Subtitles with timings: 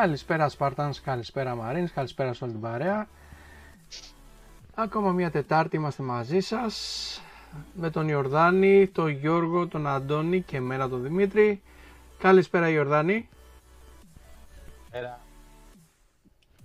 [0.00, 3.08] Καλησπέρα Spartans, καλησπέρα Marines, καλησπέρα σε όλη την παρέα.
[4.74, 6.74] Ακόμα μια Τετάρτη είμαστε μαζί σας
[7.74, 11.62] με τον Ιορδάνη, τον Γιώργο, τον Αντώνη και εμένα τον Δημήτρη.
[12.18, 13.28] Καλησπέρα Ιορδάνη.
[14.90, 15.20] Πέρα.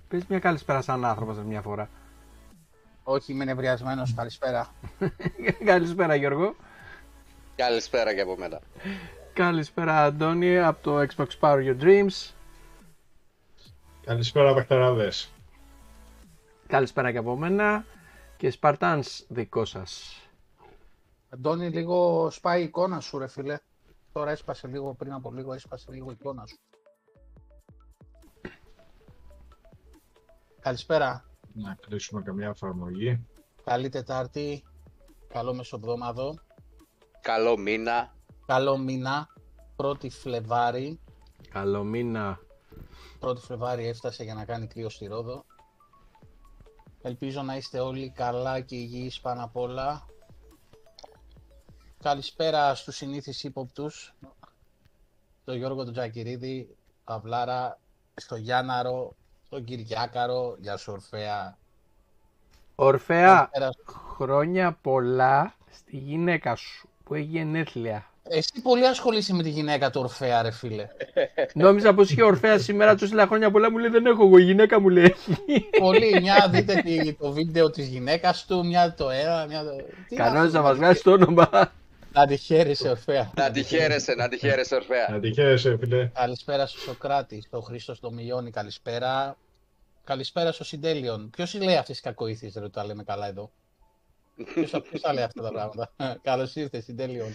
[0.08, 1.90] Πες μια καλησπέρα σαν άνθρωπος μια φορά.
[3.04, 4.14] Όχι, είμαι νευριασμένος.
[4.14, 4.68] Καλησπέρα.
[5.66, 6.56] καλησπέρα Γιώργο.
[7.56, 8.60] Καλησπέρα και από μένα.
[9.34, 12.41] Καλησπέρα Αντώνη από το Xbox Power Your Dreams.
[14.06, 15.32] Καλησπέρα Παχτεράδες.
[16.68, 17.86] Καλησπέρα και από μένα
[18.38, 20.20] και Spartans δικό σας.
[21.30, 23.58] Αντώνη, λίγο σπάει η εικόνα σου ρε φίλε.
[24.12, 26.58] Τώρα έσπασε λίγο, πριν από λίγο έσπασε λίγο η εικόνα σου.
[30.60, 31.26] Καλησπέρα.
[31.54, 33.28] Να κλείσουμε καμιά εφαρμογή.
[33.64, 34.64] Καλή Τετάρτη.
[35.28, 36.40] Καλό μεσοβδόμαδο.
[37.22, 38.16] Καλό μήνα.
[38.46, 39.28] Καλό μήνα.
[39.76, 41.00] 1η Φλεβάρι.
[41.50, 42.40] Καλό μήνα.
[43.22, 45.46] 1η Φλεβάρι έφτασε για να κάνει κρύο στη Ρόδο.
[47.02, 50.06] Ελπίζω να είστε όλοι καλά και υγιείς πάνω απ' όλα.
[52.04, 54.14] Καλησπέρα στους συνήθεις ύποπτους.
[55.44, 57.80] Το Γιώργο τον Τζακυρίδη, Παυλάρα,
[58.16, 61.58] στο Γιάνναρο, στον Κυριάκαρο, για σου Ορφέα.
[62.76, 63.70] Ορφέα, Καλησπέρα.
[64.16, 68.11] χρόνια πολλά στη γυναίκα σου που έχει γενέθλια.
[68.34, 70.88] Εσύ πολύ ασχολείσαι με τη γυναίκα του Ορφέα ρε φίλε.
[71.54, 74.44] Νόμιζα πως είχε Ορφέα σήμερα, του έστειλα χρόνια πολλά, μου λέει δεν έχω εγώ, η
[74.44, 75.70] γυναίκα μου λέει έχει.
[75.80, 79.70] πολύ, μια δείτε τη- το βίντεο της γυναίκας του, μια το ένα, μια το...
[80.10, 81.72] Τι Κανόνιζα να να- μας βγάζει το όνομα.
[82.14, 83.32] Να τη χαίρεσαι Ορφέα.
[83.36, 85.08] Να τη χαίρεσαι, να τη χαίρεσαι, Ορφέα.
[85.12, 86.06] Να τη χαίρεσαι, φίλε.
[86.14, 89.38] Καλησπέρα στο Σοκράτης, στο Χρήστος στο Μιλιώνη, καλησπέρα.
[90.04, 91.30] Καλησπέρα στο Συντέλιον.
[91.30, 93.52] Ποιος λέει αυτές τις κακοήθειες, δεν τα λέμε καλά εδώ.
[94.54, 95.92] Ποιο τα λέει αυτά τα πράγματα.
[96.24, 97.28] Καλώς ήρθες, Συντέλιον.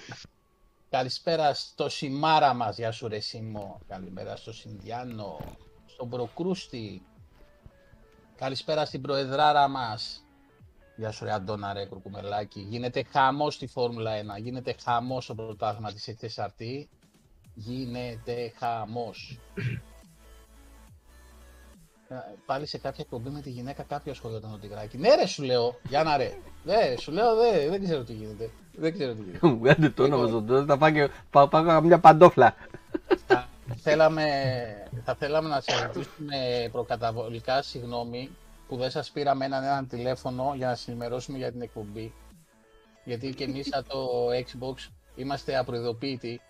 [0.97, 3.81] Καλησπέρα στο Σιμάρα μας, γεια σου ρε Σίμω.
[3.89, 5.39] Καλημέρα στο Σινδιάνο,
[5.87, 7.03] στον Προκρούστη.
[8.37, 10.25] Καλησπέρα στην Προεδράρα μας.
[10.97, 12.61] Γεια σου ρε Αντώνα ρε Κουρκουμελάκη.
[12.61, 14.43] Γίνεται χαμός στη Φόρμουλα 1.
[14.43, 16.87] Γίνεται χαμός στο πρωτάθλημα της HSRT.
[17.55, 19.39] Γίνεται χαμός.
[22.09, 22.15] Ε,
[22.47, 24.99] Πάλι σε κάποια εκπομπή με τη γυναίκα κάποιος ασχολιόταν με τον Τιγράκη.
[24.99, 25.81] Ναι, ρε, σου λέω.
[25.89, 26.39] Για να ρε.
[26.65, 28.51] Ναι, σου λέω, δε, δεν ξέρω τι γίνεται.
[28.77, 29.47] Δεν ξέρω τι γίνεται.
[29.49, 32.55] Μου βγάλετε το όνομα στον τότε, θα πάω και πάω, πάω μια παντόφλα.
[33.27, 34.25] θα, θέλαμε,
[35.05, 38.31] θα θέλαμε να σας ζητήσουμε προκαταβολικά συγγνώμη
[38.69, 42.13] που δεν σας πήραμε έναν έναν τηλέφωνο για να σας ενημερώσουμε για την εκπομπή.
[43.05, 46.41] Γιατί και εμείς σαν το Xbox είμαστε απροειδοποίητοι.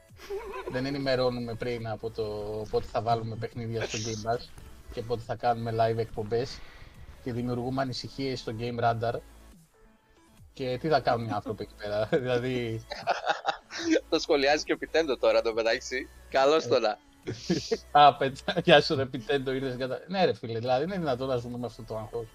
[0.71, 2.25] δεν ενημερώνουμε πριν από το
[2.71, 4.49] πότε θα βάλουμε παιχνίδια στο Game Pass
[4.93, 6.59] και πότε θα κάνουμε live εκπομπές
[7.25, 9.15] και δημιουργούμε ανησυχίες στο Game Radar.
[10.57, 12.87] Και τι θα κάνουν οι άνθρωποι εκεί πέρα, δηλαδή
[14.09, 16.09] Το σχολιάζει και ο Πιτέντο τώρα το μεταξύ.
[16.31, 16.99] Καλώς τώρα.
[17.91, 20.01] Α, πέτσα, γεια σου ρε Πιτέντο, ήρθες κατά...
[20.09, 22.27] Ναι ρε φίλε, δηλαδή είναι δυνατόν να ζούμε με αυτό το άγχος.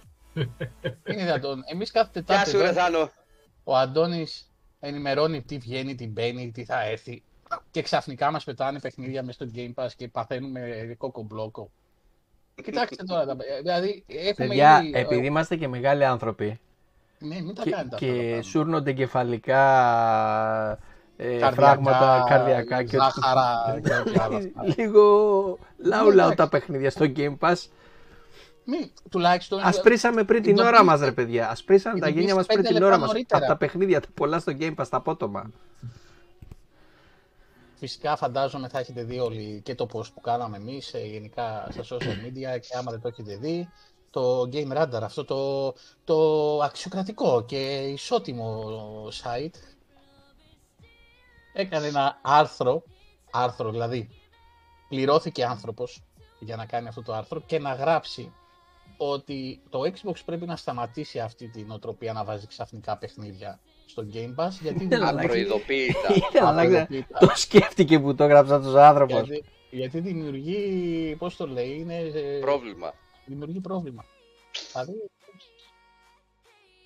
[1.03, 1.63] είναι δυνατόν.
[1.65, 3.11] Εμείς κάθε Γεια Τετάρτη σου, ρε εδώ, Θάνο.
[3.63, 7.23] ο Αντώνης ενημερώνει τι βγαίνει, τι μπαίνει, τι θα έρθει
[7.71, 11.71] και ξαφνικά μας πετάνε παιχνίδια μέσα στο Game Pass και παθαίνουμε κόκο-μπλόκο.
[12.63, 13.37] Κοιτάξτε τώρα, τα...
[13.61, 14.99] δηλαδή έχουμε Παιδιά, ήδη...
[14.99, 16.59] επειδή είμαστε και μεγάλοι άνθρωποι
[17.23, 18.05] Ναι, μην τα και, κάνετε αυτά.
[18.05, 18.41] τα και πράγματα.
[18.41, 19.61] σούρνονται κεφαλικά
[21.17, 24.51] ε, Καρδιακά, φράγματα καρδιακά και ό,τι- ζάχαρα και ό,τι άλλο αυτά.
[24.77, 25.01] Λίγο
[25.77, 26.35] λαού λαού εντάξει.
[26.35, 27.55] τα παιχνίδια στο Game Pass.
[28.65, 29.59] Μην, τουλάχιστον...
[29.63, 30.91] Ασπρίσαμε πριν την ώρα Ειδοποιήστε.
[30.91, 31.49] μας ρε παιδιά.
[31.49, 33.07] Ασπρίσαμε τα γένια μας πριν πέντε την λεπτά ώρα μας.
[33.11, 33.39] νωρίτερα.
[33.43, 35.51] Από τα παιχνίδια τα πολλά στο Game Pass, τα απότομα.
[37.75, 41.83] Φυσικά φαντάζομαι θα έχετε δει όλοι και το post που κάναμε εμείς ε, γενικά στα
[41.95, 43.69] social media και άμα δεν το έχετε δει
[44.11, 45.73] το Game Radar, αυτό το,
[46.03, 48.63] το αξιοκρατικό και ισότιμο
[49.23, 49.55] site
[51.53, 52.83] έκανε ένα άρθρο,
[53.31, 54.09] άρθρο δηλαδή
[54.89, 56.03] πληρώθηκε άνθρωπος
[56.39, 58.33] για να κάνει αυτό το άρθρο και να γράψει
[58.97, 64.35] ότι το Xbox πρέπει να σταματήσει αυτή την οτροπία να βάζει ξαφνικά παιχνίδια στο Game
[64.35, 66.13] Pass γιατί Αλλά- Απροειδοποίητα.
[66.13, 67.19] Ήθελα να ξέρω, Απροειδοποίητα.
[67.19, 69.27] Το σκέφτηκε που το έγραψα τους άνθρωπος.
[69.27, 72.93] Γιατί, γιατί δημιουργεί, πώς το λέει, είναι, ε, Πρόβλημα.
[73.25, 74.05] Δημιουργεί πρόβλημα.
[74.71, 74.93] Δηλαδή,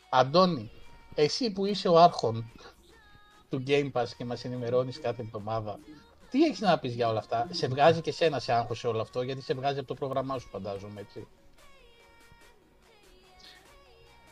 [0.09, 0.71] Αντώνη,
[1.15, 2.51] εσύ που είσαι ο άρχον
[3.49, 5.79] του Game Pass και μας ενημερώνεις κάθε εβδομάδα,
[6.29, 9.01] τι έχεις να πεις για όλα αυτά, σε βγάζει και σένα σε άγχος σε όλο
[9.01, 11.27] αυτό, γιατί σε βγάζει από το πρόγραμμά σου φαντάζομαι, έτσι.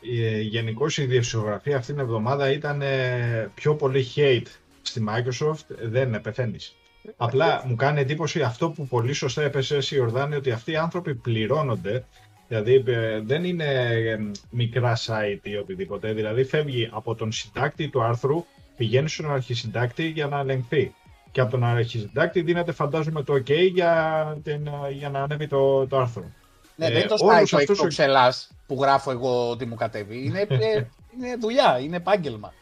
[0.01, 4.47] Ε, Γενικώ η διευσιογραφία αυτήν την εβδομάδα ήταν ε, πιο πολύ hate
[4.81, 6.75] στη Microsoft, δεν πεθαίνεις.
[7.17, 11.15] Απλά μου κάνει εντύπωση αυτό που πολύ σωστά έπεσε εσύ, Ιορδάνη, ότι αυτοί οι άνθρωποι
[11.15, 12.05] πληρώνονται.
[12.47, 14.17] Δηλαδή ε, δεν είναι ε,
[14.49, 16.13] μικρά site ή οτιδήποτε.
[16.13, 18.45] Δηλαδή φεύγει από τον συντάκτη του άρθρου,
[18.77, 20.93] πηγαίνει στον αρχισυντάκτη για να ελεγχθεί.
[21.31, 24.67] Και από τον αρχισυντάκτη δίνεται φαντάζομαι το OK για, την,
[24.97, 26.31] για να ανέβει το, το άρθρο.
[26.75, 29.75] Ναι, Ε, δεν το όλος σπάει το αυτός ο- εξωξελάς που γράφω εγώ ότι μου
[29.75, 30.25] κατέβει.
[30.25, 30.57] Είναι, ε,
[31.17, 32.53] είναι δουλειά, είναι επάγγελμα.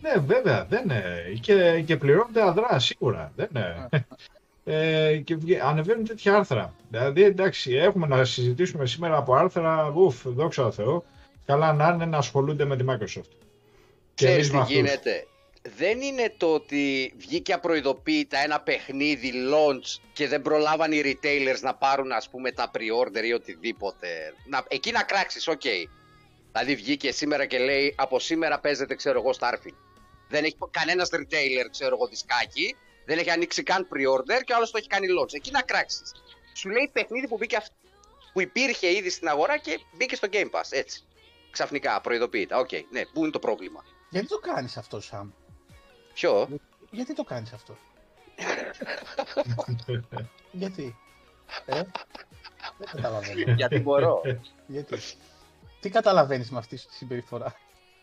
[0.00, 1.22] Ναι, βέβαια, δεν είναι.
[1.40, 3.32] Και, και πληρώνεται αδρά, σίγουρα.
[3.36, 3.88] Δεν είναι.
[4.66, 6.74] Ε, και βγε- ανεβαίνουν τέτοια άρθρα.
[6.90, 11.04] Δηλαδή, εντάξει, έχουμε να συζητήσουμε σήμερα από άρθρα, ουφ, δόξα τω Θεώ.
[11.46, 13.30] Καλά να είναι να ασχολούνται με τη Microsoft.
[14.14, 14.74] Και Ξέρεις εμείς τι με αυτούς.
[14.76, 15.26] γίνεται;
[15.76, 21.74] Δεν είναι το ότι βγήκε απροειδοποίητα ένα παιχνίδι launch και δεν προλάβαν οι retailers να
[21.74, 24.06] πάρουν ας πούμε τα pre-order ή οτιδήποτε.
[24.46, 25.62] Να, εκεί να κράξεις, οκ.
[26.52, 29.76] Δηλαδή βγήκε σήμερα και λέει από σήμερα παίζεται ξέρω εγώ Starfield.
[30.34, 34.70] Δεν έχει κανένας retailer ξέρω εγώ δισκάκι, δεν έχει ανοίξει καν pre-order και ο άλλος
[34.70, 35.34] το έχει κάνει launch.
[35.34, 36.12] Εκεί να κράξεις.
[36.54, 37.72] Σου λέει παιχνίδι που, μπήκε, αυ-
[38.32, 41.02] που υπήρχε ήδη στην αγορά και μπήκε στο Game Pass, έτσι.
[41.50, 42.58] Ξαφνικά, απροειδοποίητα.
[42.58, 43.84] Οκ, ναι, πού είναι το πρόβλημα.
[44.10, 45.30] Γιατί το κάνεις αυτό, Σαμ;
[46.14, 46.48] Ποιο;
[46.90, 47.76] Γιατί το κάνεις αυτό;
[50.52, 50.96] Γιατί;
[51.66, 51.82] Ε,
[52.78, 53.52] δεν καταλαβαίνω.
[53.52, 54.20] Γιατί μπορώ.
[54.66, 54.98] Γιατί;
[55.80, 57.56] Τι καταλαβαίνεις με αυτή τη συμπεριφορά;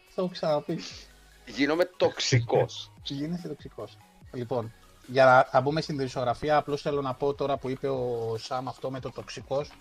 [0.09, 1.05] Θα το ξαναπείς.
[1.45, 2.91] Γίνομαι τοξικός.
[3.03, 3.97] Γίνεσαι τοξικός.
[4.33, 4.71] Λοιπόν,
[5.07, 8.67] για να θα μπούμε στην δισογραφία, απλώς θέλω να πω τώρα που είπε ο Σαμ
[8.67, 9.71] αυτό με το τοξικός,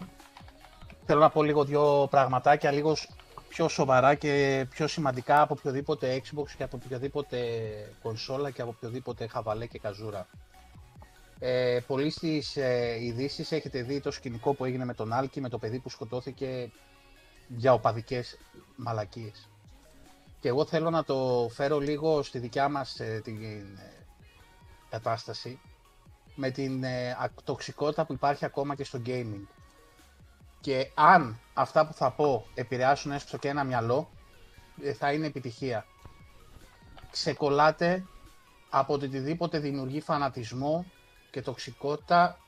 [1.07, 3.11] θέλω να πω λίγο δύο πραγματάκια, λίγος σ-
[3.49, 7.39] πιο σοβαρά και πιο σημαντικά από οποιοδήποτε Xbox και από οποιοδήποτε
[8.03, 10.27] κονσόλα και από οποιοδήποτε χαβαλέ και καζούρα.
[11.39, 15.49] Ε, πολλοί στις ε, ειδήσεις έχετε δει το σκηνικό που έγινε με τον Άλκη, με
[15.49, 16.71] το παιδί που σκοτώθηκε
[17.49, 18.39] για οπαδικές
[18.77, 19.49] μαλακίες.
[20.41, 24.07] Και εγώ θέλω να το φέρω λίγο στη δικιά μας ε, την ε,
[24.91, 25.61] κατάσταση
[26.35, 29.43] με την ε, ακ- τοξικότητα που υπάρχει ακόμα και στο gaming.
[30.61, 34.11] Και αν αυτά που θα πω επηρεάσουν έστω και ένα μυαλό,
[34.83, 35.87] ε, θα είναι επιτυχία.
[37.11, 38.05] Ξεκολλάτε
[38.71, 40.85] από το οτιδήποτε δημιουργεί φανατισμό
[41.31, 42.39] και τοξικότητα,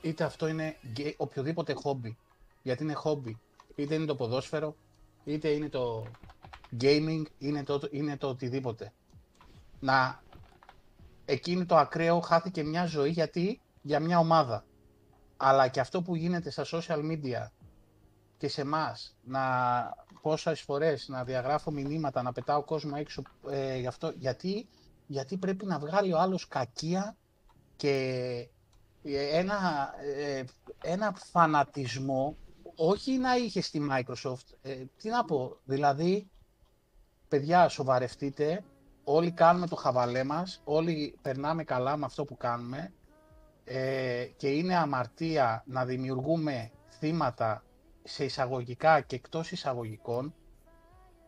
[0.00, 2.16] είτε αυτό είναι γκέ- οποιοδήποτε χόμπι.
[2.62, 3.40] Γιατί είναι χόμπι.
[3.74, 4.76] Είτε είναι το ποδόσφαιρο,
[5.24, 6.06] είτε είναι το
[6.80, 8.92] gaming, είναι το, είναι το οτιδήποτε.
[9.80, 10.22] Να
[11.24, 14.64] εκείνη το ακραίο χάθηκε μια ζωή γιατί για μια ομάδα.
[15.36, 17.48] Αλλά και αυτό που γίνεται στα social media
[18.38, 19.40] και σε εμάς να
[20.22, 24.68] πόσες φορές να διαγράφω μηνύματα, να πετάω κόσμο έξω ε, γι' αυτό, γιατί,
[25.06, 27.16] γιατί πρέπει να βγάλει ο άλλος κακία
[27.76, 27.94] και
[29.02, 30.44] ε, ένα, ε,
[30.82, 32.36] ένα φανατισμό
[32.74, 34.46] όχι να είχε στη Microsoft.
[34.62, 36.29] Ε, τι να πω, δηλαδή,
[37.30, 38.64] παιδιά, σοβαρευτείτε,
[39.04, 42.92] όλοι κάνουμε το χαβαλέ μας, όλοι περνάμε καλά με αυτό που κάνουμε.
[43.64, 47.64] Ε, και είναι αμαρτία να δημιουργούμε θύματα
[48.02, 50.34] σε εισαγωγικά και εκτός εισαγωγικών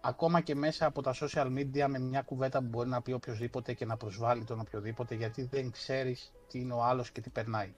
[0.00, 3.72] ακόμα και μέσα από τα social media με μια κουβέντα που μπορεί να πει οποιοδήποτε
[3.72, 7.74] και να προσβάλλει τον οποιοδήποτε γιατί δεν ξέρεις τι είναι ο άλλος και τι περνάει.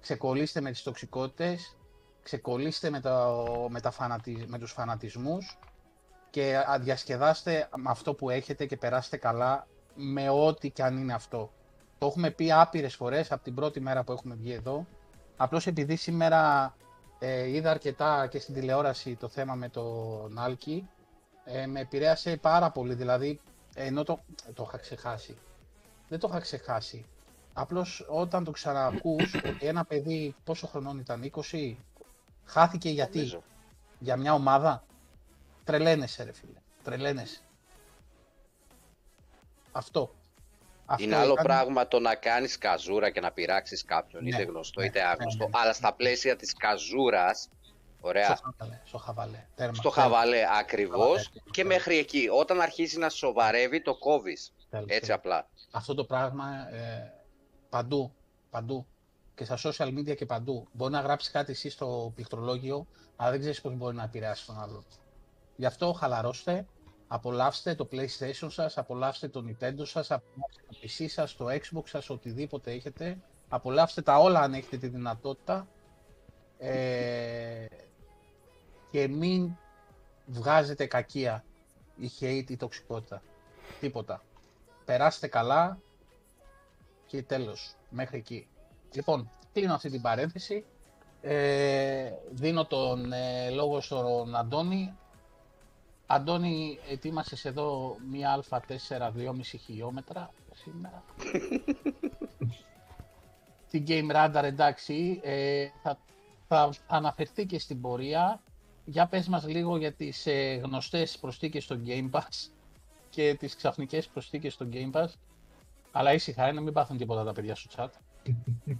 [0.00, 1.76] Ξεκολλήστε με τις τοξικότητες,
[2.22, 5.58] ξεκολλήστε με, τα, με, τα φανατι, με τους φανατισμούς
[6.30, 11.12] και α- διασκεδάστε με αυτό που έχετε και περάστε καλά με ό,τι και αν είναι
[11.12, 11.52] αυτό.
[11.98, 14.86] Το έχουμε πει άπειρες φορές από την πρώτη μέρα που έχουμε βγει εδώ.
[15.36, 16.74] Απλώς επειδή σήμερα
[17.18, 20.88] ε, είδα αρκετά και στην τηλεόραση το θέμα με τον Άλκη,
[21.44, 22.94] ε, με επηρέασε πάρα πολύ.
[22.94, 23.40] Δηλαδή,
[23.74, 24.18] ενώ το,
[24.54, 25.38] το είχα ξεχάσει.
[26.08, 27.06] Δεν το είχα ξεχάσει.
[27.52, 31.74] Απλώς όταν το ξαναακούς, ότι ένα παιδί πόσο χρονών ήταν, 20,
[32.44, 33.42] χάθηκε γιατί, νομίζω.
[33.98, 34.84] για μια ομάδα;
[35.66, 37.40] Τρελαίνεσαι ρε φίλε, τρελαίνεσαι.
[39.72, 40.14] Αυτό.
[40.86, 44.42] Αυτό Είναι άλλο ήταν- πράγμα το να κάνεις καζούρα και να πειράξεις κάποιον, Ναι, είτε
[44.42, 45.44] γνωστό ναι, είτε ναι, άγνωστο.
[45.44, 45.58] ναι, ναι.
[45.62, 47.48] Αλλά στα πλαίσια της καζούρας,
[48.00, 49.46] ωραία, Στο χαβαλέ, στο χαβαλέ.
[49.54, 51.72] Τέρμα, στο τέρμα, χαβαλέ ακριβώς Χαβαλέ, και τέρμα.
[51.74, 52.28] μέχρι εκεί.
[52.38, 54.52] Όταν αρχίζει να σοβαρεύει το κόβεις.
[54.70, 55.16] τέλος, Έτσι τέλος.
[55.16, 55.48] απλά.
[55.70, 57.12] Αυτό το πράγμα ε,
[57.68, 58.12] παντού,
[58.50, 58.86] παντού.
[59.34, 60.68] Και στα social media και παντού.
[60.72, 64.60] Μπορεί να γράψεις κάτι εσύ στο πληκτρολόγιο, αλλά δεν ξέρεις πώς μπορεί να επηρεάσει τον
[64.60, 64.84] άλλον.
[65.56, 66.66] Γι' αυτό χαλαρώστε,
[67.08, 72.10] απολαύστε το PlayStation σας, απολαύστε το Nintendo σας, απολαύστε το PC σας, το Xbox σας,
[72.10, 73.18] οτιδήποτε έχετε.
[73.48, 75.68] Απολαύστε τα όλα αν έχετε τη δυνατότητα.
[76.58, 77.66] Ε,
[78.90, 79.56] και μην
[80.26, 81.44] βγάζετε κακία
[81.96, 83.22] ή hate ή τοξικότητα.
[83.80, 84.22] Τίποτα.
[84.84, 85.78] Περάστε καλά
[87.06, 87.74] και τέλος.
[87.90, 88.48] Μέχρι εκεί.
[88.92, 90.64] Λοιπόν, κλείνω αυτή την παρένθεση.
[91.20, 94.96] Ε, δίνω τον ε, λόγο στον Αντώνη.
[96.06, 98.58] Αντώνη, ετοίμασες εδώ μία Α4
[99.16, 101.02] 2,5 χιλιόμετρα σήμερα;
[103.70, 105.98] Την Game Radar εντάξει, ε, θα,
[106.48, 108.40] θα αναφερθεί και στην πορεία.
[108.84, 112.48] Για πες μας λίγο για τις ε, γνωστές προσθήκες στο Game Pass
[113.10, 115.06] και τις ξαφνικές προσθήκες στο Game Pass.
[115.92, 117.88] Αλλά ήσυχα, ε, να μην πάθουν τίποτα τα παιδιά στο chat.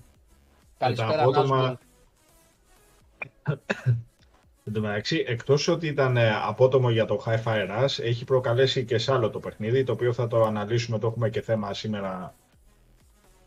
[0.78, 1.78] Καλησπέρα, απότομα- Νάζο.
[4.68, 8.98] Εν τω μεταξύ, εκτός ότι ήταν ε, απότομο για το Hi-Fi Rush, έχει προκαλέσει και
[8.98, 12.34] σε άλλο το παιχνίδι, το οποίο θα το αναλύσουμε, το έχουμε και θέμα σήμερα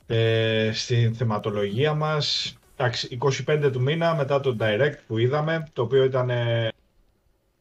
[0.08, 2.58] ε, στην θεματολογία μας.
[2.76, 6.68] Εντάξει, 25 του μήνα μετά το Direct που είδαμε, το οποίο ήταν ε,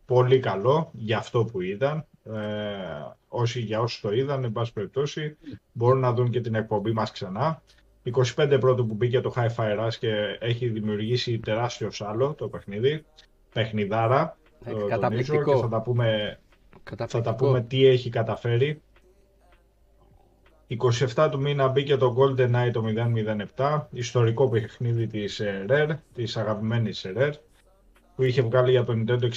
[0.07, 2.07] πολύ καλό για αυτό που ήταν.
[2.25, 2.33] Ε,
[3.29, 5.37] όσοι, για όσους το είδαν, εν πάση περιπτώσει,
[5.73, 7.62] μπορούν να δουν και την εκπομπή μας ξανά.
[8.15, 13.05] 25 πρώτο που μπήκε το Hi-Fi Rush και έχει δημιουργήσει τεράστιο σάλο το παιχνίδι.
[13.52, 15.55] Παιχνιδάρα, Ε, το τονίζω καταπληκτικό.
[15.55, 16.38] και θα τα πούμε
[16.73, 17.23] θα Καταπληκτικό.
[17.23, 18.83] τα πούμε τι έχει καταφέρει.
[21.14, 22.83] 27 του μήνα μπήκε το GoldenEye το
[23.57, 27.33] 007, ιστορικό παιχνίδι της ε, Rare, της αγαπημένης Rare,
[28.14, 29.28] που είχε βγάλει για το Nintendo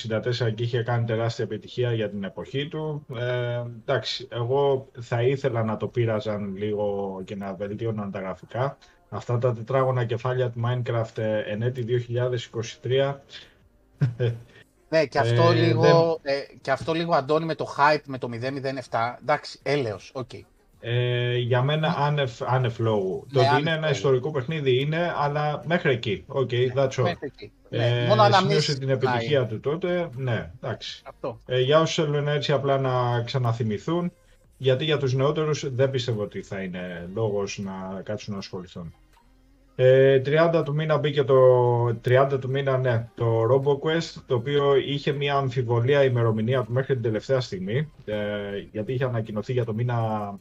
[0.42, 3.06] 64 και είχε κάνει τεράστια επιτυχία για την εποχή του.
[3.16, 8.78] Ε, εντάξει, εγώ θα ήθελα να το πείραζαν λίγο και να βελτίωναν τα γραφικά.
[9.10, 11.86] Αυτά τα τετράγωνα κεφάλια του Minecraft ε, εν έτη
[12.84, 13.16] 2023
[14.90, 18.28] Ναι, και αυτό, Ε, λίγο, ε, και αυτό λίγο Αντώνη με το hype με το
[18.90, 19.18] 007.
[19.22, 20.30] Εντάξει, έλεος, οκ.
[20.80, 23.28] Ε, για μένα άνευ, άνευ λόγου.
[23.34, 23.92] το ότι άνευ είναι ένα λόγου.
[23.94, 26.24] ιστορικό παιχνίδι είναι, αλλά μέχρι εκεί.
[26.28, 27.04] OK, that's all.
[27.04, 27.52] Μέχρι εκεί.
[27.70, 29.14] Ε, Ναι, μόνο σημείωσε αναμνήσεις την ξεχνάει.
[29.14, 30.10] επιτυχία του τότε.
[30.16, 31.02] Ναι, εντάξει.
[31.06, 31.40] Αυτό.
[31.46, 34.12] Ε, για όσους θέλουν έτσι απλά να ξαναθυμηθούν,
[34.58, 38.94] γιατί για τους νεότερους δεν πιστεύω ότι θα είναι λόγος να κάτσουν να ασχοληθούν.
[39.76, 41.38] Ε, 30 του μήνα μπήκε το
[41.88, 47.04] 30 του μήνα, ναι, το RoboQuest, το οποίο είχε μια αμφιβολία ημερομηνία του μέχρι την
[47.04, 48.16] τελευταία στιγμή, ε,
[48.72, 50.40] γιατί είχε ανακοινωθεί για το μήνα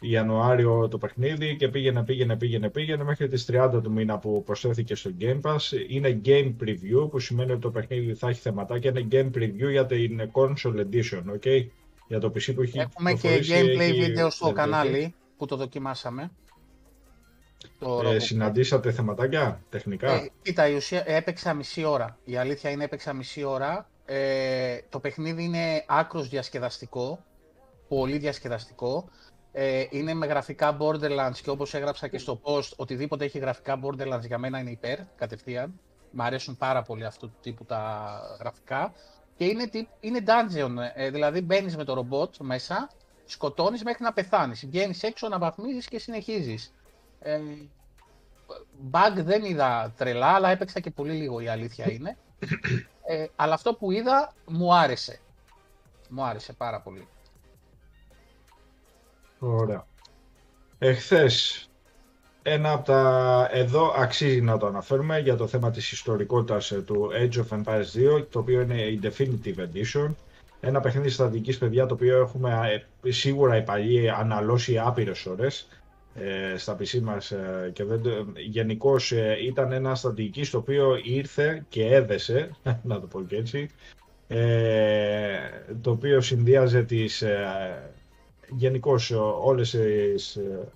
[0.00, 4.94] Ιανουάριο το παιχνίδι και πήγαινε, πήγαινε, πήγαινε, πήγαινε μέχρι τις 30 του μήνα που προσθέθηκε
[4.94, 5.58] στο Game Pass.
[5.88, 8.90] Είναι Game Preview που σημαίνει ότι το παιχνίδι θα έχει θεματάκια.
[8.90, 11.66] Είναι Game Preview για την Console Edition, ok?
[12.08, 14.70] Για το PC που έχει Έχουμε και κυκλοφορήσει, gameplay έχει βίντεο στο βελτιωθεί.
[14.70, 16.30] κανάλι που το δοκιμάσαμε.
[17.78, 18.20] Το Ε, Robo.
[18.20, 22.18] συναντήσατε θεματάκια τεχνικά; Ε, κοίτα, η ουσία έπαιξα μισή ώρα.
[22.24, 23.88] Η αλήθεια είναι έπαιξα μισή ώρα.
[24.04, 27.24] Ε, το παιχνίδι είναι άκρος διασκεδαστικό.
[27.88, 29.08] Πολύ διασκεδαστικό.
[29.52, 34.26] Ε, είναι με γραφικά Borderlands και όπως έγραψα και στο post, οτιδήποτε έχει γραφικά Borderlands
[34.26, 35.80] για μένα είναι υπέρ, κατευθείαν.
[36.10, 38.92] Μ' αρέσουν πάρα πολύ αυτού του τύπου τα γραφικά.
[39.36, 42.90] Και είναι, τύπ- είναι dungeon, ε, δηλαδή μπαίνεις με το ρομπότ μέσα,
[43.24, 44.66] σκοτώνεις μέχρι να πεθάνεις.
[44.66, 46.74] Βγαίνεις έξω να βαθμίζεις και συνεχίζεις.
[47.26, 47.40] Ε,
[48.90, 52.16] bug δεν είδα τρελά, αλλά έπαιξα και πολύ λίγο η αλήθεια είναι.
[53.08, 55.20] Ε, αλλά αυτό που είδα μου άρεσε.
[56.08, 57.08] Μου άρεσε πάρα πολύ.
[59.38, 59.86] Ωραία.
[60.78, 61.68] Εχθές,
[62.42, 67.10] ένα από τα εδώ αξίζει να το αναφέρουμε για το θέμα της ιστορικότητας ε, του
[67.12, 70.14] Age of Empires 2, το οποίο είναι η Definitive Edition.
[70.60, 75.85] Ένα παιχνίδι στρατηγικής παιδιά το οποίο έχουμε ε, σίγουρα οι παλιοί αναλώσει άπειρες ώρες ε,
[76.56, 81.64] στα PC μας ε, και δεν, το- γενικώς ε, ήταν ένα στρατηγικής το οποίο ήρθε
[81.68, 82.50] και έδεσε,
[82.82, 83.68] να το πω και έτσι,
[84.28, 85.38] ε,
[85.80, 87.92] το οποίο συνδύαζε τις ε,
[88.56, 89.10] γενικώς
[89.42, 90.68] όλες τις, ε,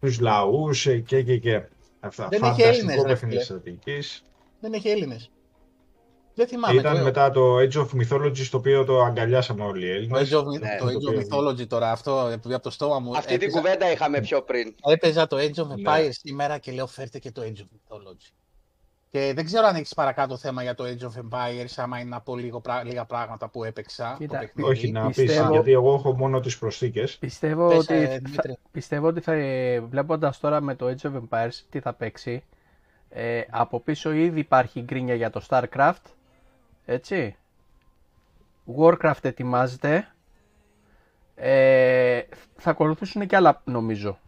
[0.00, 1.62] τους λαούς ε, και και και
[2.00, 2.28] αυτά.
[2.28, 3.44] Δεν είχε Φανταστικό Έλληνες, ρε παιχνίδι φίλε.
[3.44, 4.24] στρατηγικής.
[4.60, 5.30] Δεν έχει Έλληνες.
[6.34, 6.80] Δεν θυμάμαι.
[6.80, 10.30] Ήταν το, μετά το Age of Mythology το οποίο το αγκαλιάσαμε όλοι οι το Έλληνες.
[10.32, 12.98] Age of, Ναι, το το Age of οποίο- Mythology τώρα, αυτό επειδή από το στόμα
[12.98, 13.16] μου.
[13.16, 14.74] Αυτή την έπαιζα, κουβέντα είχαμε πιο πριν.
[14.92, 15.74] έπαιζα το Age of Ναι.
[15.84, 17.62] Empires σήμερα και λέω φέρτε και το Age of
[17.96, 18.32] Mythology.
[19.10, 22.20] Και δεν ξέρω αν έχεις παρακάτω θέμα για το Age of Empires, άμα είναι να
[22.20, 24.14] πω λίγο, πρά- λίγα πράγματα που έπαιξα.
[24.18, 24.70] Κοίτα, το παιχνίδι.
[24.70, 27.16] Όχι, να πεις, Πιστεύω- γιατί εγώ έχω μόνο τις προσθήκες.
[27.16, 28.58] Πιστεύω Πες, ότι, ε, θα, Δημήτρη.
[28.70, 32.44] πιστεύω ότι θα, ε, βλέποντας τώρα με το Age of Empires τι θα παίξει,
[33.08, 36.02] ε, από πίσω ήδη υπάρχει γκρίνια για το StarCraft,
[36.84, 37.36] έτσι.
[38.78, 40.08] Warcraft ετοιμάζεται.
[41.34, 42.20] Ε,
[42.56, 44.18] θα ακολουθήσουν και άλλα νομίζω.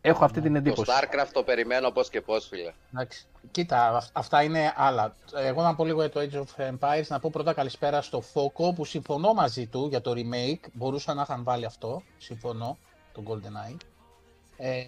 [0.00, 0.90] Έχω αυτή την Το εντύπωση.
[0.94, 2.72] StarCraft το περιμένω πώς και πώς, φίλε.
[2.94, 3.26] Εντάξει.
[3.50, 5.16] Κοίτα, αυ- αυτά είναι άλλα.
[5.34, 8.74] Εγώ να πω λίγο για το Age of Empires, να πω πρώτα καλησπέρα στο Foco
[8.74, 10.68] που συμφωνώ μαζί του για το remake.
[10.72, 12.02] Μπορούσαν να είχαν βάλει αυτό.
[12.18, 12.78] Συμφωνώ,
[13.12, 13.76] τον GoldenEye.
[14.56, 14.84] Ε,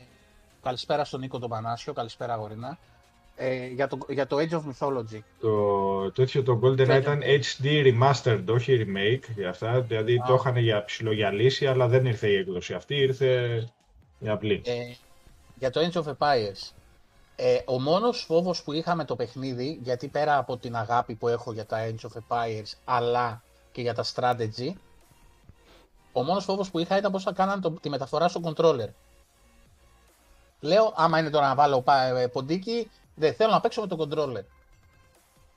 [0.62, 2.78] καλησπέρα στον Νίκο τον Πανάσιο, καλησπέρα αγορίνα.
[3.36, 5.18] Ε, για, το, για το Age of Mythology.
[5.40, 7.24] Το τέτοιο το GoldenEye Ναι, ήταν ναι.
[7.58, 9.80] HD Remastered, όχι remake για αυτά.
[9.80, 10.24] Δηλαδή Α.
[10.26, 13.58] το είχαν για ψιλογιαλίσει, αλλά δεν ήρθε η έκδοση αυτή, ήρθε
[14.18, 14.62] η απλή.
[14.64, 14.74] Ε,
[15.58, 16.70] για το Age of Empires.
[17.36, 21.28] Ε, ο μόνος φόβος που είχα με το παιχνίδι, γιατί πέρα από την αγάπη που
[21.28, 24.72] έχω για τα Age of Empires, αλλά και για τα strategy,
[26.12, 28.88] ο μόνος φόβος που είχα ήταν πώς θα κάνανε το- τη μεταφορά στο controller.
[30.60, 33.96] Λέω, άμα είναι τώρα να βάλω πα- ε, ποντίκι, δεν θέλω να παίξω με το
[34.10, 34.44] controller.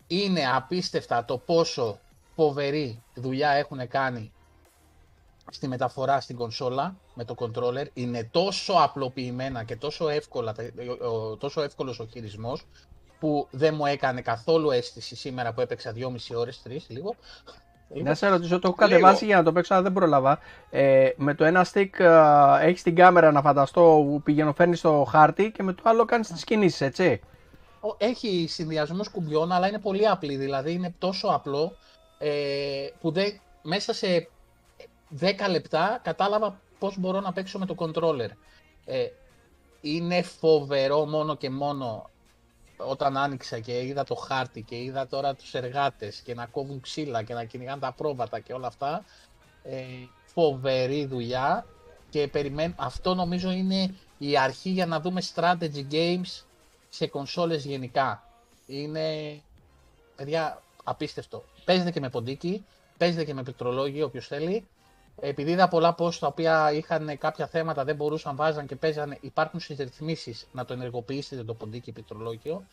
[0.07, 1.99] Είναι απίστευτα το πόσο
[2.35, 4.31] φοβερή δουλειά έχουν κάνει
[5.51, 10.55] στη μεταφορά στην κονσόλα με το controller είναι τόσο απλοποιημένα και τόσο, εύκολα,
[11.01, 12.65] ο- ο- τόσο εύκολος ο χειρισμός
[13.19, 17.15] που δεν μου έκανε καθόλου αίσθηση σήμερα που έπαιξα 2,5 ώρες, 3 λίγο.
[17.89, 18.99] Να σε ρωτήσω, το έχω Λίγο.
[18.99, 20.39] κατεβάσει για να το παίξω, αλλά δεν πρόλαβα.
[20.69, 21.99] Ε, με το ένα stick
[22.61, 26.27] έχεις την κάμερα να φανταστώ που πηγαίνω, φέρνεις το χάρτη και με το άλλο κάνεις
[26.27, 27.19] τις κινήσεις, έτσι.
[27.81, 30.35] Ο- Έχει συνδυασμό κουμπιών, αλλά είναι πολύ απλή.
[30.35, 31.75] Δηλαδή είναι τόσο απλό
[32.17, 34.29] ε, που δεν, μέσα σε
[35.19, 38.29] 10 λεπτά κατάλαβα πώς μπορώ να παίξω με το controller.
[38.85, 39.05] Ε,
[39.81, 42.09] είναι φοβερό μόνο και μόνο
[42.77, 47.23] όταν άνοιξα και είδα το χάρτη και είδα τώρα τους εργάτες και να κόβουν ξύλα
[47.23, 49.05] και να κυνηγάνε τα πρόβατα και όλα αυτά.
[49.63, 49.83] Ε,
[50.25, 51.65] φοβερή δουλειά
[52.09, 56.45] και περιμένω, αυτό νομίζω είναι η αρχή για να δούμε strategy games
[56.97, 58.23] σε κονσόλες γενικά.
[58.65, 59.39] Είναι,
[60.15, 61.43] παιδιά, απίστευτο.
[61.65, 62.65] Παίζεται και με ποντίκι,
[62.97, 64.67] παίζεται και με πληκτρολόγιο όποιος θέλει.
[65.19, 69.59] Επειδή είδα πολλά post τα οποία είχαν κάποια θέματα, δεν μπορούσαν, βάζαν και παίζανε, υπάρχουν
[69.59, 72.63] στις ρυθμίσεις να το ενεργοποιήσετε το ποντίκι πληκτρολόγιο.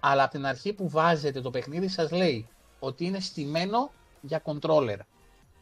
[0.00, 4.98] Αλλά από την αρχή που βάζετε το παιχνίδι σας λέει ότι είναι στημένο για controller.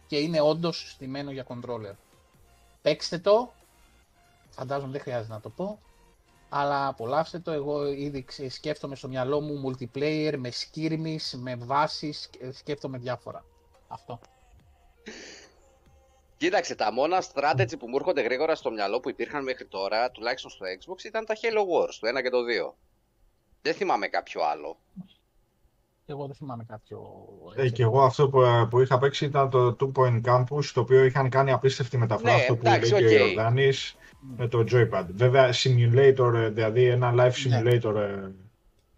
[0.07, 1.95] Και είναι όντως στημένο για controller.
[2.83, 3.53] Παίξτε το,
[4.51, 5.79] φαντάζομαι δεν χρειάζεται να το πω,
[6.49, 7.51] αλλά απολαύστε το.
[7.51, 13.45] Εγώ ήδη ξε- σκέφτομαι στο μυαλό μου multiplayer, με skirmish, με βάσεις, σκ- σκέφτομαι διάφορα.
[13.89, 14.21] Αυτό.
[16.37, 20.51] Κοίταξε, τα μόνα strategy που μου έρχονται γρήγορα στο μυαλό που υπήρχαν μέχρι τώρα, τουλάχιστον
[20.51, 22.75] στο Xbox, ήταν τα Halo Wars, το 1 και το 2.
[23.63, 24.79] Δεν θυμάμαι κάποιο άλλο.
[26.11, 27.01] Εγώ δεν θυμάμαι κάποιο.
[27.57, 27.73] Ε, έτσι.
[27.75, 31.29] και εγώ αυτό που, που είχα παίξει ήταν το Two Point Campus, το οποίο είχαν
[31.29, 33.27] κάνει απίστευτη μεταφορά, Ναι, αυτό που εντάξει, λέει και ο οκ.
[33.35, 33.97] Ιορδάνης,
[34.37, 35.05] με το Joypad.
[35.15, 37.61] Βέβαια, simulator, ε, δηλαδή ένα live Ναι.
[37.63, 37.95] simulator.
[37.95, 38.29] ε,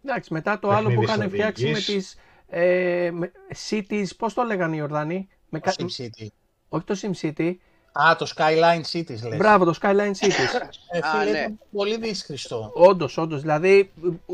[0.05, 1.85] Εντάξει, μετά το άλλο που Παιχνίδι είχαν φτιάξει με στρατηγικής.
[2.15, 2.17] τις
[2.49, 3.33] ε, με-
[3.71, 6.27] cities, πώς το λέγανε οι Ιορδάνοι; Με Το κα- SimCity.
[6.69, 7.55] Όχι το SimCity.
[7.93, 9.37] Α, το Skyline Cities λες.
[9.37, 10.61] Μπράβο, το Skyline Cities.
[10.93, 11.39] Ε, Α, φίλε, ναι.
[11.39, 12.71] ήταν πολύ δύσκολο.
[12.75, 13.41] όντως, όντως.
[13.41, 13.91] Δηλαδή,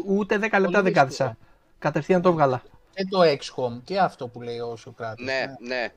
[0.07, 0.93] ούτε 10 λεπτά Πολύ δεν δύσκολο.
[0.93, 1.37] κάθισα.
[1.79, 2.63] Κατευθείαν το έβγαλα.
[2.97, 5.25] Και το XCOM και αυτό που λέει ο Σοκράτης.
[5.25, 5.89] Ναι, ναι.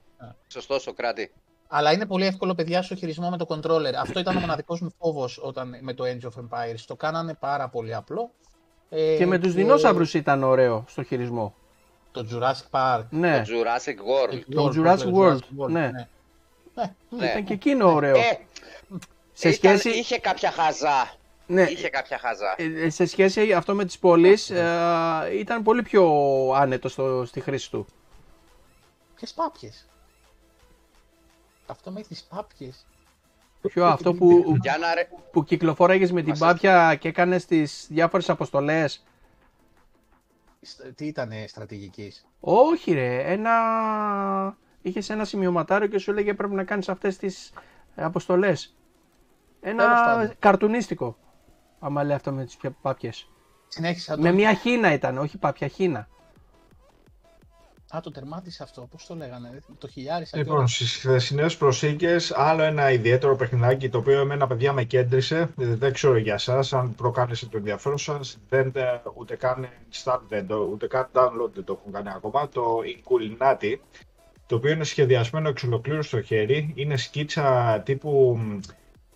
[0.48, 1.32] Σωστό, Σοκράτη.
[1.68, 3.94] Αλλά είναι πολύ εύκολο, παιδιά, στο χειρισμό με το controller.
[4.00, 6.80] Αυτό ήταν ο μοναδικός μου φόβος όταν με το Age of Empires.
[6.88, 8.32] Το κάνανε πάρα πολύ απλό.
[8.90, 11.54] Ε, Και με τους δεινόσαυρου ήταν ωραίο στο χειρισμό.
[12.12, 13.04] Το Jurassic Park.
[13.10, 14.42] Ναι, Το Jurassic World.
[14.56, 15.80] Το World, Jurassic το World, ναι.
[15.80, 16.08] ναι.
[16.76, 17.26] Ναι, Ναι.
[17.26, 18.16] ήταν και εκείνο ωραίο.
[18.16, 18.40] Ε,
[19.34, 21.12] σε, ήταν- σχέση, Είχε κάποια χαζά.
[21.52, 22.56] Ναι, Είχε κάποια χαζά.
[22.58, 26.12] ε, σε σχέση αυτό με τις πόλεις ε, ήταν πολύ πιο
[26.56, 27.86] άνετο στο, στη χρήση του.
[29.16, 29.88] Ποιες πάπιες;
[31.66, 32.86] Αυτό με τι πάπιες.
[33.62, 35.08] Πιο αυτό που, Για να ρε...
[35.32, 39.04] που κυκλοφόραγες με την Μας πάπια και έκανες τις διάφορες αποστολές.
[40.96, 43.52] Τι ήταν στρατηγικής; Όχι ρε, ένα...
[44.82, 47.52] Είχες ένα σημειωματάριο και σου έλεγε πρέπει να κάνεις αυτές τις
[47.96, 48.76] ε, αποστολές.
[49.62, 50.36] Τέλος Ένα πάντων.
[50.40, 51.18] καρτουνίστικο.
[51.80, 53.30] Άμα λέει αυτό με τις πια- πάπιες.
[53.68, 54.22] Συνέχισα το.
[54.22, 56.08] Με μια χίνα ήταν, όχι πάπια, χίνα.
[57.96, 58.82] Α, το τερμάτισε αυτό.
[58.92, 59.60] Πώς το λέγανε.
[59.78, 60.38] Το χιλιάρισα.
[60.38, 60.74] Λοιπόν, κιόλας.
[60.74, 65.38] στις χθεσινές προσήκες, άλλο ένα ιδιαίτερο παιχνιδάκι το οποίο εμένα παιδιά με κέντρισε.
[65.38, 68.38] Ε, Δεν ξέρω για εσά, αν προκάλεσε το ενδιαφέρον σας.
[68.50, 72.50] Δεν ε, ούτε καν install, δεν το, ούτε καν download δεν το έχουν κάνει ακόμα.
[72.50, 73.76] Το Inculinati,
[74.46, 76.72] το οποίο είναι σχεδιασμένο εξ ολοκλήρου στο χέρι.
[76.76, 78.40] Είναι σκίτσα τύπου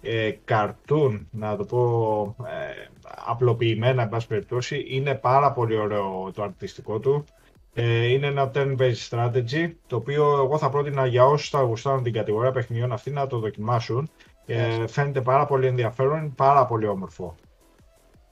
[0.04, 2.88] μ, ε, cartoon, να το πω ε,
[3.26, 4.86] απλοποιημένα, εν πάση περιπτώσει.
[4.88, 7.26] Είναι πάρα πολύ ωραίο το αρτιστικό του.
[7.74, 12.14] Ε, είναι ένα turn-based strategy, το οποίο εγώ θα πρότεινα για όσους θα γουστάρουν την
[12.14, 14.10] κατηγορία παιχνιδιών αυτή να το δοκιμάσουν.
[14.46, 17.36] Ε, φαίνεται πάρα πολύ ενδιαφέρον, είναι πάρα πολύ όμορφο.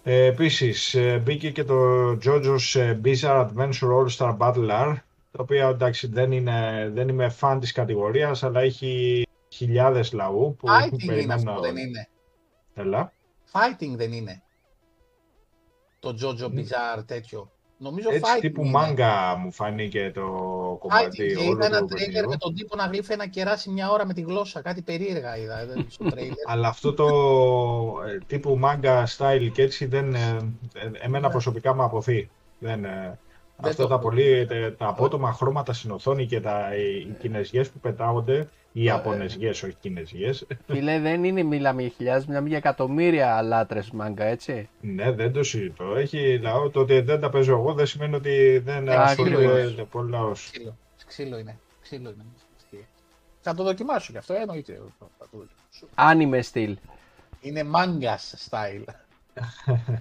[0.04, 4.96] Ε, επίσης, ε, μπήκε και το JoJo's ε, Bizarre Adventure All-Star Battler,
[5.32, 10.68] το οποίο εντάξει δεν, είναι, δεν είμαι φαν της κατηγορίας, αλλά έχει χιλιάδες λαού που
[10.68, 12.08] Fighting είναι περιμένουν αυτό, να- δεν είναι.
[12.74, 13.14] Έλα.
[13.52, 14.42] Fighting δεν είναι.
[16.00, 17.52] Το Jojo Bizarre τέτοιο.
[17.78, 18.70] Νομίζω Έτσι fighting τύπου είναι.
[18.72, 20.22] μάγκα μου φάνηκε το
[20.74, 22.30] Fighting κομμάτι και όλο είδα ένα του τρέιλερ παιχνιδιού.
[22.30, 24.62] με τον τύπο να γλύφει να κεράσει μια ώρα με τη γλώσσα.
[24.62, 26.36] Κάτι περίεργα είδα ε, στο τρέιλερ.
[26.52, 27.08] Αλλά αυτό το
[28.08, 30.38] ε, τύπου manga style και έτσι δεν, ε,
[30.74, 32.30] ε, εμένα προσωπικά μου αποθεί.
[32.60, 33.31] Δεν, ε, Δεν
[33.70, 34.04] αυτά το τα έχω.
[34.04, 38.84] πολύ, τε- τα απότομα χρώματα στην οθόνη και τα, οι, οι κινέζιες που πετάγονται, οι
[38.84, 44.70] Ιαπωνεζιές, όχι κινέζιες, Φίλε, δεν είναι μιλάμε για χιλιάδες, μιλάμε για εκατομμύρια λάτρες μάγκα, έτσι.
[44.82, 45.96] ναι δεν το συζητώ.
[45.96, 49.10] Έχει λαό, το ότι δεν τα παίζω εγώ δεν σημαίνει ότι δεν Ακριβώς.
[49.10, 50.50] ασχολείται πολύ λαός.
[50.52, 50.78] Ξύλο.
[51.08, 51.58] Ξύλο είναι.
[51.82, 52.24] Ξύλο είναι.
[53.44, 54.74] Θα το δοκιμάσω κι αυτό, εννοείται.
[55.00, 55.88] Θα το δοκιμάσω.
[55.96, 56.78] Άνιμε στυλ.
[57.42, 58.84] Είναι mangas style.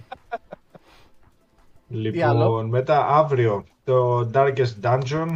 [2.23, 5.35] άλλο; Λοιπόν, μετά αύριο το Darkest Dungeon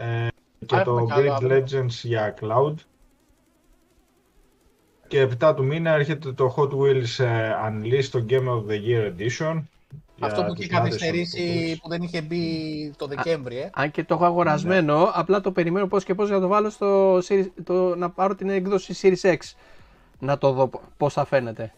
[0.00, 0.28] ε,
[0.66, 1.64] και Α, το έχουμε κι άλλο Grid αύριο.
[1.84, 2.74] Legends για Cloud.
[5.08, 9.12] Και 7 του μήνα έρχεται το Hot Wheels ε, Unleashed, το Game of the Year
[9.16, 9.62] Edition.
[10.20, 13.70] Αυτό για που τους είχε μάτες καθυστερήσει των που δεν είχε μπει το Δεκέμβρη, ε.
[13.74, 16.70] Αν και το έχω αγορασμένο, απλά το περιμένω πώς και πώς για να το βάλω
[16.70, 19.36] στο Series- το, να πάρω την έκδοση Series X.
[20.18, 21.72] Να το δω πώς θα φαίνεται.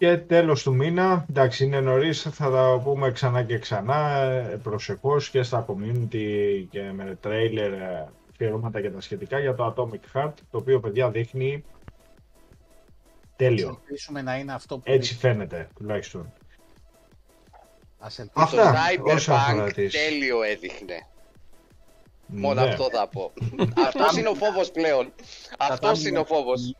[0.00, 5.30] Και τέλος του μήνα, εντάξει είναι νωρίς, θα τα πούμε ξανά και ξανά, ε, προσεχώς
[5.30, 10.32] και στα community και με τρέιλερ ε, αφιερώματα και τα σχετικά για το Atomic Heart,
[10.50, 13.68] το οποίο παιδιά δείχνει Ας τέλειο.
[13.68, 16.32] ελπίσουμε να είναι αυτό που Έτσι φαίνεται τουλάχιστον.
[17.98, 18.62] Ας ελπίσουμε.
[18.62, 18.72] Αυτά,
[19.04, 21.06] Το όσα αφορά Cyberpunk τις- τέλειο έδειχνε.
[22.26, 22.68] Μόνο Ναι.
[22.68, 23.32] αυτό θα πω.
[23.86, 25.12] Αυτός είναι ο φόβος πλέον.
[25.58, 26.74] Αυτός τα- είναι ο φόβος.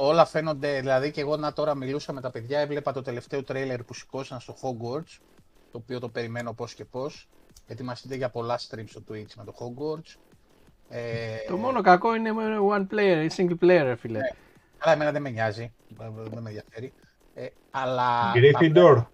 [0.00, 3.82] Όλα φαίνονται, δηλαδή και εγώ να τώρα μιλούσα με τα παιδιά, έβλεπα το τελευταίο τρέιλερ
[3.82, 5.18] που σηκώσαν στο Hogwarts,
[5.72, 7.28] το οποίο το περιμένω πώς και πώς.
[7.66, 10.16] Ετοιμαστείτε για πολλά streams στο Twitch με το Hogwarts.
[10.88, 14.18] Ε, Το μόνο κακό είναι με one player, single player, ρε φίλε.
[14.18, 14.28] Ναι.
[14.78, 16.92] Αλλά εμένα δεν με νοιάζει, δεν με ενδιαφέρει.
[17.34, 19.04] Ε, αλλά Gryffindor.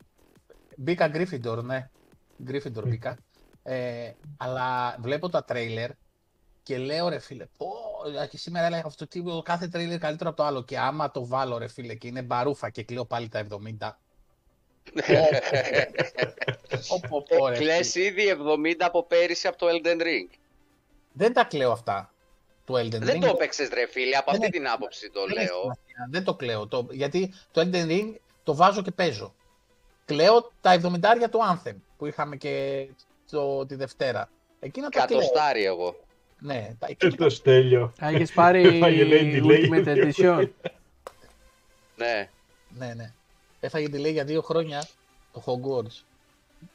[0.76, 1.90] Μπήκα Gryffindor, ναι.
[2.46, 3.16] Gryffindor μπήκα.
[3.62, 5.90] Ε, αλλά βλέπω τα τρέιλερ
[6.64, 7.66] και λέω ρε φίλε, πω,
[8.30, 10.62] και σήμερα έλεγα αυτό το κάθε τρέιλερ καλύτερο από το άλλο.
[10.64, 13.90] Και άμα το βάλω ρε φίλε και είναι μπαρούφα και κλαίω πάλι τα 70.
[16.88, 18.04] Πω, πω, πω, ρε, Κλαις φίλε.
[18.04, 18.36] ήδη
[18.70, 20.38] 70 από πέρυσι από το Elden Ring.
[21.12, 22.12] Δεν τα κλαίω αυτά
[22.64, 23.20] του Elden Δεν Ring.
[23.20, 25.60] το έπαιξες ρε φίλε, από Δεν αυτή έχει την άποψη το Δεν έχει λέω.
[25.60, 26.66] σημασία, Δεν το κλαίω.
[26.66, 29.34] Το, γιατί το Elden Ring το βάζω και παίζω.
[30.04, 32.86] Κλαίω τα 70 του Anthem που είχαμε και
[33.30, 34.30] το, τη Δευτέρα.
[34.60, 35.18] Εκείνα τα κλαίω.
[35.20, 35.96] Κατοστάρι εγώ.
[36.44, 37.92] Ναι, τα, Ε, εκείνα Το στέλιο.
[38.04, 39.70] Α, έχεις πάρει Έφαγε, λέει, delay.
[39.70, 40.48] Ultimate Edition.
[41.96, 42.28] Ναι.
[42.78, 43.12] Ναι, ναι.
[43.60, 44.86] Έφαγε delay για δύο χρόνια
[45.32, 46.02] το Hogwarts.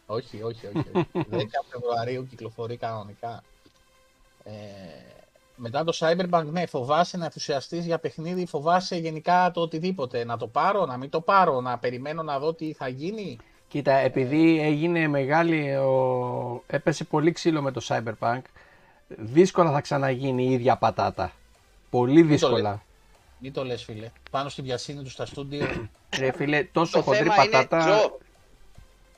[0.06, 0.90] Όχι, όχι, όχι.
[0.94, 1.08] όχι.
[1.32, 3.44] 10 Φεβρουαρίου κυκλοφορεί κανονικά.
[4.44, 4.52] Ε,
[5.56, 10.24] μετά το Cyberpunk, ναι, φοβάσαι να ενθουσιαστείς για παιχνίδι, φοβάσαι γενικά το οτιδήποτε.
[10.24, 13.38] Να το πάρω, να μην το πάρω, να περιμένω να δω τι θα γίνει.
[13.68, 16.64] Κοίτα, επειδή έγινε μεγάλη, ο...
[16.68, 18.42] έπεσε πολύ ξύλο με το Cyberpunk,
[19.18, 21.32] δύσκολα θα ξαναγίνει η ίδια πατάτα.
[21.90, 22.84] Πολύ δύσκολα.
[23.40, 24.12] Μην το λες, φίλε.
[24.32, 25.90] Πάνω στη βιασύνη του στα στούντιο.
[26.18, 27.78] Ρε φίλε, τόσο Το χοντρή θέμα είναι, πατάτα.
[27.78, 28.18] Τζο,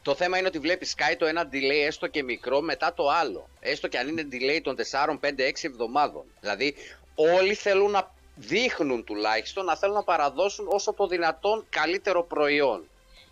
[0.01, 3.49] το θέμα είναι ότι βλέπεις σκάει το ένα delay έστω και μικρό μετά το άλλο.
[3.59, 6.23] Έστω και αν είναι delay των 4, 5, 6 εβδομάδων.
[6.39, 6.75] Δηλαδή,
[7.15, 12.83] όλοι θέλουν να δείχνουν τουλάχιστον να θέλουν να παραδώσουν όσο το δυνατόν καλύτερο προϊόν.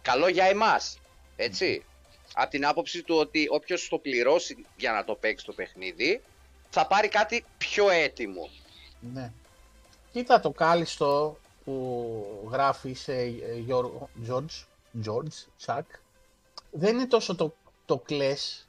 [0.01, 0.99] Καλό για εμάς,
[1.35, 1.83] έτσι.
[2.33, 6.21] Από την άποψη του ότι όποιος το πληρώσει για να το παίξει το παιχνίδι,
[6.69, 8.49] θα πάρει κάτι πιο έτοιμο.
[9.13, 9.31] ναι.
[10.11, 14.65] Κοίτα το κάλιστο που γράφει σε ε, Γιώργο- George,
[15.05, 15.81] George, Chuck,
[16.71, 17.53] δεν είναι τόσο το,
[17.85, 18.67] το κλες,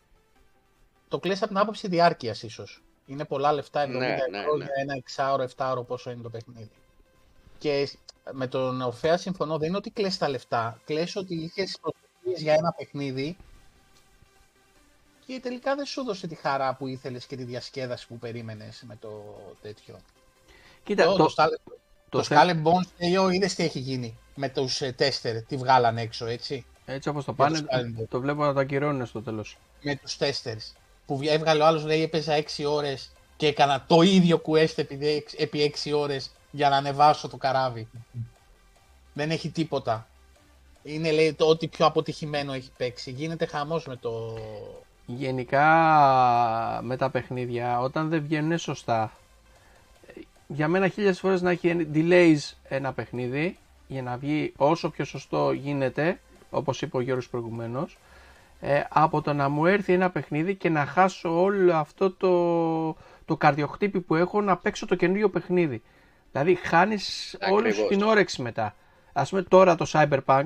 [1.08, 2.82] το κλες από την άποψη διάρκειας ίσως.
[3.06, 4.82] Είναι πολλά λεφτά, 70 Ναι, ευρώ ναι, για ναι.
[4.82, 6.70] ένα εξάωρο, εφτάωρο πόσο είναι το παιχνίδι.
[7.58, 7.88] Και
[8.32, 12.52] με τον Ορφέα συμφωνώ, δεν είναι ότι κλαις τα λεφτά, κλαις ότι είχες προσδοκίες για
[12.54, 13.36] ένα παιχνίδι
[15.34, 18.96] και τελικά δεν σου έδωσε τη χαρά που ήθελες και τη διασκέδαση που περίμενες με
[19.00, 19.22] το
[19.62, 19.98] τέτοιο.
[20.84, 21.60] Κοίτα, το, το, το, Scarlet-
[22.08, 25.42] το το θε- Skull and Bones, Θεό, είδες τι έχει γίνει με τους ε, τέστερ,
[25.42, 28.06] τι βγάλαν έξω, έτσι; έτσι όπως το για πάνε, το Skyrim.
[28.08, 29.58] το βλέπω να το ακυρώνουν στο τέλος.
[29.82, 30.72] Με τους τέστερς.
[31.06, 35.06] Που βγα- έβγαλε ο άλλος, λέει, έπαιζα 6 ώρες και έκανα το ίδιο quest επί,
[35.08, 37.88] έξ- επί 6 ώρες για να ανεβάσω το καράβι.
[39.12, 40.08] Δεν έχει τίποτα.
[40.82, 43.10] Είναι, λέει, το ό,τι πιο αποτυχημένο έχει παίξει.
[43.10, 44.38] Γίνεται χαμός με το...
[45.16, 45.64] Γενικά
[46.82, 49.12] με τα παιχνίδια, όταν δεν βγαίνουν σωστά,
[50.46, 55.52] για μένα χίλιες φορές να έχει delays ένα παιχνίδι για να βγει όσο πιο σωστό
[55.52, 56.20] γίνεται,
[56.50, 57.98] όπως είπε ο Γιώργος προηγουμένως,
[58.60, 63.36] ε, από το να μου έρθει ένα παιχνίδι και να χάσω όλο αυτό το, το
[63.36, 65.82] καρδιοχτύπη που έχω να παίξω το καινούριο παιχνίδι.
[66.32, 67.88] Δηλαδή χάνεις όλη σου Ακριβώς.
[67.88, 68.74] την όρεξη μετά.
[69.12, 70.44] Ας πούμε τώρα το Cyberpunk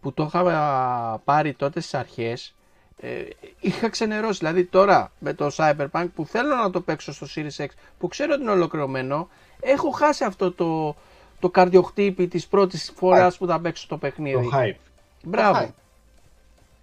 [0.00, 2.54] που το είχα πάρει τότε στις αρχές
[3.00, 3.22] ε,
[3.60, 4.38] είχα ξενερώσει.
[4.38, 7.66] Δηλαδή τώρα με το Cyberpunk που θέλω να το παίξω στο Series X
[7.98, 9.28] που ξέρω ότι είναι ολοκληρωμένο
[9.60, 10.96] έχω χάσει αυτό το,
[11.40, 14.42] το καρδιοχτύπη της πρώτης φοράς που θα παίξω το παιχνίδι.
[14.50, 14.76] Το hype.
[15.22, 15.58] Μπράβο.
[15.58, 15.72] hype.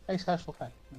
[0.05, 0.65] Έχεις χάσει το hype.
[0.89, 0.97] ναι.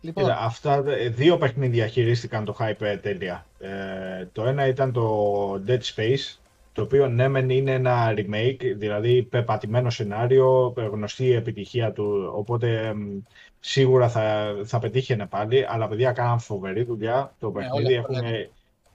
[0.00, 3.46] Λοιπόν, Κοίτα, αυτά ε, δύο παιχνίδια χειρίστηκαν το hype ε, τέλεια.
[3.58, 6.39] Ε, το ένα ήταν το Dead Space,
[6.72, 12.32] το οποίο ναι μεν είναι ένα remake, δηλαδή πεπατημένο σενάριο, ε, γνωστή η επιτυχία του,
[12.34, 13.20] οπότε εμ,
[13.60, 17.34] σίγουρα θα, θα πετύχαινε πάλι, αλλά παιδιά κάναν φοβερή δουλειά.
[17.38, 18.48] Το παιχνίδι όλα αυτά έχουν,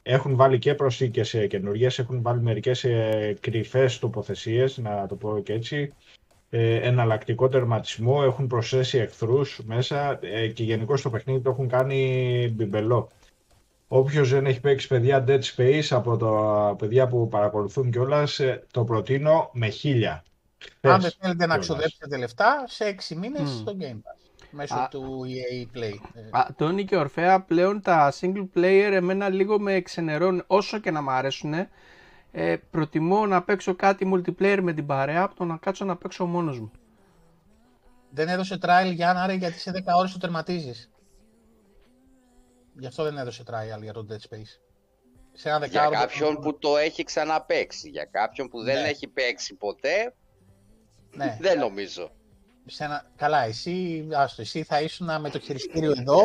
[0.03, 5.39] έχουν βάλει και προσθήκες ε, καινούργιες, έχουν βάλει μερικές ε, κρυφές τοποθεσίες, να το πω
[5.39, 5.93] και έτσι,
[6.49, 12.51] ε, εναλλακτικό τερματισμό, έχουν προσθέσει εχθρούς μέσα ε, και γενικώς το παιχνίδι το έχουν κάνει
[12.55, 13.11] μπιμπελό.
[13.87, 18.39] Όποιος δεν έχει παίξει παιδιά Dead Space από τα παιδιά που παρακολουθούν κιόλας,
[18.71, 20.23] το προτείνω με χίλια.
[20.81, 21.65] Αν δεν Χθες θέλετε να κιόλας.
[21.65, 23.57] ξοδέψετε λεφτά, σε 6 μήνες Μμ.
[23.59, 24.45] στο Game Pass.
[24.51, 24.87] Μέσω Α.
[24.87, 25.93] του EA Play.
[26.13, 30.91] Ε, Α, Τόνι και Ορφέα πλέον τα single player εμένα λίγο με εξενερώνουν όσο και
[30.91, 31.53] να μ' αρέσουν.
[32.31, 36.25] Ε, προτιμώ να παίξω κάτι multiplayer με την παρέα από το να κάτσω να παίξω
[36.25, 36.71] μόνος μου.
[38.09, 40.89] Δεν έδωσε trial για να γιατί σε 10 ώρες το τερματίζεις.
[42.79, 44.59] Γι' αυτό δεν έδωσε trial για το Dead Space.
[45.33, 45.95] Σε ένα Για δεκάωρο...
[45.99, 47.89] κάποιον που το έχει ξαναπαίξει.
[47.89, 48.87] Για κάποιον που δεν Ναι.
[48.87, 50.13] έχει παίξει ποτέ,
[51.15, 52.11] Ναι, δεν νομίζω.
[52.65, 53.11] σε ένα...
[53.15, 56.19] Καλά, εσύ, άστο, εσύ θα ήσουν με το χειριστήριο εδώ,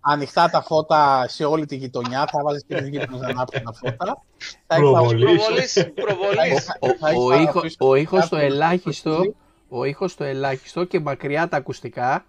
[0.00, 3.72] ανοιχτά τα φώτα σε όλη τη γειτονιά, θα βάζεις και τους γείτονες να ανάψουν τα
[3.72, 4.22] φώτα.
[4.66, 5.24] Θα Προβολής.
[5.24, 6.64] Προβολής, προβολής.
[6.64, 9.34] Θα- Ο, θα ο, έχεις ήχο, παραπίσω ο ήχος στο κάποιο- ελάχιστο,
[9.68, 12.24] ο ήχος στο ελάχιστο και μακριά τα ακουστικά.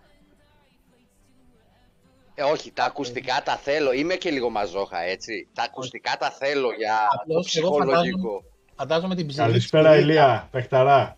[2.40, 3.92] Ε, όχι, τα ακουστικά τα θέλω.
[3.94, 5.48] Είμαι και λίγο μαζόχα, έτσι.
[5.54, 8.44] Τα ακουστικά τα θέλω για το Απλώς εγώ ψυχολογικό.
[8.76, 11.18] Φαντάζομαι την ψηλή Καλησπέρα, τσιρίδα- Ηλία, παιχταρά.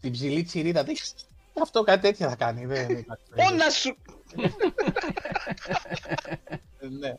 [0.00, 0.84] Την ψηλή τσιρίδα.
[0.84, 0.94] Τι-
[1.62, 2.66] Αυτό κάτι τέτοια θα κάνει.
[2.66, 3.96] Δεν, δεν υπάρχει Πόνα σου!
[7.00, 7.14] Ναι.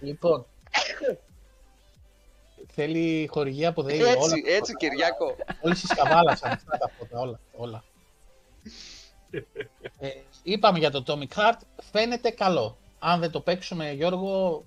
[0.00, 0.46] Λοιπόν.
[2.74, 4.00] Θέλει χορηγία από ΔΕΗ.
[4.02, 5.36] Όλα, Έτσι, έτσι, Κυριάκο.
[5.60, 7.18] όλες τις καβάλας ανοιχτά τα φώτα.
[7.20, 7.40] Όλα.
[7.52, 7.84] όλα.
[9.98, 10.08] Ε,
[10.46, 11.58] είπαμε για το Atomic Heart.
[11.92, 12.76] Φαίνεται καλό.
[12.98, 14.64] Αν δεν το παίξουμε, Γιώργο,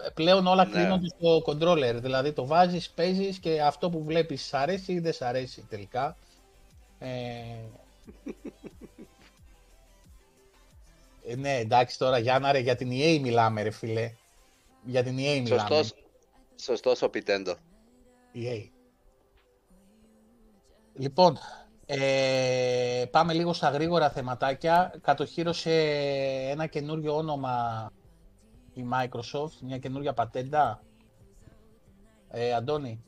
[0.00, 0.70] ε, πλέον όλα Ναι.
[0.70, 1.94] κλείνονται στο controller.
[2.00, 6.16] Δηλαδή το βάζεις, παίζεις και αυτό που βλέπεις σ' αρέσει ή δεν σ' αρέσει τελικά.
[6.98, 7.08] Ε,
[11.26, 14.12] ε, ναι, εντάξει τώρα Γιάννα ρε, για την EA μιλάμε ρε φίλε.
[14.84, 15.46] Για την EA μιλάμε.
[15.46, 15.94] Σωστός,
[16.60, 17.54] σωστός ο Πιτέντο.
[18.34, 18.68] EA.
[20.94, 21.38] Λοιπόν,
[22.00, 24.94] ε, πάμε λίγο στα γρήγορα θεματάκια.
[25.02, 25.70] Κατοχύρωσε
[26.50, 27.50] ένα καινούριο όνομα
[28.74, 30.82] η Microsoft, μια καινούρια πατέντα.
[32.30, 33.02] Ε, Αντώνη,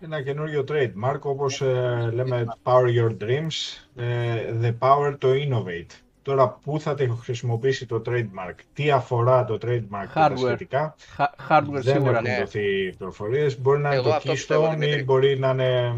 [0.00, 5.98] Ένα καινούριο trademark, όπως ε, λέμε Power Your Dreams, ε, The Power to Innovate.
[6.22, 10.36] Τώρα, πού θα το χρησιμοποιήσει το trademark, τι αφορά το trademark και τα Hardware.
[10.36, 12.10] σχετικά, Χα- Hardware δεν σίγουρα.
[12.10, 12.38] έχουν ναι.
[12.38, 13.60] δοθεί πληροφορίες.
[13.60, 15.00] Μπορεί να είναι Εγώ το αυτό πιστεύω, Keystone Δημήτρη.
[15.00, 15.94] ή μπορεί να είναι,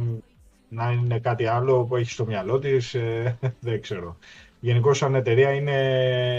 [0.77, 4.17] να είναι κάτι άλλο που έχει στο μυαλό της, ε, δεν ξέρω.
[4.61, 6.39] Γενικώ σαν εταιρεία είναι...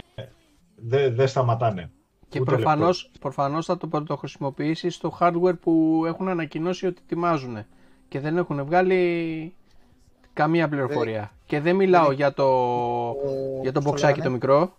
[0.76, 1.92] δεν δεν σταματάνε.
[2.30, 7.66] Και Ούτε προφανώς, προφανώς θα το, το χρησιμοποιήσει στο hardware που έχουν ανακοινώσει ότι ετοιμάζουν
[8.08, 9.54] και δεν έχουν βγάλει
[10.34, 11.32] καμία πληροφορία.
[11.46, 12.46] Και δεν μιλάω για το,
[13.62, 14.78] για το πώς μποξάκι το λέγανε; μικρό.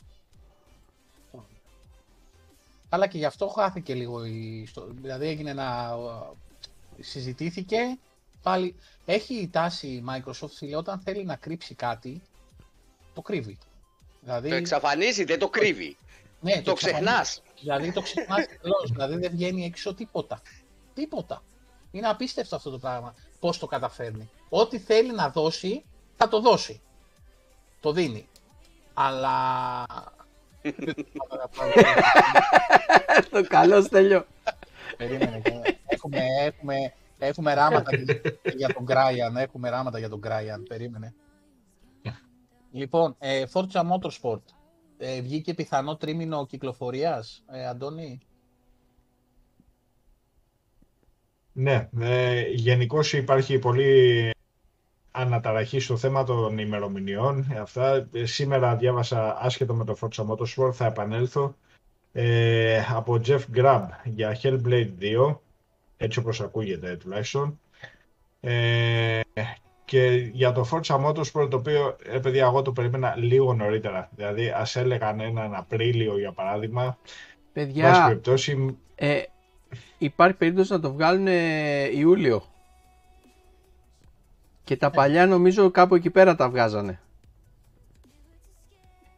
[2.88, 4.24] Αλλά και γι' αυτό χάθηκε λίγο.
[4.24, 4.64] Η...
[4.66, 5.96] στο- Δηλαδή έγινε να.
[7.00, 7.76] Συζητήθηκε.
[8.42, 8.74] Πάλι
[9.06, 12.22] έχει η τάση η Microsoft φίλε, όταν θέλει να κρύψει κάτι,
[13.14, 13.58] το κρύβει.
[14.20, 15.96] Δηλαδή, Το εξαφανίζει, δεν το κρύβει.
[16.40, 17.04] ναι, Το εξαφανίζει.
[17.04, 17.42] ξεχνάς.
[17.60, 20.42] Δηλαδή το ξεχνάς τελώς, δηλαδή δεν βγαίνει έξω τίποτα.
[20.94, 21.42] Τίποτα.
[21.90, 23.14] Είναι απίστευτο αυτό το πράγμα.
[23.40, 24.30] Πώς το καταφέρνει.
[24.48, 25.84] Ό,τι θέλει να δώσει,
[26.16, 26.80] θα το δώσει.
[27.80, 28.28] Το δίνει.
[28.94, 29.84] Αλλά...
[33.30, 34.26] το καλός στέλιο.
[34.96, 35.42] Περίμενε.
[35.86, 38.20] έχουμε, έχουμε, έχουμε ράματα και
[38.56, 39.36] για τον Γκράιαν.
[39.36, 40.62] Έχουμε ράματα για τον Γκράιαν.
[40.62, 41.14] Περίμενε.
[42.72, 44.42] Λοιπόν, ε, Forza Motorsport.
[44.98, 48.20] Ε, βγήκε πιθανό τρίμηνο κυκλοφορίας, ε, Αντώνη;
[51.52, 54.30] Ναι, ε, γενικώ υπάρχει πολύ
[55.10, 57.46] αναταραχή στο θέμα των ημερομηνιών.
[57.52, 58.08] Ε, Αυτά.
[58.12, 61.56] Ε, σήμερα διάβασα άσχετο με το Forza Motorsport, θα επανέλθω,
[62.12, 65.40] ε, από Jeff Grubb για Hellblade 2,
[65.98, 67.60] έτσι όπως ακούγεται τουλάχιστον.
[68.40, 69.20] Ε,
[69.84, 74.08] και για το Forza Motorsport, το οποίο, ε, παιδιά, εγώ το περίμενα λίγο νωρίτερα.
[74.14, 76.82] Δηλαδή, ας έλεγαν έναν Απρίλιο, για παράδειγμα.
[76.82, 76.96] Βάση
[77.52, 79.22] Παιδιά, περιπτώσει, ε,
[79.98, 82.42] υπάρχει περίπτωση να το βγάλουν ε, Ιούλιο.
[84.64, 87.00] Και τα παλιά νομίζω κάπου εκεί πέρα τα βγάζανε.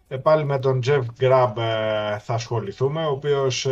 [0.09, 3.66] Ε, πάλι με τον Jeff Grubb ε, θα ασχοληθούμε, ο οποίος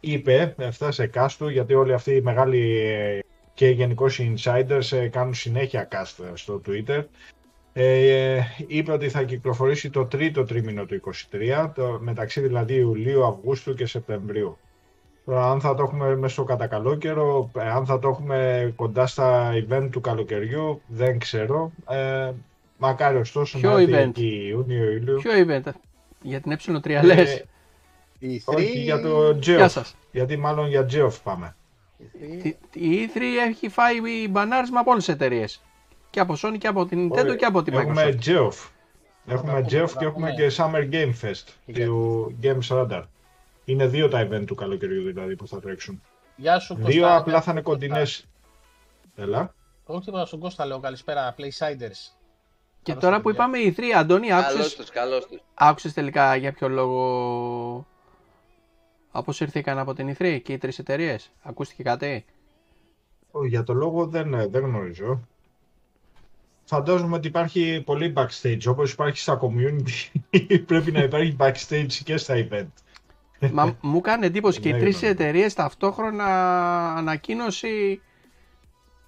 [0.00, 3.18] ε, είπε, έφτασε κάστου, γιατί όλοι αυτοί οι μεγάλοι ε,
[3.54, 7.04] και γενικώς οι insiders ε, κάνουν συνέχεια cast στο Twitter.
[7.72, 13.74] Ε, είπε ότι θα κυκλοφορήσει το τρίτο τρίμηνο του 23, το, μεταξύ δηλαδή Ιουλίου, Αυγούστου
[13.74, 14.58] και Σεπτεμβρίου.
[15.24, 19.52] Τώρα, αν θα το έχουμε μέσα στο κατακαλόκαιρο, ε, αν θα το έχουμε κοντά στα
[19.54, 21.72] event του καλοκαιριού, δεν ξέρω.
[21.88, 22.30] Ε,
[22.78, 24.08] μακάρι ωστόσο Ποιο να έρθει event?
[24.08, 25.16] εκεί Ιούνιο, Ιούλιο.
[25.16, 25.72] Ποιο event,
[26.22, 27.44] για την ε3 λες.
[28.20, 29.70] Ε, Η όχι, για το Γεια Geoff.
[29.70, 29.94] σας.
[30.12, 31.56] Γιατί μάλλον για Geoff πάμε.
[32.42, 35.62] Η- Η E3 έχει φάει μπανάρισμα από όλες τις εταιρείες.
[36.10, 38.28] Και από Sony και από την Nintendo Όχι, και από την Έχουμε Microsoft.
[38.28, 38.68] Geoff.
[39.26, 40.30] Έχουμε πούμε, Jeff να και έχουμε πούμε.
[40.34, 43.02] και Summer Game Fest Για- του Games Radar.
[43.64, 46.02] Είναι δύο τα event του καλοκαιριού δηλαδή που θα τρέξουν.
[46.36, 47.16] Γεια σου, Δύο Κώστα.
[47.16, 48.26] απλά θα είναι κοντινές.
[49.16, 49.54] Έλα.
[49.84, 51.34] Όχι τίποτα στον Κώστα, λέω καλησπέρα.
[51.38, 52.12] Playsiders.
[52.82, 53.44] Και Καλώς τώρα τα που παιδιά.
[53.44, 55.40] είπαμε οι τρει, Αντώνη, Καλώς άκουσες, τους, καλώς τους.
[55.54, 57.86] άκουσες τελικά για ποιο λόγο
[59.10, 61.30] αποσύρθηκαν από την E3 και οι τρεις εταιρείες.
[61.42, 62.24] Ακούστηκε κάτι;
[63.30, 65.20] Ω, Για το λόγο δεν, ε, δεν γνωρίζω.
[66.64, 68.60] Φαντάζομαι ότι υπάρχει πολύ backstage.
[68.66, 70.20] Όπως υπάρχει στα community,
[70.66, 72.66] πρέπει να υπάρχει backstage και στα event.
[73.52, 75.08] Μα μου κάνει εντύπωση και οι Ναι, τρεις ναι.
[75.08, 76.24] εταιρείες ταυτόχρονα
[76.94, 78.00] ανακοίνωση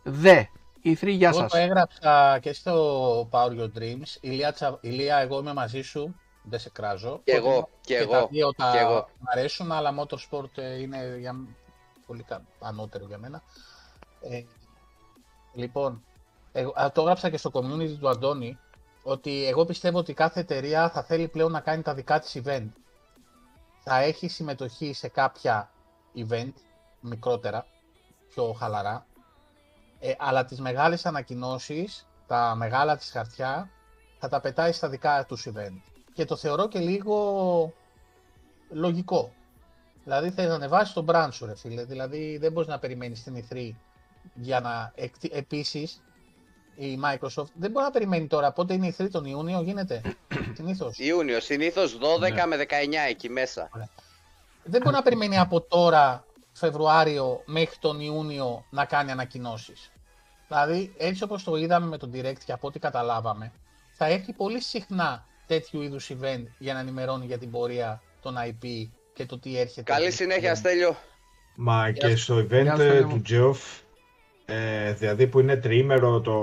[0.03, 0.43] δε.
[0.83, 1.51] Οι τρει, γεια Εγώ σας.
[1.53, 4.17] το έγραψα και στο Power Your Dreams.
[4.21, 6.15] Ηλία, Τσα- Ηλία, εγώ είμαι μαζί σου.
[6.43, 7.21] Δεν σε κράζω.
[7.25, 9.09] Και εγώ, και τα εγώ, δύο τα και εγώ.
[9.19, 11.33] μ' αρέσουν, αλλά Motorsport ε, είναι για...
[11.33, 11.49] μ-
[12.07, 13.43] πολύ κα- ανώτερο για μένα.
[14.21, 14.43] Ε,
[15.55, 16.05] λοιπόν,
[16.53, 18.59] εγώ, α, το έγραψα και στο community του Αντώνη,
[19.03, 22.69] ότι εγώ πιστεύω ότι κάθε εταιρεία θα θέλει πλέον να κάνει τα δικά της event.
[23.83, 25.71] Θα έχει συμμετοχή σε κάποια
[26.29, 26.53] event,
[27.01, 27.67] μικρότερα,
[28.29, 29.07] πιο χαλαρά,
[29.99, 33.71] ε, αλλά τις μεγάλες ανακοινώσεις, τα μεγάλα της χαρτιά,
[34.19, 35.81] θα τα πετάει στα δικά τους event.
[36.15, 37.73] Και το θεωρώ και λίγο
[38.71, 39.33] λογικό.
[40.05, 41.85] Δηλαδή θες να ανεβάσεις τον brand σου, ρε φίλε.
[41.85, 43.71] Δηλαδή δεν μπορείς να περιμένεις την E3
[44.35, 44.93] για να...
[44.95, 46.03] εκτι- Επίσης,
[46.75, 48.53] η Microsoft δεν μπορεί να περιμένει τώρα.
[48.53, 50.01] Πότε είναι η E3 τον Ιούνιο, γίνεται;
[50.57, 50.99] Συνήθως.
[50.99, 52.47] Ιούνιο, συνήθως 12 Ναι.
[52.47, 52.67] με 19
[53.09, 53.71] εκεί μέσα.
[54.65, 59.91] δεν μπορεί να περιμένει από τώρα, Φεβρουάριο, μέχρι τον Ιούνιο να κάνει ανακοινώσεις.
[60.49, 63.53] Δηλαδή, έτσι όπως το είδαμε με τον Direct και από ό,τι καταλάβαμε,
[63.93, 68.67] θα έχει πολύ συχνά τέτοιου είδους event για να ενημερώνει για την πορεία των IP
[69.15, 69.93] και το τι έρχεται.
[69.93, 70.97] Καλή συνέχεια, Στέλιο.
[71.57, 72.23] Μα Γεια και σου.
[72.23, 73.23] στο Γεια event σου, ε, Στέλιο μου.
[73.23, 73.23] του
[73.55, 73.81] Geoff,
[74.45, 76.39] ε, δηλαδή που είναι τριήμερο το,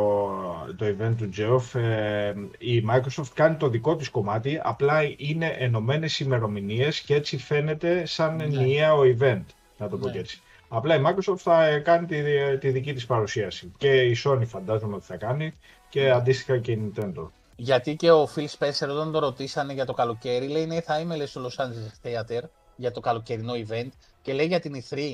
[0.77, 6.19] το event του Geoff, ε, η Microsoft κάνει το δικό της κομμάτι, απλά είναι ενωμένες
[6.19, 8.43] ημερομηνίες και έτσι φαίνεται σαν Ναι.
[8.43, 9.43] ενιαίο event,
[9.77, 10.11] να το πω Ναι.
[10.11, 10.41] και έτσι.
[10.67, 12.17] Απλά η Microsoft θα ε, κάνει τη,
[12.57, 13.71] τη δική της παρουσίαση.
[13.77, 15.53] Και η Sony φαντάζομαι ότι θα κάνει
[15.89, 16.09] και Ναι.
[16.09, 17.27] αντίστοιχα και η Nintendo.
[17.59, 21.15] Γιατί και ο Phil Spencer όταν το ρωτήσανε για το καλοκαίρι, λέει ναι θα είμαι
[21.15, 22.41] λέει, στο Los Angeles Theater
[22.75, 23.89] για το καλοκαιρινό event
[24.21, 25.13] και λέει για την E3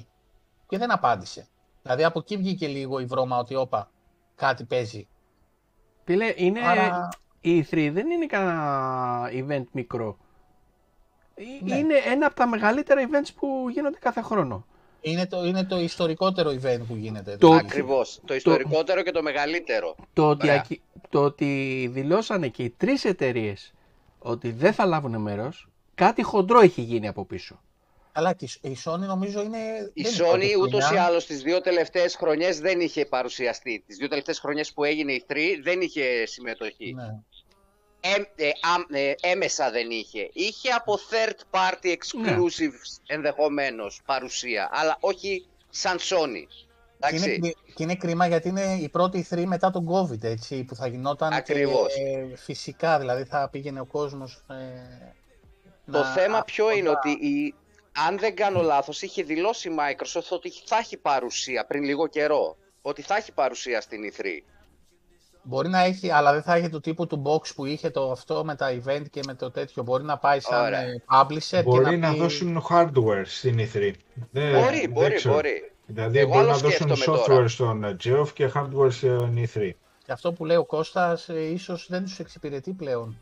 [0.67, 1.47] και δεν απάντησε.
[1.81, 3.89] Δηλαδή από εκεί βγήκε λίγο η βρώμα ότι όπα
[4.35, 5.07] κάτι παίζει.
[6.03, 6.59] Φίλε, είναι...
[6.67, 7.09] Άρα
[7.41, 10.17] Η E3 δεν είναι κανένα event μικρό.
[11.35, 11.75] Ε, Ναι.
[11.75, 14.65] Είναι ένα από τα μεγαλύτερα events που γίνονται κάθε χρόνο.
[15.03, 17.37] Είναι το, είναι το ιστορικότερο event που γίνεται.
[17.37, 17.65] Το- δηλαδή.
[17.65, 18.19] Ακριβώς.
[18.25, 19.95] Το ιστορικότερο και το μεγαλύτερο.
[20.13, 20.59] Το ότι, Ωραία.
[20.59, 23.73] ακι- το ότι δηλώσανε και οι τρεις εταιρείες
[24.19, 27.61] ότι δεν θα λάβουν μέρος, κάτι χοντρό έχει γίνει από πίσω.
[28.15, 29.57] Αλλά και η- η Sony νομίζω είναι.
[29.93, 31.03] Η δεν είναι πρώτη Sony ούτως ή χρονιά.
[31.05, 33.83] άλλως τις δύο τελευταίες χρονιές δεν είχε παρουσιαστεί.
[33.87, 36.93] Τις δύο τελευταίες χρονιές που έγινε η 3 δεν είχε συμμετοχή.
[36.93, 37.03] Ναι.
[38.05, 40.29] Ε, ε, άμ- ε, έμεσα δεν είχε.
[40.33, 46.47] Είχε από third party exclusives ενδεχομένως παρουσία, αλλά όχι σαν Sony.
[47.09, 47.39] Και είναι, Εντάξει.
[47.39, 50.87] κρι- και είναι κρίμα γιατί είναι η πρώτη E3 μετά τον COVID, έτσι, που θα
[50.87, 51.93] γινόταν Ακριβώς.
[51.93, 56.77] και, ε, φυσικά, δηλαδή θα πήγαινε ο κόσμος ε, Το να- θέμα ποιο κοντά.
[56.77, 57.53] είναι ότι η,
[58.07, 62.57] αν δεν κάνω λάθος είχε δηλώσει η Microsoft ότι θα έχει παρουσία πριν λίγο καιρό.
[62.81, 64.25] Ότι θα έχει παρουσία στην E E3.
[65.43, 68.45] Μπορεί να έχει, αλλά δεν θα έχει του τύπου του box που είχε το αυτό
[68.45, 69.83] με τα event και με το τέτοιο.
[69.83, 70.79] Μπορεί να πάει σαν Ωραία.
[70.81, 73.91] ε, publisher Μπορεί και να, πει- δώσουν hardware στην E3.
[74.31, 75.33] Δεν- μπορεί, δεν μπορεί, ξέρω.
[75.33, 75.71] μπορεί.
[75.85, 77.47] Δηλαδή Εγώ μπορεί άλλο να δώσουν σκέφτομαι software τώρα.
[77.47, 79.69] στον ε, Geoff και hardware στην E3.
[80.05, 83.17] Και αυτό που λέει ο Κώστας ε, ίσως δεν τους εξυπηρετεί πλέον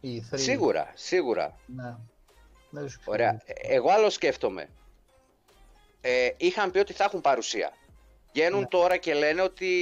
[0.00, 0.38] η E3.
[0.38, 1.54] Σίγουρα, σίγουρα.
[1.66, 1.96] Ναι.
[2.70, 3.28] Δεν τους Ωραία.
[3.30, 3.66] εξυπηρετεί.
[3.72, 4.68] Ε, Εγώ άλλο σκέφτομαι.
[6.00, 7.72] Ε, είχαν πει ότι θα έχουν παρουσία.
[8.32, 8.66] Βγαίνουν Ναι.
[8.66, 9.72] τώρα και λένε ότι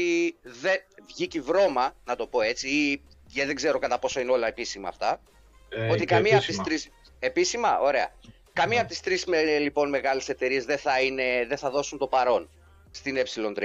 [0.42, 4.31] δεν βγήκε η βρώμα, να το πω έτσι, ή γιατί δεν ξέρω κατά πόσο είναι
[4.33, 5.21] όλα επίσημα αυτά.
[5.68, 6.64] Ε, ότι και καμία από τις επίσημα.
[6.64, 6.88] τρεις...
[7.18, 8.14] Επίσημα, ωραία.
[8.52, 8.81] Καμία Ναι.
[8.81, 12.50] από τις τρεις με, λοιπόν μεγάλες εταιρείες δεν θα, είναι, δεν θα δώσουν το παρόν
[12.90, 13.62] στην ε3.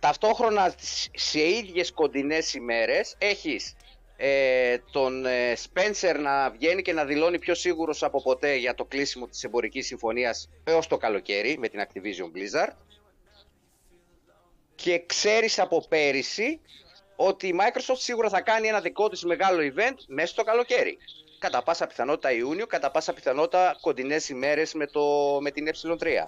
[0.00, 3.74] Ταυτόχρονα στις- σε ίδιες κοντινές ημέρες έχεις
[4.16, 8.84] ε, τον ε, Spencer να βγαίνει και να δηλώνει πιο σίγουρος από ποτέ για το
[8.84, 12.72] κλείσιμο της εμπορικής συμφωνίας έως το καλοκαίρι με την Activision Blizzard
[14.76, 16.60] και ξέρεις από πέρυσι
[17.16, 20.98] ότι η Microsoft σίγουρα θα κάνει ένα δικό της μεγάλο event μέσα στο καλοκαίρι.
[21.38, 26.26] Κατά πάσα πιθανότητα Ιούνιο, κατά πάσα πιθανότητα κοντινές ημέρες με, το, με την ε3.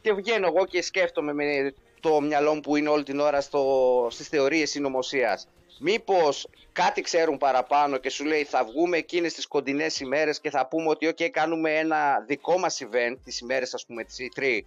[0.00, 4.06] Και βγαίνω εγώ και σκέφτομαι με το μυαλό μου που είναι όλη την ώρα στο,
[4.10, 5.48] στις θεωρίες συνωμοσίας.
[5.78, 10.66] Μήπως κάτι ξέρουν παραπάνω και σου λέει θα βγούμε εκείνες τις κοντινές ημέρες και θα
[10.66, 14.60] πούμε ότι ok κάνουμε ένα δικό μας event τις ημέρες ας πούμε της E3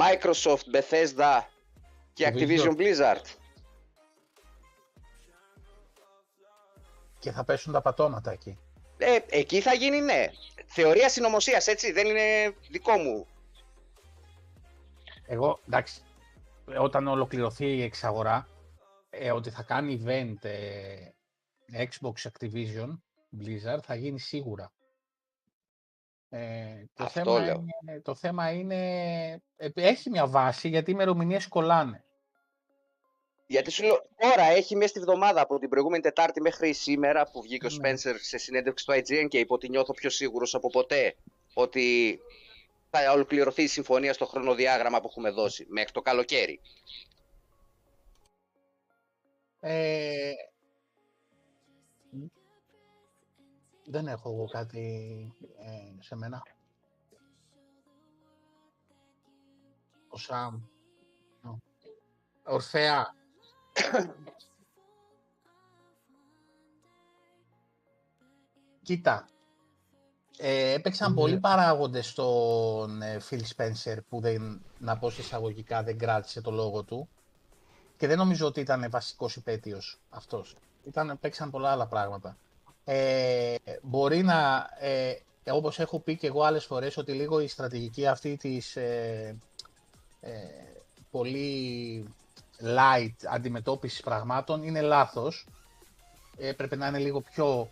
[0.00, 1.40] Microsoft, Bethesda
[2.12, 3.24] και Το Activision Blizzard.
[7.26, 8.58] και θα πέσουν τα πατώματα εκεί.
[8.98, 10.26] Ε, εκεί θα γίνει ναι.
[10.66, 11.92] Θεωρία συνωμοσίας, έτσι.
[11.92, 13.26] Δεν είναι δικό μου.
[15.26, 16.00] Εγώ, εντάξει,
[16.78, 18.48] όταν ολοκληρωθεί η εξαγορά,
[19.10, 21.08] ε, ότι θα κάνει event ε,
[21.72, 22.98] Xbox Activision
[23.40, 24.72] Blizzard θα γίνει σίγουρα.
[26.28, 27.54] Ε, το, Αυτό θέμα λέω.
[27.54, 28.76] είναι, το θέμα είναι,
[29.56, 32.04] ε, έχει μια βάση γιατί οι ημερομηνίες κολλάνε.
[33.46, 37.42] Γιατί σου λέω, τώρα έχει μέσα στη βδομάδα από την προηγούμενη Τετάρτη μέχρι σήμερα που
[37.42, 37.90] βγήκε ο Ναι.
[37.92, 41.14] Spencer σε συνέντευξη στο IGN και είπε ότι νιώθω πιο σίγουρος από ποτέ
[41.54, 42.18] ότι
[42.90, 46.60] θα ολοκληρωθεί η συμφωνία στο χρονοδιάγραμμα που έχουμε δώσει μέχρι το καλοκαίρι.
[49.60, 50.32] Ε,
[53.86, 54.82] δεν έχω εγώ κάτι
[55.58, 56.42] ε, σε μένα.
[60.08, 60.62] Ο Σαμ.
[61.44, 61.58] Ω.
[62.44, 63.14] Ορφέα.
[68.82, 69.28] Κοίτα.
[70.38, 71.16] Ε, έπαιξαν Ναι.
[71.16, 76.50] πολλοί παράγοντες στον ε, Phil Spencer που δεν, να πω σε εισαγωγικά, δεν κράτησε το
[76.50, 77.08] λόγο του.
[77.96, 80.56] Και δεν νομίζω ότι ήταν βασικός υπέτειος αυτός.
[80.84, 82.36] Ήταν, παίξαν πολλά άλλα πράγματα.
[82.88, 85.14] Ε, μπορεί να, ε,
[85.50, 89.36] όπως έχω πει και εγώ άλλες φορές, ότι λίγο η στρατηγική αυτή της ε,
[90.20, 90.30] ε,
[91.10, 92.04] πολύ
[92.60, 95.46] light αντιμετώπισης πραγμάτων είναι λάθος.
[96.36, 97.68] Ε, πρέπει να είναι λίγο πιο...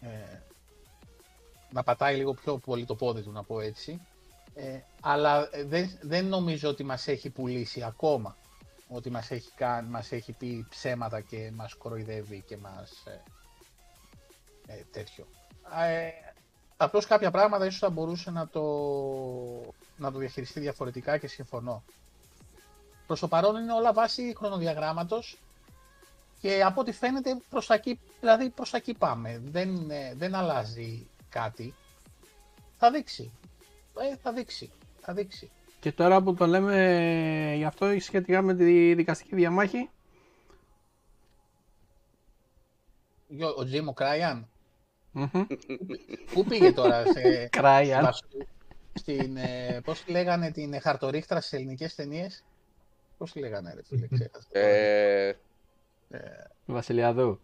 [0.00, 0.38] Ε,
[1.70, 4.00] να πατάει λίγο πιο πολύ το πόδι του, να πω έτσι.
[4.54, 8.36] Ε, αλλά ε, δεν, δεν νομίζω ότι μας έχει πουλήσει ακόμα.
[8.88, 13.02] Ότι μας έχει, κάνει, μας έχει πει ψέματα και μας κοροϊδεύει και μας...
[14.70, 15.26] Ε, ε, τέτοιο.
[15.86, 16.08] Ε,
[16.76, 18.62] απλώς κάποια πράγματα ίσως θα μπορούσε να το,
[19.96, 21.82] να το διαχειριστεί διαφορετικά και συμφωνώ.
[23.06, 25.38] Προς το παρόν είναι όλα βάση χρονοδιαγράμματος
[26.40, 29.40] και από ό,τι φαίνεται προς τα εκεί, δηλαδή προς τα εκεί πάμε.
[29.44, 31.74] Δεν, ε, δεν αλλάζει κάτι.
[32.78, 33.30] Θα δείξει.
[34.12, 34.70] Ε, θα δείξει.
[35.00, 35.50] Θα δείξει.
[35.80, 39.88] Και τώρα που το λέμε γι' αυτό σχετικά με τη δικαστική διαμάχη.
[43.28, 44.48] Γιο- Ο Τζίμ ο Κράιαν,
[45.12, 45.28] Μμμ.
[46.32, 48.02] πού πήγε τώρα σε, Κράιαν.
[48.04, 48.24] Βασ-
[48.94, 52.44] στην, ε, πώς τη λέγανε την ε, χαρτορίχτρα στις ελληνικές ταινίες;
[53.18, 54.48] Πώς τη λέγανε ρε φίλε, ξέχασα.
[54.52, 55.36] Ε,
[56.66, 57.40] Βασιλιαδού.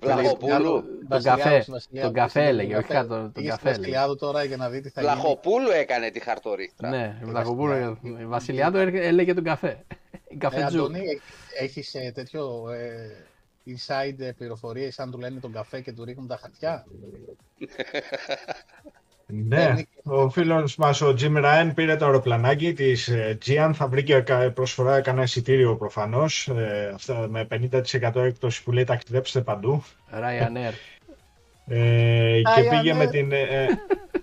[0.00, 0.62] Βλαχοπούλου.
[0.82, 1.64] Τον Βασιλιάδος, καφέ.
[1.70, 2.94] Βασιλιάδος, Τον καφέ τον έλεγε, όχι καφέ.
[2.94, 3.14] κάτω.
[3.20, 3.80] Τον Πήγες στη καφέ έλεγε.
[3.92, 5.12] Βασιλιάδου τώρα για να δει τι θα γίνει.
[5.12, 6.88] Βλαχοπούλου έκανε τη χαρτορίχτρα.
[6.88, 7.68] Ναι, η Βλαχοπούλου.
[7.72, 8.20] Βασιλιάδου.
[8.20, 9.84] η Βασιλιάδου έρχε- έλεγε τον καφέ.
[10.10, 10.78] Η Ε, καφετζού.
[10.84, 11.22] Αντώνη, έχ-
[11.60, 13.10] έχεις ε, τέτοιο ε,
[13.66, 16.84] inside ε, πληροφορίες αν του λένε τον καφέ και του ρίχνουν τα χαρτιά.
[19.28, 24.02] Ναι, ο φίλος μας ο Jim Ryan πήρε το αεροπλανάκι της ε, Gian, θα βρει
[24.02, 29.84] και κα- προσφορά κανένα εισιτήριο προφανώς, ε, αυτά με 50% έκπτωση που λέει ταξιδέψτε παντού.
[30.12, 30.72] Ryanair.
[31.66, 32.70] Ε, και Ryanair.
[32.70, 33.66] πήγε με την, ε,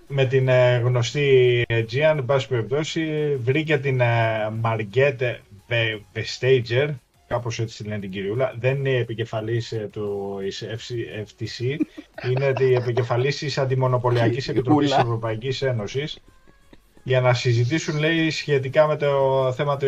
[0.06, 5.34] με την ε, γνωστή ε, Gian, εν πάση περιπτώσει, βρήκε την ε, Margette
[7.28, 10.64] Ve- Vestager, κάπως έτσι τη λένε την κυριούλα, δεν είναι η επικεφαλής ε, του της
[10.64, 10.92] FC
[11.24, 11.76] FTC,
[12.30, 15.04] είναι η επικεφαλής της Αντιμονοπολιακής Επιτροπής της Ούλα.
[15.04, 16.18] Ευρωπαϊκής Ένωσης,
[17.02, 19.86] για να συζητήσουν, λέει, σχετικά με το θέμα του,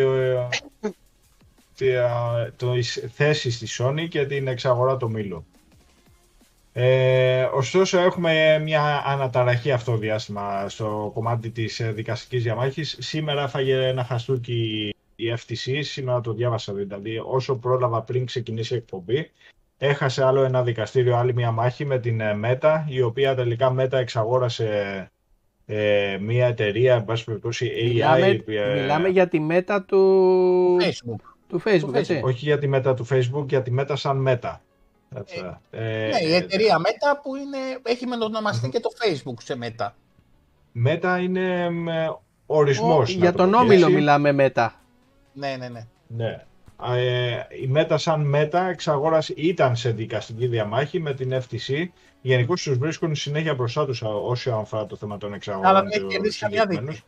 [2.57, 5.45] της θέσης της Sony και την εξαγορά του Μήλου.
[6.73, 12.97] Ε, ωστόσο έχουμε μια αναταραχή αυτό το διάστημα στο κομμάτι της ε, δικαστικής διαμάχης.
[12.99, 18.77] Σήμερα έφαγε ένα χαστούκι η FTC, σήμερα το διάβασα δηλαδή, όσο πρόλαβα πριν ξεκινήσει η
[18.77, 19.31] εκπομπή.
[19.77, 23.91] Έχασε άλλο ένα δικαστήριο, άλλη μια μάχη με την ε, Meta, η οποία τελικά Meta
[23.91, 25.11] εξαγόρασε
[25.65, 27.87] ε, μια εταιρεία, εν πάση περιπτώσει AI.
[27.87, 31.21] Μιλάμε, ε, μιλάμε για τη μέτα του, Facebook.
[31.47, 32.21] του Facebook, Του έτσι.
[32.23, 34.55] Όχι για τη Meta του Facebook, για τη Meta σαν Meta.
[35.15, 39.89] Έτσι, ε, ναι, η εταιρεία Meta που είναι, έχει μετονομαστεί και το Facebook σε Meta.
[40.85, 43.15] Meta είναι με, ορισμός.
[43.15, 43.97] να για το τον πω Όμιλο έτσι.
[43.97, 44.81] μιλάμε μετά.
[45.37, 45.85] Ναι, ναι, ναι.
[46.07, 46.43] Ναι.
[46.95, 47.31] Ε,
[47.61, 51.85] η Meta σαν Meta εξαγόρασε, ήταν σε δικαστική διαμάχη με την FTC.
[52.21, 55.69] Γενικώς τους βρίσκουν συνέχεια μπροστά τους όσοι αφορά το θέμα των εξαγορών.
[55.69, 57.03] Αλλά δεν έχει τους κερδίσει καμιά συγκεκριμένους.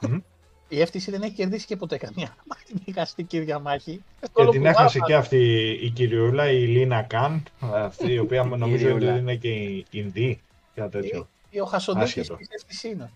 [0.00, 0.24] δίκη.
[0.68, 2.36] Η FTC δεν έχει κερδίσει και ποτέ καμία
[2.84, 4.02] δικαστική διαμάχη.
[4.20, 8.18] Και Όλο την που έχασε βάζα- και αυτή η κυριούλα, η Λίνα Καν, αυτή η
[8.24, 9.16] οποία νομίζω ότι κυριούλα.
[9.18, 10.40] είναι και η Ινδί,
[10.74, 11.28] κάτι τέτοιο.
[11.50, 12.36] Ή ο Χασοντίκης Άσχετο.
[12.36, 13.10] της FTC είναι.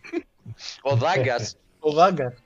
[0.82, 1.56] Ο Δάγκας.
[1.80, 2.32] Ο Δάγκαρ.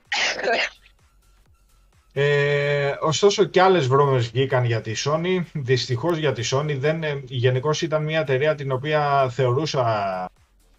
[2.19, 5.41] Ε, ωστόσο και άλλες βρώμες βγήκαν για τη Sony.
[5.53, 10.29] Δυστυχώς για τη Sony δεν, ε, γενικώς ήταν μια εταιρεία την οποία θεωρούσα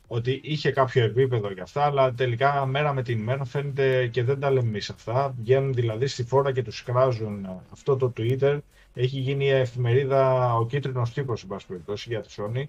[0.06, 4.40] ότι είχε κάποιο επίπεδο για αυτά, αλλά τελικά μέρα με την μέρα φαίνεται και δεν
[4.40, 5.34] τα λέμε εμείς αυτά.
[5.38, 8.58] Βγαίνουν δηλαδή στη φόρα και τους κράζουν αυτό το Twitter
[8.94, 12.62] Έχει γίνει η εφημερίδα ο κίτρινος τύπος, εν πάση περιπτώσει, για τη Sony.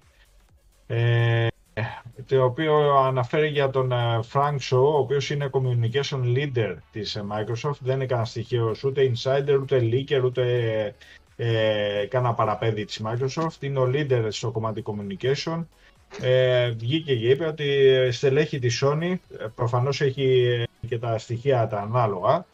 [0.86, 1.46] Ε,
[2.26, 7.24] το οποίο αναφέρει για τον ε, Frank Shaw, ο οποίος είναι communication leader της ε,
[7.30, 7.78] Microsoft.
[7.80, 10.44] Δεν είναι κανένα στοιχείο ούτε insider, ούτε leaker, ούτε
[11.36, 13.60] ε, κανένα παραπέδι της Microsoft.
[13.60, 15.64] Είναι ο leader στο κομμάτι communication.
[16.20, 21.78] Ε, βγήκε και είπε ότι στελέχη της Sony, ε, προφανώς έχει και τα στοιχεία τα
[21.78, 22.44] ανάλογα, ε,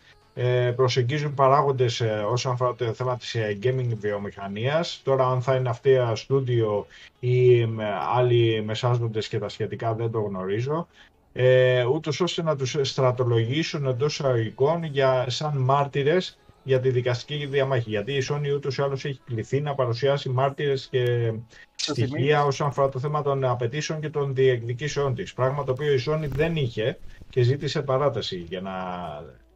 [0.76, 5.00] προσεγγίζουν παράγοντες ε, όσον αφορά το θέμα της ε, gaming βιομηχανίας.
[5.04, 6.86] Τώρα αν θα είναι αυτή στούντιο
[7.20, 7.66] ή ε,
[8.14, 10.88] άλλοι μεσάζοντες και τα σχετικά δεν το γνωρίζω.
[11.32, 17.90] Ε, ούτως ώστε να τους στρατολογήσουν εντός εισαγωγικών για, σαν μάρτυρες για τη δικαστική διαμάχη.
[17.90, 21.32] Γιατί η Sony ούτως ή άλλως έχει κληθεί να παρουσιάσει μάρτυρες και
[21.74, 25.32] στοιχεία όσον αφορά το θέμα των απαιτήσεων και των διεκδικήσεών της.
[25.32, 26.98] Πράγμα το οποίο η Sony δεν είχε
[27.30, 28.72] και ζήτησε παράταση για να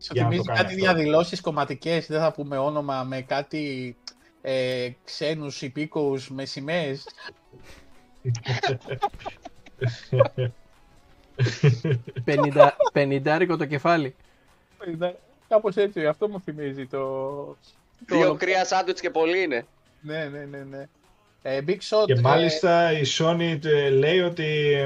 [0.01, 3.97] σου θυμίζει κάτι διαδηλώσεις κομματικές, δεν θα πούμε όνομα, με κάτι
[4.43, 7.07] ε, ξένους υπήκοους με σημαίες.
[12.93, 14.15] Πενιντάρικο το κεφάλι.
[15.49, 17.57] Κάπως έτσι, αυτό μου θυμίζει το...
[18.07, 19.67] Δύο κρύα σάντουιτς και πολύ είναι.
[20.01, 20.89] Ναι, ναι, ναι, ναι.
[21.43, 24.77] Ε, Big Shot, και μάλιστα η Sony ε, λέει ότι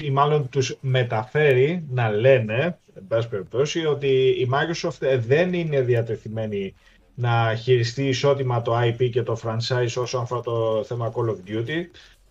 [0.00, 6.74] ή μάλλον τους μεταφέρει να λένε, εν πάση περιπτώσει, ότι η Microsoft δεν είναι διατεθειμένη
[7.14, 11.84] να χειριστεί ισότιμα το IP και το franchise όσον αφορά το θέμα Call of Duty.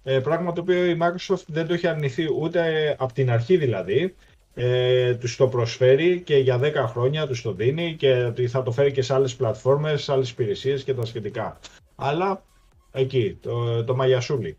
[0.04, 4.16] Ε, πράγμα το οποίο η Microsoft δεν το έχει αρνηθεί ούτε από την αρχή δηλαδή.
[4.58, 8.72] Ε, τους το προσφέρει και για 10 χρόνια τους το δίνει και ότι θα το
[8.72, 11.60] φέρει και σε άλλες πλατφόρμες, σε άλλες υπηρεσίες και τα σχετικά.
[11.96, 12.44] Αλλά
[12.92, 14.58] εκεί, το, το μαγιασούλι.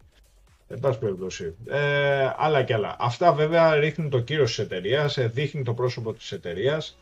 [0.68, 1.54] Εν πάση περιπτώσει.
[1.68, 2.96] Ε, άλλα και άλλα.
[2.98, 6.98] Αυτά βέβαια ρίχνουν το κύριο της εταιρείας, ε, δείχνει το πρόσωπο της εταιρείας.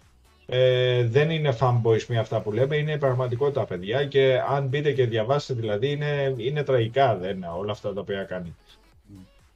[0.47, 5.07] Ε, δεν είναι fanboys μία αυτά που λέμε, είναι πραγματικότητα παιδιά και αν μπείτε και
[5.07, 8.57] διαβάσετε δηλαδή είναι, είναι τραγικά δεν, όλα αυτά τα οποία κάνει.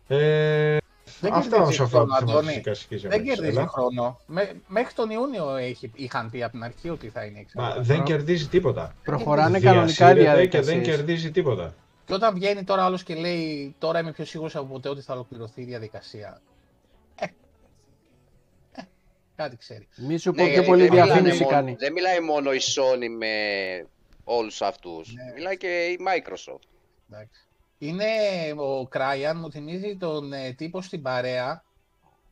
[0.08, 0.76] Ε,
[1.20, 2.06] δεν αυτά όσο αφορά
[3.08, 4.18] Δεν κερδίζει χρόνο.
[4.66, 8.46] μέχρι τον Ιούνιο έχει, είχαν πει από την αρχή ότι θα είναι Μα δεν κερδίζει
[8.46, 8.94] τίποτα.
[9.04, 10.66] Προχωράνε κανονικά διαδικασίες.
[10.66, 11.74] Και δεν κερδίζει τίποτα.
[12.08, 15.12] Και όταν βγαίνει τώρα άλλος και λέει τώρα είμαι πιο σίγουρος από ποτέ ότι θα
[15.12, 16.40] ολοκληρωθεί η διαδικασία.
[17.14, 17.24] Ε,
[18.72, 18.82] ε
[19.36, 19.88] κάτι ξέρει.
[19.96, 21.74] Μη σου πω ναι, πιο πολύ διαφήμιση κάνει.
[21.78, 23.32] Δεν μιλάει μόνο η Sony με
[24.24, 25.14] όλους αυτούς.
[25.14, 25.32] Ναι.
[25.34, 26.68] Μιλάει και η Microsoft.
[27.10, 27.46] Εντάξει.
[27.78, 28.06] Είναι
[28.56, 31.64] ο Κράιαν, μου θυμίζει τον ε, τύπο στην παρέα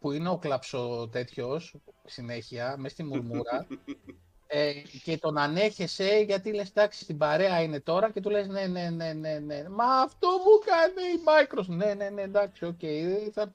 [0.01, 1.75] που είναι ο κλαψο τέτοιος
[2.05, 3.67] συνέχεια, μέσα στη μουρμούρα
[4.47, 4.73] ε,
[5.05, 8.91] και τον ανέχεσαι γιατί λες εντάξει στην παρέα είναι τώρα και του λες ναι ναι
[8.91, 13.31] ναι ναι ναι μα αυτό μου κάνει η Microsoft ναι ναι ναι εντάξει OK okay.
[13.33, 13.53] θα...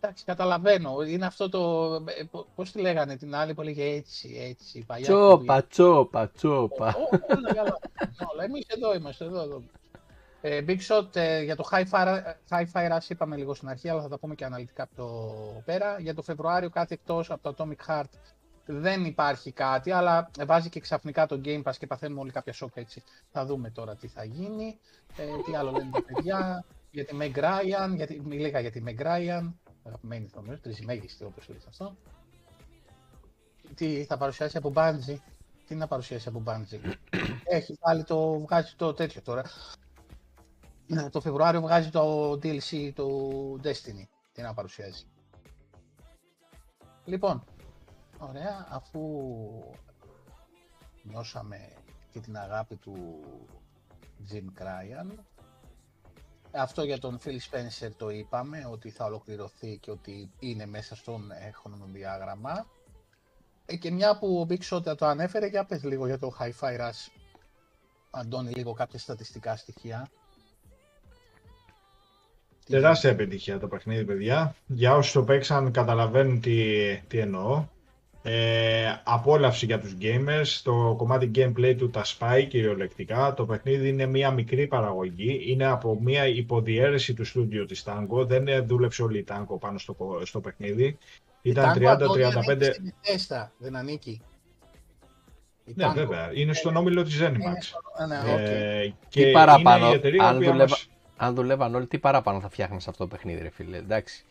[0.00, 2.24] εντάξει καταλαβαίνω είναι αυτό το ε,
[2.54, 6.94] πώς τη λέγανε την άλλη που έλεγε έτσι έτσι παλιά τσόπα τσόπα τσόπα
[7.36, 7.78] όλα καλά
[8.32, 9.62] όλα εμείς εδώ είμαστε εδώ, εδώ.
[10.46, 11.68] Ε, Big Shot ε, για το
[12.50, 15.96] Hi-Fi Rush είπαμε λίγο στην αρχή, αλλά θα τα πούμε και αναλυτικά από 'δώ πέρα.
[16.00, 18.10] Για το Φεβρουάριο κάτι εκτός από το Atomic Heart
[18.66, 22.76] δεν υπάρχει κάτι, αλλά βάζει και ξαφνικά το Game Pass και παθαίνουμε όλοι κάποια σοκ
[22.76, 23.02] έτσι.
[23.30, 24.78] Θα δούμε τώρα τι θα γίνει.
[25.16, 26.64] Ε, τι άλλο λένε τα παιδιά.
[26.90, 29.52] Για τη Meg Ryan, γιατί, μιλήγα για τη Meg Ryan,
[29.84, 31.96] αγαπημένη νομίζω, τριζιμέγιστη όπως λέει αυτό.
[33.74, 35.16] Τι θα παρουσιάσει από Bungie.
[35.66, 36.92] Τι να παρουσιάσει από Bungie.
[37.44, 39.44] Έχει πάλι το, βγάζει το τέτοιο τώρα.
[41.10, 44.06] Το Φεβρουάριο βγάζει το DLC του Destiny.
[44.32, 45.04] Τι να παρουσιάζει.
[47.04, 47.44] Λοιπόν,
[48.18, 49.00] Ωραία, αφού
[51.02, 51.72] νιώσαμε
[52.10, 53.20] και την αγάπη του
[54.30, 55.18] Jim Cryan,
[56.56, 61.30] αυτό για τον Phil Spencer το είπαμε, ότι θα ολοκληρωθεί και ότι είναι μέσα στον
[61.52, 62.66] χρονοδιάγραμμα.
[63.66, 66.80] Ε, και μια που ο Big Shot το ανέφερε, για πες λίγο για το Hi-Fi
[66.80, 67.08] Rush.
[68.10, 70.08] Αντώνη, λίγο κάποια στατιστικά στοιχεία.
[72.66, 74.54] Τεράστια επιτυχία το παιχνίδι, παιδιά.
[74.66, 77.66] Για όσους το παίξαν καταλαβαίνουν τι, τι εννοώ.
[78.26, 83.34] Ε, απόλαυση για τους gamers, το κομμάτι gameplay του τα σπάει κυριολεκτικά.
[83.34, 88.66] Το παιχνίδι είναι μια μικρή παραγωγή, είναι από μια υποδιέρεση του στούντιο της Tango, δεν
[88.66, 90.98] δούλεψε όλη η Tango πάνω στο, στο παιχνίδι.
[91.42, 91.98] Ήταν 30-35...
[93.58, 94.20] Δεν ανήκει.
[95.64, 96.30] ναι, βέβαια.
[96.34, 97.62] Είναι στον όμιλο της Zenimax.
[98.08, 99.86] Ναι, ε, και τι παραπάνω,
[100.20, 100.76] αν, δουλεύα,
[101.16, 103.76] αν δουλεύαν όλοι, τι παραπάνω θα φτιάχνεις αυτό το παιχνίδι, ρε φίλε.
[103.76, 104.24] Εντάξει.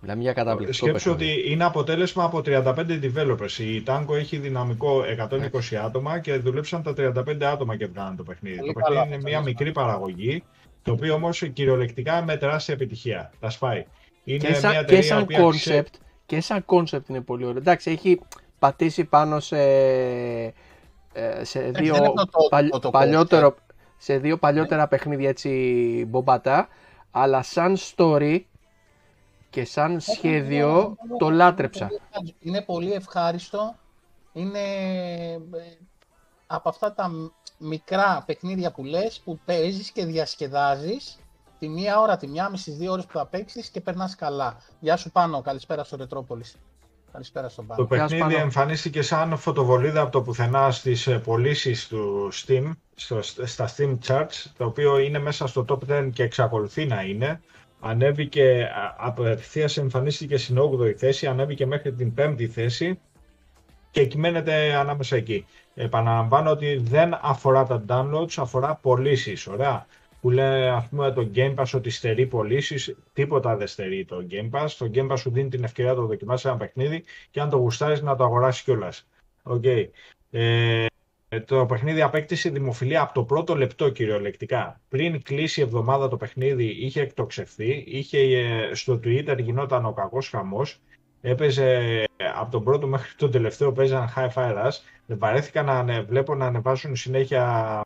[0.00, 3.58] Μιλάμε για καταπληκτικό Σκέψου ότι είναι αποτέλεσμα από 35 developers.
[3.58, 8.56] Η Tango έχει δυναμικό 120 άτομα και δουλέψαν τα 35 άτομα και βγάλαν το παιχνίδι.
[8.56, 10.42] το παιχνίδι είναι μια μικρή παραγωγή,
[10.82, 13.32] το οποίο όμως κυριολεκτικά με τεράστια επιτυχία.
[13.40, 13.86] Τα σπάει.
[14.24, 15.94] Είναι και, σαν, μια και σαν concept,
[16.26, 17.58] και σαν concept είναι πολύ ωραίο.
[17.58, 18.20] Εντάξει, έχει
[18.58, 19.58] πατήσει πάνω σε,
[21.12, 22.14] ε, σε δύο
[22.90, 23.56] παλιότερο,
[23.96, 26.68] σε δύο παλιότερα παιχνίδια έτσι μπομπατά,
[27.10, 28.40] αλλά σαν story
[29.50, 31.88] και σαν σχέδιο το λάτρεψα.
[32.40, 33.74] Είναι πολύ ευχάριστο.
[34.32, 34.58] Είναι
[35.32, 35.38] ε,
[36.46, 37.10] από αυτά τα
[37.58, 41.18] μικρά παιχνίδια που λες, που παίζεις και διασκεδάζεις
[41.58, 44.56] τη μία ώρα, τη μία μισή, δύο ώρες που θα παίξεις και περνάς καλά.
[44.80, 46.56] Γεια σου πάνω, καλησπέρα στο Ρετρόπολης.
[47.12, 47.82] Καλησπέρα στον Πάνο.
[47.82, 53.74] Το παιχνίδι εμφανίστηκε σαν φωτοβολίδα από το πουθενά στις ε, πωλήσεις του Steam, στο, στα
[53.76, 57.40] Steam Charts, το οποίο είναι μέσα στο top 10 και εξακολουθεί να είναι.
[57.80, 62.98] Ανέβηκε, απευθείας εμφανίστηκε στην 8η θέση, ανέβηκε μέχρι την 5η θέση
[63.90, 65.46] και κυμαίνεται ανάμεσα εκεί.
[65.74, 69.46] Επαναλαμβάνω ότι δεν αφορά τα downloads, αφορά πωλήσεις.
[69.46, 69.86] Ωραία
[70.26, 74.50] που λέει ας πούμε το Game Pass ότι στερεί πωλήσεις, τίποτα δεν στερεί το Game
[74.50, 74.68] Pass.
[74.78, 77.56] Το Game Pass σου δίνει την ευκαιρία να το δοκιμάσεις ένα παιχνίδι και αν το
[77.56, 79.08] γουστάρεις να το αγοράσεις κιόλας.
[79.42, 79.88] Okay.
[80.30, 80.86] Ε,
[81.40, 84.80] το παιχνίδι απέκτησε δημοφιλία από το πρώτο λεπτό κυριολεκτικά.
[84.88, 90.28] Πριν κλείσει η εβδομάδα το παιχνίδι είχε εκτοξευθεί, είχε, ε, στο Twitter γινόταν ο κακός
[90.28, 90.80] χαμός,
[91.20, 92.04] έπαιζε
[92.36, 94.78] από τον πρώτο μέχρι τον τελευταίο παίζαν high fire rush.
[95.06, 97.80] Δεν βαρέθηκα να βλέπω να ανεβάσουν συνέχεια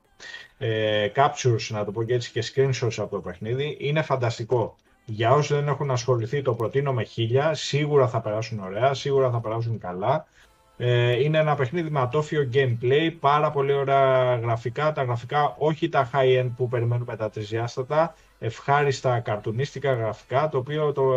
[0.58, 3.76] ε, captures, να το πω και έτσι, και screenshots από το παιχνίδι.
[3.80, 4.76] Είναι φανταστικό.
[5.04, 7.54] Για όσοι δεν έχουν ασχοληθεί, το προτείνω με χίλια.
[7.54, 10.26] Σίγουρα θα περάσουν ωραία, σίγουρα θα περάσουν καλά.
[10.82, 14.92] Ε, είναι ένα παιχνίδι με ατόφιο gameplay, πάρα πολύ ωραία γραφικά.
[14.92, 21.12] Τα γραφικά όχι τα high-end που περιμένουμε τα τρισδιάστατα, ευχάριστα καρτουνίστικα γραφικά, το οποίο το,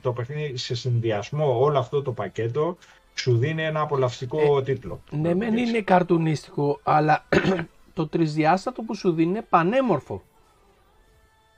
[0.00, 2.76] το παιχνίδι σε συνδυασμό όλο αυτό το πακέτο
[3.14, 5.00] σου δίνει ένα απολαυστικό ε, τίτλο.
[5.10, 7.24] Ναι, μεν είναι καρτουνίστικο, αλλά
[7.94, 10.22] το τρισδιάστατο που σου δίνει είναι πανέμορφο.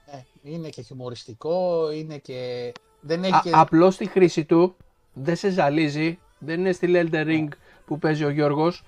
[0.07, 2.73] Ε, είναι και χιουμοριστικό, είναι και...
[3.01, 3.51] Δεν έχει Α, και...
[3.53, 4.77] Απλώς στη χρήση του
[5.13, 7.49] δεν σε ζαλίζει, δεν είναι στη Elden Ring
[7.87, 8.85] που παίζει ο Γιώργος.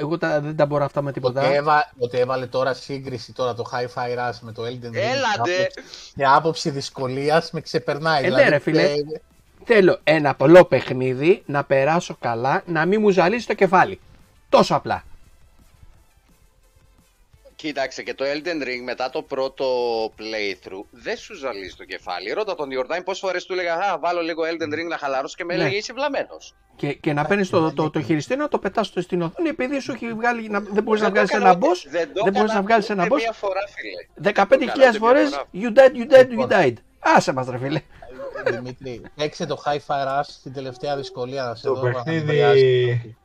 [0.00, 1.46] Εγώ τα, δεν τα μπορώ αυτά με τίποτα.
[1.46, 4.94] Ότι, έβα, ότι έβαλε τώρα σύγκριση τώρα το Hi-Fi Rush με το Elden Ring.
[4.94, 5.70] Έλατε!
[6.14, 8.24] Και άποψη δυσκολίας με ξεπερνάει.
[8.24, 8.92] Ε, ναι, δηλαδή, ρε φίλε.
[9.64, 14.00] Θέλω ένα απλό παιχνίδι, να περάσω καλά, να μην μου ζαλίσει το κεφάλι.
[14.48, 15.04] Τόσο απλά.
[17.62, 19.66] Κοίταξε και το Elden Ring μετά το πρώτο
[20.18, 22.32] playthrough δεν σου ζαλίζει το κεφάλι.
[22.32, 25.44] Ρώτα τον Ιορδάνη πόσες φορές του έλεγα Α, βάλω λίγο Elden Ring να χαλαρώσω και
[25.44, 25.60] με Ναι.
[25.62, 26.54] έλεγε Είσαι βλαμμένος.
[26.76, 29.92] Και, και να παίρνεις το, το, το χειριστήριο να το πετάς στην οθόνη επειδή σου
[29.92, 30.48] έχει βγάλει.
[30.48, 31.90] Να, δεν μπορείς να Δεν το βγάλεις έκανα ένα ούτε- boss.
[31.90, 33.16] δεν το Δεν μπορείς έκανα να βγάλει ούτε ένα boss.
[33.20, 34.32] Μία φορά, φίλε.
[34.92, 36.72] 15.000 φορές you died, you died, you died.
[36.98, 37.82] Άσε μας, ρε φίλε.
[38.50, 41.44] Δημήτρη, παίξε το Hi-Fi Rush στην τελευταία δυσκολία.
[41.44, 43.00] Να σε Το δω, να παιχνίδι εμβολιάσει.
[43.04, 43.16] σ-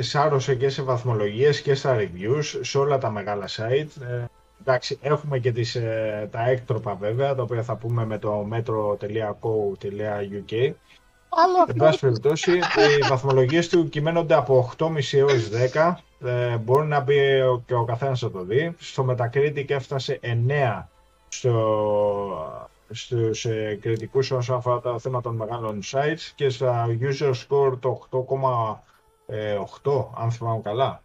[0.00, 4.02] σάρωσε και σε βαθμολογίες και στα reviews, σε όλα τα μεγάλα site.
[4.02, 4.24] Ε,
[4.60, 10.72] εντάξει, έχουμε και τις, ε, τα έκτροπα βέβαια, τα οποία θα πούμε με το metro.co.uk.
[11.32, 12.60] Αλλά Εν πάση περιπτώσει, οι
[13.08, 16.00] βαθμολογίες του κυμαίνονται από 8,5 έως 10.
[16.24, 18.74] Ε, μπορεί να μπει ο- και ο καθένας να το δει.
[18.78, 20.88] Στο Metacritic έφτασε 9
[21.28, 21.54] στο,
[22.90, 28.00] στους ε, κριτικούς όσον αφορά τα θέματα των μεγάλων sites και στα user score το
[29.82, 31.02] 8,8 αν θυμάμαι καλά.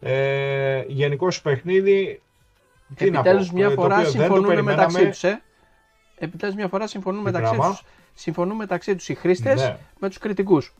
[0.00, 2.22] Ε, Γενικώ παιχνίδι,
[2.94, 5.10] τι να πω, Επιτέλου μια ε, το φορά οποίο δεν το συμφωνούν μεταξύ περιμέναμε.
[5.10, 5.24] τους.
[5.24, 5.42] Ε.
[6.18, 7.82] Επιτέλους μια φορά συμφωνούν Τι μεταξύ πράγμα; τους.
[8.14, 9.76] Συμφωνούν μεταξύ τους οι χρήστες Ναι.
[9.98, 10.74] με τους κριτικούς.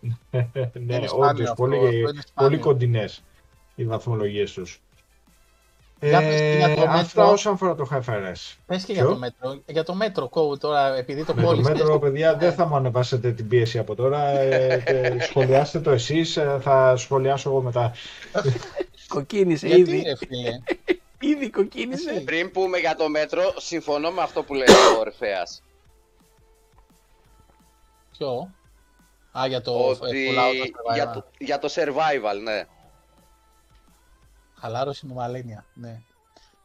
[0.30, 0.48] ναι,
[0.78, 2.22] Είναι σπάνιο όντως, αυτό, πολύ, αυτό είναι σπάνιο.
[2.34, 3.24] πολύ κοντινές
[3.74, 4.80] οι βαθμολογίες τους.
[6.08, 7.30] Για πες και για το Ε, αυτά μέτρο.
[7.32, 8.56] όσον αφορά το HFRS.
[8.66, 9.60] πες και για Ποιο; το μέτρο.
[9.66, 11.72] Για το μέτρο κόου τώρα, επειδή το Με το κόλλησες.
[11.72, 12.38] μέτρο, παιδιά, Ναι.
[12.38, 14.28] δεν θα μου ανεβάσετε την πίεση από τώρα.
[14.28, 17.92] Ε, και σχολιάστε το εσείς, ε, θα σχολιάσω εγώ μετά.
[19.08, 20.02] Κοκκίνησε Γιατί ήδη.
[20.02, 20.50] ρε φίλε;
[21.20, 22.10] Ήδη κοκκίνησε.
[22.10, 22.24] Εσύ.
[22.24, 25.42] Πριν πούμε για το μέτρο, συμφωνώ με αυτό που λέει ο Ορφαία.
[28.18, 28.50] Ποιο;
[29.38, 30.94] Α, για το Ότι Fallout Survivor.
[30.94, 32.64] για το, για το survival, ναι.
[34.62, 35.64] Χαλάρωση με μαλένια.
[35.74, 36.00] Ναι.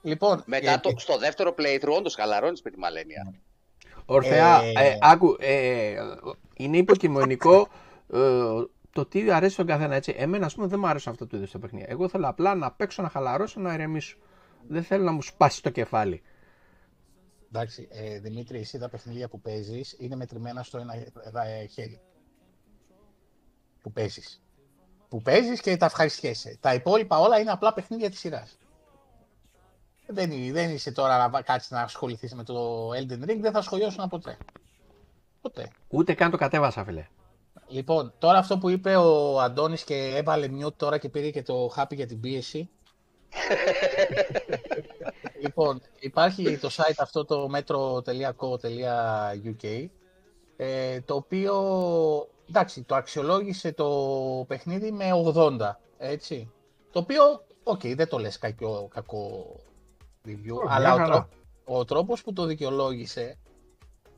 [0.02, 3.34] Λοιπόν, Μετά ε, το, στο δεύτερο playthrough, όντως χαλαρώνεις με τη μαλένια.
[4.06, 5.96] Ορφέα, Ε, ε, άκου, ε,
[6.54, 7.68] είναι υποκειμενικό
[8.14, 8.20] ε,
[8.92, 10.16] το τι αρέσει στον καθένα έτσι.
[10.18, 11.88] Εμένα, ας πούμε, δεν μου άρεσε αυτό το είδος τα παιχνίδια.
[11.90, 14.18] Εγώ θέλω απλά να παίξω, να χαλαρώσω, να ηρεμήσω.
[14.68, 16.22] Δεν θέλω να μου σπάσει το κεφάλι.
[17.48, 20.78] Εντάξει, ε, Δημήτρη, εσύ τα παιχνίδια που παίζεις είναι μετρημένα στο
[21.26, 22.00] ένα ε, χέρι.
[23.82, 24.42] Που παίζεις.
[25.10, 26.58] Που παίζεις και τα ευχαριστιέσαι.
[26.60, 28.58] Τα υπόλοιπα όλα είναι απλά παιχνίδια της σειράς.
[30.08, 33.62] Δεν, είναι- δεν είσαι τώρα να κάτσεις να ασχοληθείς με το Elden Ring, δεν θα
[33.62, 34.38] σχολιάσουν ποτέ.
[35.42, 35.72] Ποτέ.
[35.88, 37.08] Ούτε καν το κατέβασα, φίλε.
[37.68, 41.72] Λοιπόν, τώρα αυτό που είπε ο Αντώνης και έβαλε mute τώρα και πήρε και το
[41.76, 42.70] happy για την πίεση.
[45.44, 49.88] λοιπόν, υπάρχει το site αυτό το metro.co.uk
[50.58, 51.54] ε, το οποίο,
[52.50, 53.90] εντάξει, το αξιολόγησε το
[54.48, 55.58] παιχνίδι με 80,
[55.98, 56.52] έτσι.
[56.92, 59.56] Το οποίο οκ, δεν το λες κακό, κακό
[60.28, 61.12] review, Όχι, αλλά μια ο, χαρά.
[61.12, 61.28] τρό-
[61.80, 63.38] ο τρόπος που το δικαιολόγησε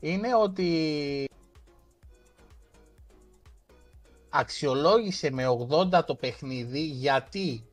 [0.00, 1.28] είναι ότι
[4.28, 7.64] αξιολόγησε με 80 το παιχνίδι γιατί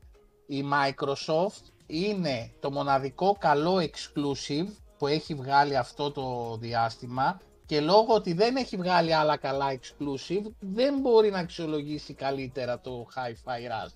[0.46, 8.14] η Microsoft είναι το μοναδικό καλό exclusive που έχει βγάλει αυτό το διάστημα και λόγω
[8.14, 13.92] ότι δεν έχει βγάλει άλλα καλά exclusive δεν μπορεί να αξιολογήσει καλύτερα το Hi-Fi Rush.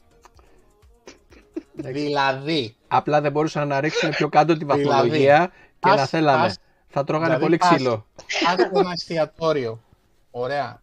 [1.75, 6.45] δηλαδή, Απλά δεν μπορούσαν να ρίξουν πιο κάτω τη Δηλαδή, βαθμολογία και ας- να θέλανε.
[6.45, 6.57] ας-
[6.89, 8.07] Θα τρώγανε δηλαδή, πολύ ας- ξύλο.
[8.45, 9.81] Πας σε ένα εστιατόριο.
[10.31, 10.81] Ωραία.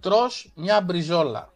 [0.00, 1.52] Τρως μια μπριζόλα.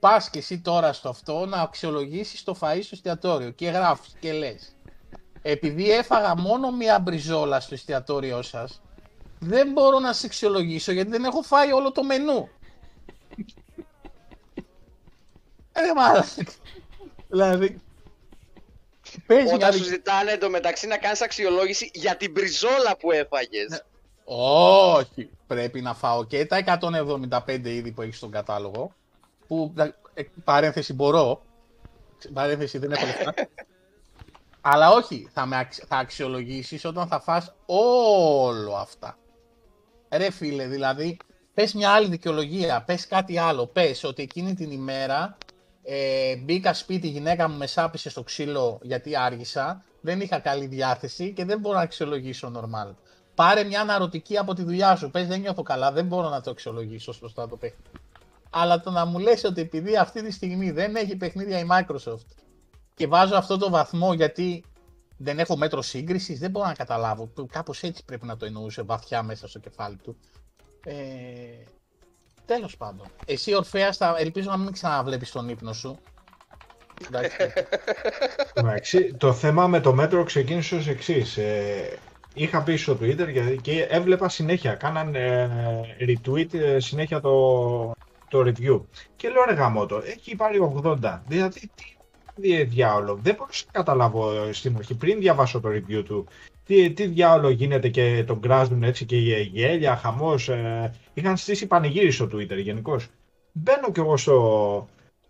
[0.00, 4.32] Πας και εσύ τώρα στο αυτό να αξιολογήσεις το φαΐ στο εστιατόριο και γράφεις και
[4.32, 4.76] λες.
[5.42, 8.82] Επειδή έφαγα μόνο μια μπριζόλα στο εστιατόριό σας,
[9.38, 12.48] δεν μπορώ να σε αξιολογήσω γιατί δεν έχω φάει όλο το μενού.
[15.72, 16.24] Ε, μάλλον.
[17.28, 17.80] δηλαδή,
[19.26, 23.68] πες μια Όταν σου ζητάνε εντωμεταξύ να κάνεις αξιολόγηση για την μπριζόλα που έφαγες.
[23.68, 23.78] Ναι.
[24.24, 25.30] Όχι.
[25.46, 26.78] Πρέπει να φάω και τα
[27.36, 28.92] 175 είδη που έχεις στον κατάλογο.
[29.46, 29.74] Που
[30.14, 31.42] ε, παρένθεση μπορώ.
[32.32, 33.34] Παρένθεση δεν έχω λεφτά.
[34.60, 39.18] Αλλά όχι, θα, με, αξ- θα αξιολογήσεις όταν θα φας όλο αυτά.
[40.10, 41.16] Ρε φίλε, δηλαδή,
[41.54, 43.66] πες μια άλλη δικαιολογία, πες κάτι άλλο.
[43.66, 45.36] Πες ότι εκείνη την ημέρα
[45.82, 50.66] ε, μπήκα σπίτι, η γυναίκα μου με σάπισε στο ξύλο γιατί άργησα, δεν είχα καλή
[50.66, 52.94] διάθεση και δεν μπορώ να αξιολογήσω normal.
[53.34, 55.10] Πάρε μια αναρωτική από τη δουλειά σου.
[55.10, 57.90] Πες δεν νιώθω καλά, δεν μπορώ να το αξιολογήσω σωστά το παιχνίδι.
[58.50, 62.26] Αλλά το να μου λες ότι επειδή αυτή τη στιγμή δεν έχει παιχνίδια η Microsoft
[62.94, 64.64] και βάζω αυτό το βαθμό γιατί
[65.16, 67.30] δεν έχω μέτρο σύγκρισης, δεν μπορώ να καταλάβω.
[67.50, 70.16] Κάπως έτσι πρέπει να το εννοούσε βαθιά μέσα στο κεφάλι του.
[70.84, 70.94] Ε,
[72.46, 73.06] Τέλος πάντων.
[73.26, 74.14] Εσύ, Ορφαία, θα...
[74.18, 75.98] ελπίζω να μην ξαναβλέπεις τον ύπνο σου.
[77.06, 77.36] Εντάξει.
[78.54, 81.36] Εντάξει, το θέμα με το μέτρο ξεκίνησε ως εξής.
[81.36, 81.98] Ε,
[82.34, 85.50] είχα πει στο Twitter γιατί και έβλεπα συνέχεια, κάναν ε,
[86.00, 87.92] retweet ε, συνέχεια το,
[88.28, 88.80] το review.
[89.16, 91.20] Και λέω ρε γαμώτο, έχει πάρει 80.
[91.26, 91.95] Δηλαδή τι δι-
[92.64, 93.18] διάολο.
[93.22, 96.26] Δεν μπορούσα να καταλάβω ε, στην αρχή πριν διαβάσω το review του.
[96.64, 100.48] Τι, τι διάολο γίνεται και τον κράζουν έτσι και γε- γέλια, χαμός.
[100.48, 103.08] Ε, είχαν στήσει πανηγύρι στο Twitter γενικώς.
[103.52, 104.88] Μπαίνω κι εγώ στο,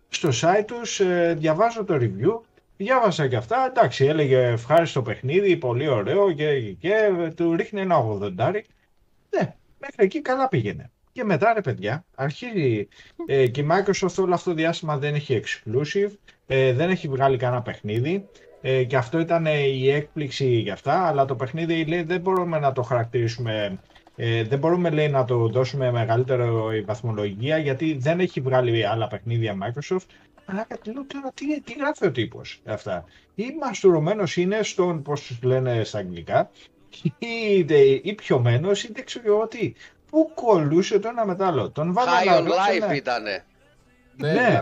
[0.08, 2.40] στο site τους, ε, διαβάζω το review
[2.76, 7.96] Διάβασα και αυτά, εντάξει, έλεγε ευχάριστο παιχνίδι, πολύ ωραίο και, και, και του ρίχνει ένα
[7.96, 8.30] 80.
[8.30, 10.90] Ναι, μέχρι εκεί καλά πήγαινε.
[11.16, 12.88] Και μετά ρε παιδιά, αρχίζει
[13.26, 16.10] ε, και η Microsoft όλο αυτό το διάστημα δεν έχει exclusive,
[16.46, 18.28] ε, δεν έχει βγάλει κανένα παιχνίδι
[18.60, 22.58] ε, και αυτό ήταν ε, η έκπληξη για αυτά, αλλά το παιχνίδι λέει δεν μπορούμε
[22.58, 23.80] να το χαρακτηρίσουμε,
[24.16, 29.06] ε, δεν μπορούμε λέει να το δώσουμε μεγαλύτερο η βαθμολογία γιατί δεν έχει βγάλει άλλα
[29.08, 30.06] παιχνίδια Microsoft
[30.44, 33.04] αλλά κάτι λέω τώρα τι, τι γράφει ο τύπος αυτά;
[33.34, 36.50] Ή μαστουρωμένο είναι στον, πώς του λένε στα αγγλικά,
[37.18, 39.72] ή, δε- ή πιωμένος, ή δεν ξέρω εγώ τι.
[40.10, 43.44] Πού κολούσε το ένα μετά Τον βάλα High να on γράψει life ένα- ήτανε.
[44.18, 44.60] Ναι,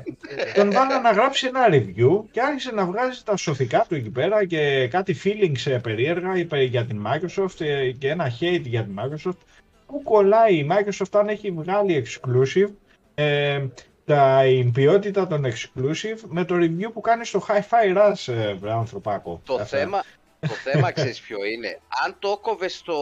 [0.55, 4.45] τον βάλα να γράψει ένα review και άρχισε να βγάζει τα σωθικά του εκεί πέρα
[4.45, 8.99] και κάτι feelings ε, περίεργα είπε για την Microsoft ε, και ένα hate για την
[8.99, 9.39] Microsoft.
[9.87, 12.71] Πού κολλάει η Microsoft αν έχει βγάλει exclusive
[13.15, 13.65] ε,
[14.05, 18.73] τα, η ποιότητα των exclusive με το review που κάνει στο Hi-Fi Rush, ε, βρε
[18.73, 19.41] ανθρωπάκο.
[19.45, 19.65] Το Αυτά.
[19.79, 20.03] θέμα,
[20.41, 22.95] το θέμα ξέρεις ποιο είναι; Αν το έκοβες στο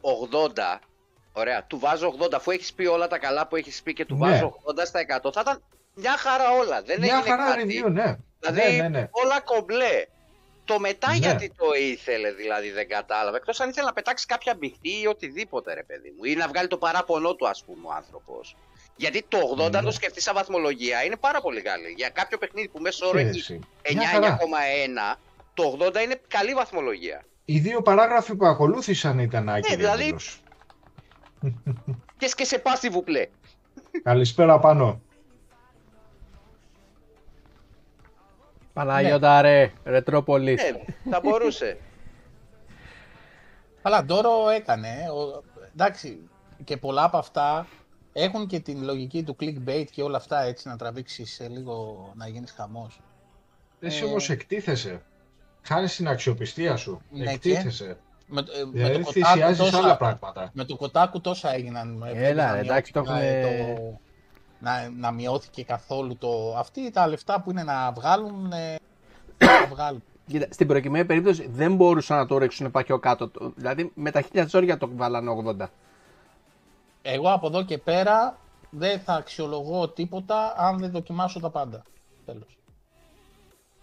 [0.00, 0.78] 80,
[1.38, 4.16] ωραία, του βάζω 80, αφού έχεις πει όλα τα καλά που έχεις πει και του
[4.16, 4.30] Ναι.
[4.30, 5.62] βάζω 80 στα 100, θα ήταν
[5.94, 6.82] μια χαρά όλα.
[6.82, 7.82] Δεν Μια έγινε χαρά κάτι.
[7.86, 8.16] review, ναι.
[8.40, 9.08] Δηλαδή, ναι, ναι, ναι.
[9.10, 10.04] όλα κομπλέ.
[10.64, 11.16] Το μετά Ναι.
[11.16, 13.36] γιατί το ήθελε, δηλαδή δεν κατάλαβα.
[13.36, 16.24] Εκτός αν ήθελε να πετάξει κάποια μπιχτή ή οτιδήποτε, ρε παιδί μου.
[16.24, 18.56] Ή να βγάλει το παράπονό του, ας πούμε, ο άνθρωπος.
[18.96, 19.90] Γιατί το 80, αν Ναι.
[19.90, 21.94] το σκεφτείς σαν βαθμολογία, είναι πάρα πολύ καλή.
[21.96, 23.60] Για κάποιο παιχνίδι που μέσω όρο Και έχει εσύ.
[23.82, 25.18] 9-9,1, Μια χαρά.
[25.54, 27.24] το 80 είναι καλή βαθμολογία.
[27.44, 29.76] Οι δύο παράγραφοι που ακολούθησαν ήταν άκυροι.
[29.76, 30.16] δηλαδή-
[31.42, 31.96] εντελώς.
[32.18, 33.26] Και, και σε πάση βουπλέ.
[34.02, 35.00] Καλησπέρα πάνω.
[38.72, 40.62] Παναγιώτα ρε, Ρετρόπολης.
[40.62, 41.78] Ναι, θα μπορούσε.
[43.82, 44.88] Αλλά Ντόρο έκανε.
[44.88, 46.28] ε, Ο, εντάξει,
[46.64, 47.66] και πολλά από αυτά
[48.12, 52.28] έχουν και την λογική του clickbait και όλα αυτά έτσι να τραβήξεις ε, λίγο να
[52.28, 53.00] γίνεις χαμός.
[53.80, 55.02] Εσύ Ε, όμως εκτίθεσαι.
[55.62, 57.00] Χάνεις την αξιοπιστία σου.
[57.10, 57.98] Ναι, και- εκτίθεσαι.
[58.30, 60.50] Με, ε, με Δηλαδή το κοτάκου θυσιάζεις τόσα, άλλα πράγματα.
[60.52, 62.02] με το κοτάκου τόσα έγιναν.
[62.14, 63.98] ε, Έλα, να ρε, εντάξει, το μειώθηκε, έχουμε- το-
[64.60, 66.54] να, να μειώθηκε καθόλου το...
[66.58, 68.76] Αυτοί τα λεφτά που είναι να βγάλουν, ε,
[69.38, 70.02] να βγάλουν.
[70.26, 73.28] Κοίτα, στην προκειμένη περίπτωση δεν μπορούσαν να το ρίξουν πάει πιο κάτω.
[73.28, 75.66] Το- Δηλαδή με τα χίλια ζόρια το βάλανε 80.
[77.02, 78.38] Εγώ από εδώ και πέρα
[78.70, 81.82] δεν θα αξιολογώ τίποτα αν δεν δοκιμάσω τα πάντα.
[82.26, 82.57] Τέλος.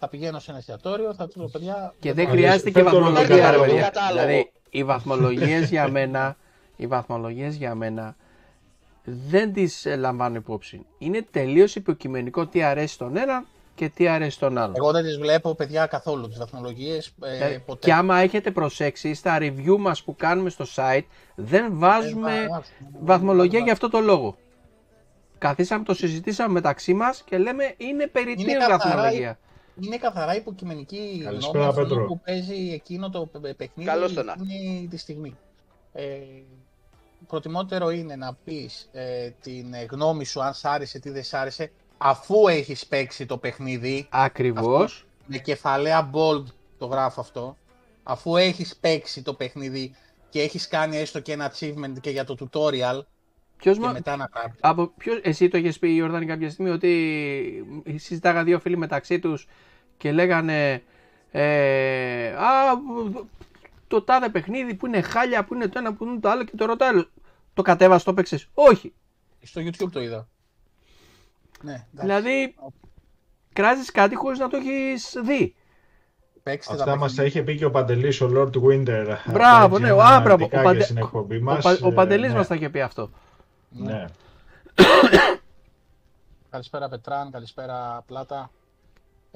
[0.06, 1.94] Θα θα πηγαίνω σε ένα εστιατόριο, θα του λέω παιδιά.
[2.00, 3.64] Και δεν Α, χρειάζεται και φέρ' το βαθμολογία, κατάλογο.
[3.64, 3.82] ρε παιδιά.
[3.84, 4.26] Κατάλογο.
[4.26, 6.36] Δηλαδή, οι βαθμολογίες για μένα,
[6.76, 8.16] οι βαθμολογίες για μένα
[9.04, 10.86] δεν τις ε, λαμβάνω υπόψη.
[10.98, 14.74] Είναι τελείως υποκειμενικό τι αρέσει στον έναν και τι αρέσει στον άλλον.
[14.76, 17.12] Εγώ δεν τις βλέπω, παιδιά, καθόλου τις βαθμολογίες.
[17.22, 17.86] Ε, Δηλαδή, ποτέ.
[17.86, 21.04] και άμα έχετε προσέξει, στα review μας που κάνουμε στο site,
[21.34, 22.62] δεν βάζουμε Ε, βάζουμε.
[23.00, 24.36] βαθμολογία για αυτό το λόγο.
[25.38, 29.38] Καθίσαμε, το συζητήσαμε μεταξύ μας και λέμε είναι περί Είναι τίνος καθαρά βαθμολογία.
[29.80, 32.04] Είναι καθαρά υποκειμενική Καλησπέρα, γνώμη αυτού Πέτρο.
[32.06, 34.32] που παίζει εκείνο το παι- παιχνίδι Καλώς το να.
[34.32, 35.36] εκείνη τη στιγμή.
[35.92, 36.18] Ε,
[37.26, 41.34] προτιμότερο είναι να πεις ε, την ε, γνώμη σου αν σ' άρεσε, τι δεν σ'
[41.34, 45.06] άρεσε, αφού έχεις παίξει το παιχνίδι, Ακριβώς.
[45.26, 46.44] με κεφαλαία bold
[46.78, 47.56] το γράφω αυτό,
[48.02, 49.94] αφού έχεις παίξει το παιχνίδι
[50.28, 53.00] και έχεις κάνει έστω και ένα achievement και για το tutorial
[53.56, 53.92] Ποιος και μα...
[53.92, 54.60] μετά να γράψεις.
[54.62, 59.46] Από ποιο, εσύ το έχεις πει Ιορδάνη κάποια στιγμή ότι συζητάγα δύο φίλοι μεταξύ τους
[59.96, 60.82] και λέγανε
[61.30, 62.46] ε, α,
[63.88, 66.56] το τάδε παιχνίδι που είναι χάλια, που είναι το ένα, που είναι το άλλο και
[66.56, 67.08] το ρωτάει άλλο,
[67.54, 68.48] το κατέβασε, το παίξες.
[68.54, 68.94] Όχι.
[69.42, 70.28] Στο YouTube το είδα.
[71.62, 71.86] Ναι, εντάξει.
[72.00, 72.54] Δηλαδή
[73.52, 75.54] κράζεις κάτι χωρίς να το έχεις δει.
[76.42, 77.40] Παίξτε τα Αυτά μας τα παιχνίδια.
[77.42, 79.16] είχε πει και ο Παντελής, ο Lord Winter.
[79.26, 80.44] Μπράβο, ναι, α, μπράβο.
[80.44, 80.78] Ο, αναλυτικά Παντε...
[80.78, 81.64] και στην εκπομπή ο, μας.
[81.64, 83.10] Πα- ο Ε, Παντελής ναι, μας τα είχε πει αυτό.
[83.68, 84.04] Ναι.
[86.50, 88.50] Καλησπέρα Πετράν, καλησπέρα Πλάτα.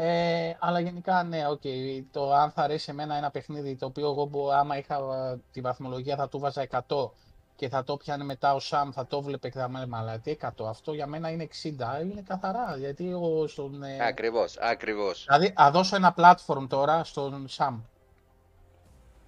[0.02, 1.62] Ε, αλλά γενικά ναι, οκ.
[2.10, 5.60] Το αν θα αρέσει εμένα ένα παιχνίδι το οποίο εγώ μπο- άμα είχα ε, τη
[5.60, 7.10] βαθμολογία θα του βάζα 100
[7.56, 10.36] και θα το πιάνε μετά ο Σαμ, θα το βλέπε και θα με αλλά τι
[10.40, 10.48] 100.
[10.68, 12.76] Αυτό για μένα είναι 60, είναι καθαρά.
[12.78, 13.82] Γιατί εγώ στον.
[13.82, 15.24] ε, Ακριβώς, ακριβώς.
[15.28, 17.80] Δηλαδή, θα δώσω ένα platform τώρα στον Σαμ.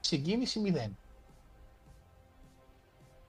[0.00, 0.90] Συγκίνηση 0.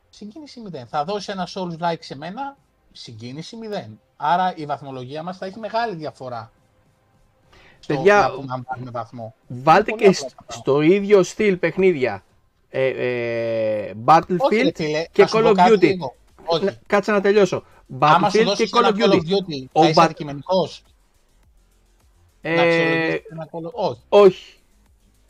[0.09, 0.83] Συγκίνηση 0.
[0.87, 2.57] Θα δώσει ένα Souls like σε μένα,
[2.91, 3.57] συγκίνηση
[3.89, 3.97] 0.
[4.17, 6.51] Άρα η βαθμολογία μας θα έχει μεγάλη διαφορά.
[7.83, 9.35] Στο Παιδιά, να πούμε αν βάλουμε βαθμό.
[9.47, 10.53] Βάλτε πολύ και απλά σ- τα πράγματα.
[10.57, 12.23] στο ίδιο στυλ παιχνίδια.
[12.69, 15.79] Ε, ε, Όχι, Battlefield ρε φίλε, και να σου Call πω of κάτι Duty.
[15.81, 16.15] λίγο.
[16.45, 16.63] Όχι.
[16.63, 17.63] Ναι, Κάτσε να τελειώσω.
[17.99, 19.65] Άμα σου Battlefield δώσεις και ένα Call of Duty.
[19.71, 20.83] θα Ο είσαι Bat- αντικειμενικός.
[22.41, 24.01] να Ε, αξιολογήσεις ένα Call of- Όχι.
[24.09, 24.53] όχι.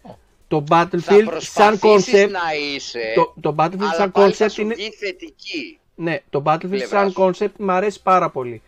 [0.04, 0.16] Ω.
[0.48, 4.46] Το Θα Battlefield σαν προσπαθήσεις concept, να είσαι, το, το Battlefield αλλά σαν πάλι θα
[4.46, 5.80] concept σου είναι, βγει θετική.
[5.96, 7.22] ναι, το Battlefield πλευρά σαν σου.
[7.46, 8.62] concept μου αρέσει πάρα πολύ.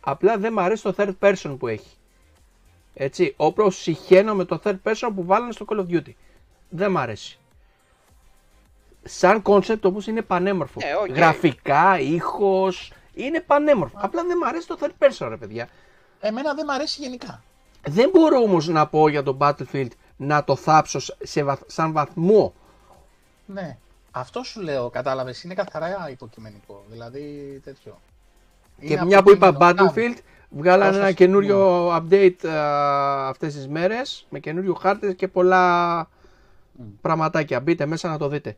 [0.00, 1.86] Απλά δεν μου αρέσει το third person που έχει.
[2.94, 6.12] Έτσι, όπως συχαίνω με το third person που βάλανε στο Call of Duty.
[6.68, 7.38] Δεν μ' αρέσει.
[9.02, 10.80] Σαν concept όπως είναι πανέμορφο.
[10.82, 11.16] Ε, οκ.
[11.16, 13.96] Γραφικά, ήχος, είναι πανέμορφο.
[14.00, 15.68] Απλά δεν μ' αρέσει το third person ρε παιδιά.
[16.20, 17.42] Εμένα δεν μ' αρέσει γενικά.
[17.86, 22.54] Δεν μπορώ όμως να πω για το Battlefield να το θάψω σε βαθ- σαν βαθμό.
[23.46, 23.76] Ναι.
[24.10, 26.84] Αυτό σου λέω, κατάλαβες, είναι καθαρά υποκειμενικό.
[26.90, 28.00] Δηλαδή τέτοιο.
[28.80, 29.92] Και Είναι μια που είπα αποκείμενο.
[29.94, 30.16] Battlefield,
[30.50, 35.98] βγάλανε Όσο ένα σου- καινούριο update α, αυτές τις μέρες με καινούριο χάρτες και πολλά
[36.72, 36.84] Μμ.
[37.00, 37.60] πραγματάκια.
[37.60, 38.56] Μπείτε μέσα να το δείτε.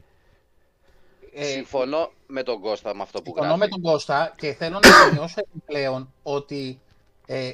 [1.35, 3.61] Ε, Συμφωνώ με τον Κώστα με αυτό που Συμφωνώ γράφει.
[3.61, 6.81] με τον Κώστα και θέλω να σημειώσω επιπλέον ότι
[7.27, 7.53] ε,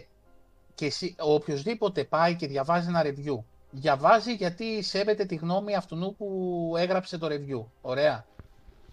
[0.74, 3.38] και εσύ, οποιοδήποτε πάει και διαβάζει ένα review,
[3.70, 7.64] διαβάζει γιατί σέβεται τη γνώμη αυτού που έγραψε το review.
[7.80, 8.24] Ωραία.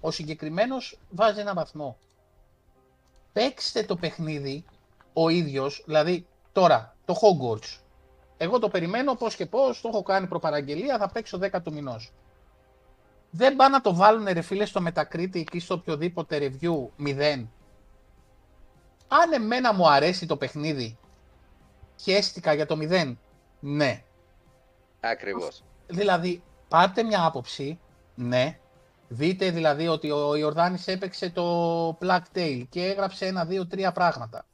[0.02, 1.98] Ο συγκεκριμένος βάζει ένα βαθμό.
[3.34, 4.64] Παίξτε το παιχνίδι
[5.14, 7.80] ο ίδιος, δηλαδή τώρα το Hogwarts.
[8.38, 12.12] Εγώ το περιμένω πώς και πώς, το έχω κάνει προπαραγγελία, θα παίξω 10 του μηνός.
[13.32, 17.46] Δεν πάνε να το βάλουν ρε φίλε στο Metacritic ή στο οποιοδήποτε review 0.
[19.08, 20.98] Αν εμένα μου αρέσει το παιχνίδι,
[21.96, 23.16] χέστηκα για το 0,
[23.60, 24.04] ναι.
[25.00, 25.64] Ακριβώς.
[25.88, 27.80] Δηλαδή, πάρτε μια άποψη,
[28.16, 28.60] ναι.
[29.08, 34.46] Δείτε δηλαδή ότι ο Ιορδάνης έπαιξε το Black Tail και έγραψε ένα, δύο, τρία πράγματα.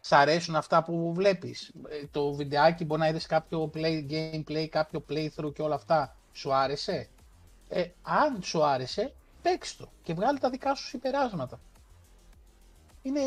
[0.00, 1.72] Σ' αρέσουν αυτά που βλέπεις.
[1.88, 6.16] Ε, Το βιντεάκι μπορεί να είδες κάποιο play, gameplay, κάποιο playthrough και όλα αυτά.
[6.32, 7.08] Σου άρεσε;
[7.68, 11.60] Ε, αν σου άρεσε, παίξ' το και βγάλει τα δικά σου συμπεράσματα.
[13.02, 13.20] Είναι,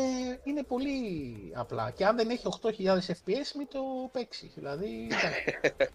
[0.44, 1.90] είναι πολύ απλά.
[1.90, 3.80] Και αν δεν έχει 8.000 FPS, μην το
[4.12, 4.50] παίξεις.
[4.54, 5.44] Δηλαδή, εντάξει.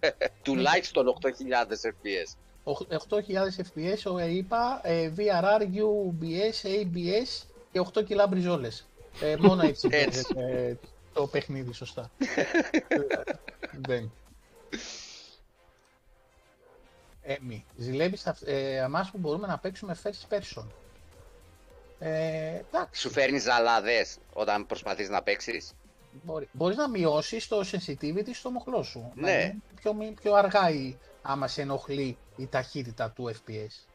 [0.44, 1.30] Τουλάχιστον 8.000
[1.90, 2.36] FPS.
[2.64, 3.20] 8.000
[3.74, 8.89] FPS, ο είπα, ε, VRR, UBS, ABS και 8 κιλά μπριζόλες.
[9.20, 10.22] Ε, μόνο έτσι Έτσι.
[10.34, 10.78] παίζεται
[11.12, 12.10] το παιχνίδι σωστά.
[13.88, 14.12] Δεν.
[17.22, 20.64] Έμι, ζηλεύεις αυ- ε, εμάς που μπορούμε να παίξουμε first person.
[21.98, 25.72] Ε, εντάξει, Σου φέρνεις ζαλάδες όταν προσπαθείς να παίξεις.
[26.22, 29.12] μπορεί, μπορείς να μειώσεις το sensitivity στο μοχλό σου.
[29.14, 29.32] Να Ναι.
[29.42, 33.88] είναι Πιο, μη- πιο αργά η, άμα σε ενοχλεί η ταχύτητα του FPS.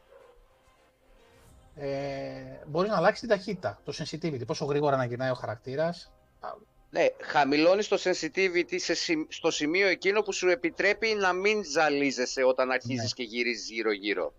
[1.78, 6.12] Ε, μπορείς να αλλάξεις την ταχύτητα, το sensitivity, πόσο γρήγορα να γυρνάει ο χαρακτήρας.
[6.40, 6.48] Α,
[6.90, 11.64] Ναι, Ναι, χαμηλώνεις το sensitivity σε, σημ- στο σημείο εκείνο που σου επιτρέπει να μην
[11.64, 14.34] ζαλίζεσαι όταν αρχίζεις και γυρίζεις γύρω-γύρω.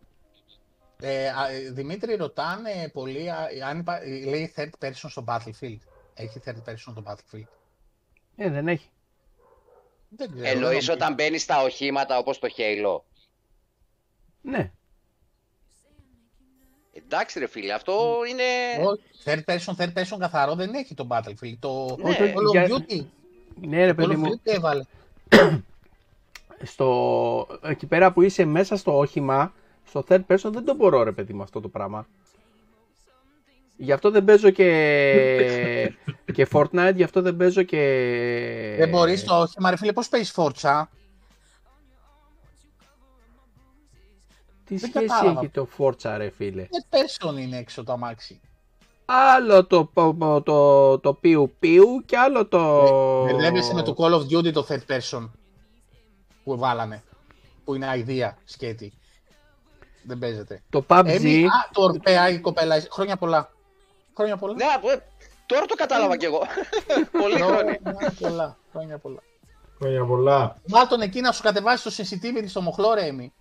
[1.02, 4.00] Ε, α, ε, Δημήτρη, ρωτάνε πολύ α, αν υπά...
[4.06, 5.78] λέει third person στο Battlefield.
[6.14, 7.48] Έχει third person στο Battlefield;
[8.36, 8.90] Ε, δεν έχει.
[10.10, 10.48] Δεν ξέρω.
[10.48, 13.02] Εννοείς δεν όταν μπαίνεις στα οχήματα όπως το Halo.
[14.42, 14.72] Ναι.
[17.06, 17.94] Εντάξει ρε φίλε, αυτό
[18.30, 18.44] είναι...
[18.88, 21.58] Όχι, third person, third person καθαρό δεν έχει το Battlefield.
[21.60, 23.06] Το Ναι, Call of για- Duty.
[23.62, 24.84] Ναι, ρε Call παιδί of μου, Duty έβαλε.
[26.64, 27.48] στο...
[27.64, 29.54] εκεί πέρα που είσαι μέσα στο όχημα,
[29.88, 32.08] στο third person δεν το μπορώ ρε παιδί μου αυτό το πράγμα.
[33.78, 35.94] Γι' αυτό δεν παίζω και,
[36.34, 37.78] και Fortnite, γι' αυτό δεν παίζω και...
[38.78, 40.84] Δεν μπορείς το όχημα, ρε φίλε, πώς παίζεις Forza;
[44.68, 45.40] Τι δεν σχέση κατάλαβα.
[45.40, 48.42] έχει το Forza ρε φίλε; Third person είναι έξω το αμάξι.
[49.06, 52.84] Άλλο το, το, το, το πιου πιου και άλλο το...
[53.24, 55.30] Δεν βλέπεις με το Call of Duty το third person
[56.44, 57.04] που βάλανε.
[57.64, 58.94] Που είναι idea, σκέτη.
[60.04, 60.62] Δεν παίζεται.
[60.70, 62.84] Το PUBG, Έμι, α, το Ορπέα η κοπέλα.
[62.92, 63.52] Χρόνια πολλά.
[64.16, 64.54] Χρόνια πολλά.
[64.54, 64.98] Ναι, ε,
[65.46, 66.42] τώρα το κατάλαβα κι εγώ.
[67.22, 67.80] Πολύ χρόνια.
[67.84, 68.58] Χρόνια πολλά.
[68.72, 69.22] Χρόνια πολλά.
[69.80, 70.56] Χρόνια πολλά.
[70.68, 73.34] Μάλτον εκεί να σου κατεβάσει το sensitivity στο μοχλό, ρε Έμι.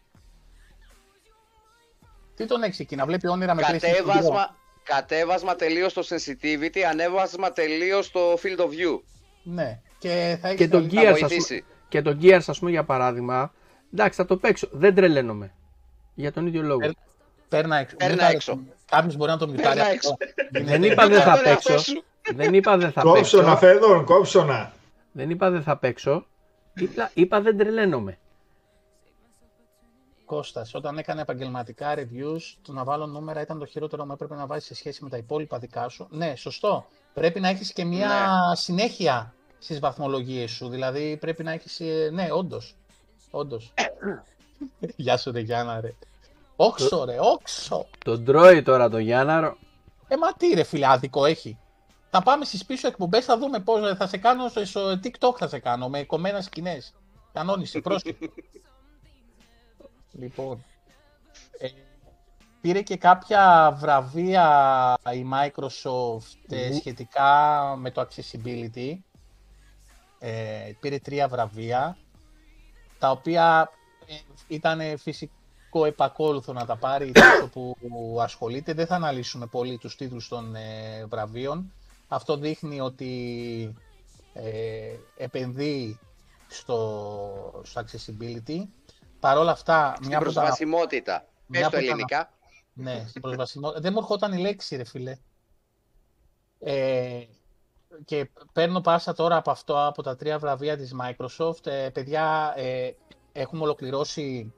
[2.37, 4.05] Τι τον έχεις εκεί, να βλέπει όνειρα με PlayStation δύο.
[4.05, 9.01] Κατέβασμα, κατέβασμα τελείως στο sensitivity, ανέβασμα τελείως στο field of view.
[9.43, 9.81] Ναι.
[9.99, 11.65] Και θα έχεις Και τον Θα Gears, ας βοηθήσει.
[11.89, 13.53] και το Gears, ας πούμε, για παράδειγμα,
[13.93, 14.69] εντάξει, θα το παίξω.
[14.73, 15.53] Δεν τρελαίνομαι.
[16.15, 16.85] Για τον ίδιο λόγο.
[16.85, 16.91] Ε,
[17.49, 17.97] Παίρνα έξω.
[17.97, 18.61] Παίρνα Δεν θα- έξω.
[18.91, 19.77] Κάποιος μπορεί να το μιουτάρει.
[19.79, 20.17] Παίρνα αυτό.
[20.65, 21.79] Δεν είπα δεν θα Τον εαυτό παίξω.
[21.79, 22.05] σου.
[22.35, 23.67] Δεν είπα δεν θα Κόψονα, παίξω.
[23.67, 24.73] Φέδων, κόψονα.
[25.13, 26.27] Δεν είπα δεν θα παίξω.
[26.75, 28.19] Είπα, είπα δεν τρελαίνομαι.
[30.27, 34.47] Κώστας, όταν έκανε επαγγελματικά reviews, το να βάλω νούμερα ήταν το χειρότερο που έπρεπε να
[34.47, 36.07] βάζεις σε σχέση με τα υπόλοιπα δικά σου.
[36.11, 36.87] Ναι, σωστό.
[37.15, 38.57] Πρέπει να έχεις και μια Ναι.
[38.57, 40.69] συνέχεια στις βαθμολογίες σου.
[40.69, 41.81] Δηλαδή πρέπει να έχεις...
[41.81, 42.77] ε, Ναι, όντως.
[43.31, 43.73] Όντως.
[44.97, 45.95] Γεια σου ρε Γιάννα ρε.
[46.57, 47.87] Όξο ρε, όξο.
[48.05, 49.57] Τον τρώει τώρα το Γιάνναρο.
[50.09, 51.59] Ε, μα τι ρε φίλε, άδικο έχει.
[52.11, 55.49] Θα πάμε στις πίσω εκπομπές, θα δούμε πώς θα σε κάνω στο, στο TikTok θα
[55.49, 56.95] σε κάνω, με κομμένα σκηνές.
[57.33, 58.17] Κανόνισε, πρόσεχε.
[60.19, 60.65] λοιπόν,
[61.59, 61.69] ε,
[62.61, 68.99] πήρε και κάποια βραβεία η Microsoft ε, σχετικά με το accessibility.
[70.19, 71.97] Ε, πήρε τρία βραβεία,
[72.99, 73.71] τα οποία
[74.07, 74.15] ε,
[74.49, 78.73] ήταν φυσικό επακόλουθο να τα πάρει τόσο που ασχολείται.
[78.73, 81.73] Δεν θα αναλύσουμε πολύ τους τίτλους των ε, βραβείων.
[82.09, 83.75] Αυτό δείχνει ότι
[84.33, 85.99] ε, επενδύει
[86.49, 88.63] στο, στο accessibility.
[89.21, 91.27] Παρ' όλα αυτά, Στην μια από τα, προσβασιμότητα.
[91.47, 92.31] μια Πες το από τα- ελληνικά.
[92.73, 93.81] ναι, στην προσβασιμότητα.
[93.81, 95.17] Δεν μου ερχόταν η λέξη, ρε φίλε.
[96.59, 97.25] Ε,
[98.05, 101.67] και παίρνω πάσα τώρα από αυτό, από τα τρία βραβεία της Microsoft.
[101.67, 102.91] Ε, παιδιά, ε,
[103.33, 104.53] έχουμε ολοκληρώσει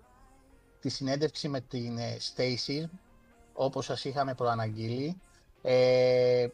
[0.81, 2.85] τη συνέντευξη με την ε, Stacy,
[3.53, 5.21] όπως σας είχαμε προαναγγείλει.
[5.63, 6.47] Ε,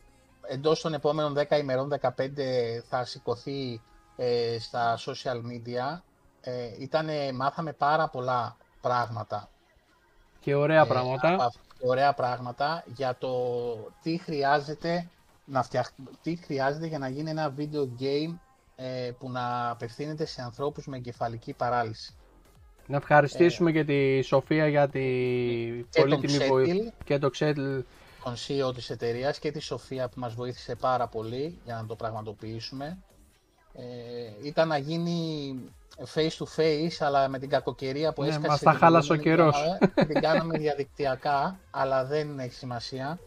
[0.49, 3.83] εντός των επόμενων 10 ημερών, 15, θα σηκωθεί
[4.17, 6.01] ε, στα social media.
[6.47, 9.49] Ε, ήτανε, μάθαμε πάρα πολλά πράγματα
[10.41, 11.29] Και ωραία ε, πράγματα.
[11.33, 13.31] από αυτά- ωραία πράγματα για το
[14.03, 15.09] τι χρειάζεται,
[15.45, 15.89] να φτιαχ...
[16.23, 18.35] τι χρειάζεται για να γίνει ένα video game
[18.77, 22.15] ε, που να απευθύνεται σε ανθρώπους με εγκεφαλική παράλυση.
[22.87, 25.01] Να ευχαριστήσουμε και τη Σοφία για τη
[25.91, 26.73] Και τον πολύτιμη βοήθεια.
[26.75, 27.79] Ξέτιλ, Και το Ξέτλ.
[28.25, 31.95] τον CEO της εταιρείας και τη Σοφία που μας βοήθησε πάρα πολύ για να το
[31.97, 32.99] πραγματοποιήσουμε.
[33.73, 33.83] Ε,
[34.47, 35.55] ήταν να γίνει
[36.15, 38.49] face to face, αλλά με την κακοκαιρία που Ναι, έσκασε.
[38.49, 39.63] μας τα την χάλασε ο προηγούμενη καιρός.
[39.63, 43.19] εβδομάδα, Την κάναμε διαδικτυακά, αλλά δεν έχει σημασία.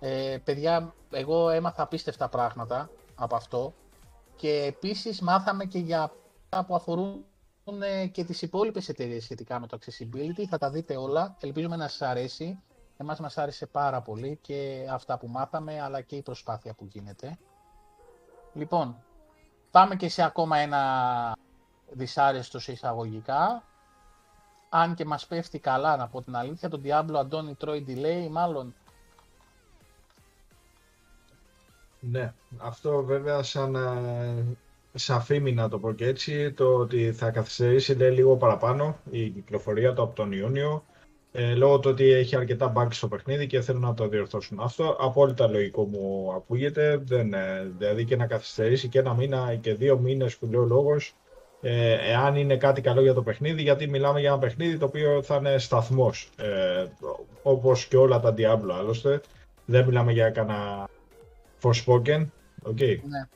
[0.00, 3.74] Ε, παιδιά, εγώ έμαθα απίστευτα πράγματα από αυτό
[4.36, 7.24] και επίσης μάθαμε και για αυτά που αφορούν
[7.80, 10.44] ε, και τις υπόλοιπες εταιρείες σχετικά με το accessibility.
[10.48, 11.36] Θα τα δείτε όλα.
[11.40, 12.62] Ελπίζουμε να σας αρέσει.
[12.96, 17.38] Εμάς μας άρεσε πάρα πολύ και αυτά που μάθαμε, αλλά και η προσπάθεια που γίνεται.
[18.52, 18.96] Λοιπόν,
[19.70, 20.78] πάμε και σε ακόμα ένα
[21.90, 23.62] δυσάρεστος σε εισαγωγικά.
[24.68, 28.74] Αν και μας πέφτει καλά, να πω την αλήθεια, τον Diablo Αντώνη τρώει delay, μάλλον
[32.00, 34.44] Ναι, αυτό βέβαια σαν, ε,
[34.94, 39.28] σαν φήμη να το πω και έτσι, το ότι θα καθυστερήσει λέει, λίγο παραπάνω η
[39.28, 40.84] κυκλοφορία του από τον Ιούνιο,
[41.32, 44.60] ε, λόγω του ότι έχει αρκετά bugs στο παιχνίδι και θέλουν να το διορθώσουν.
[44.60, 49.74] Αυτό απόλυτα λογικό μου ακούγεται, δεν, ε, δηλαδή και να καθυστερήσει και ένα μήνα και
[49.74, 51.14] δύο μήνες που λέει ο λόγος,
[51.62, 55.22] ε, εάν είναι κάτι καλό για το παιχνίδι, γιατί μιλάμε για ένα παιχνίδι το οποίο
[55.22, 56.84] θα είναι σταθμός, ε,
[57.42, 59.20] όπως και όλα τα Diablo άλλωστε.
[59.64, 60.88] Δεν μιλάμε για κανένα
[61.62, 62.26] Forspoken,
[62.62, 62.80] OK.
[62.80, 63.28] ναι.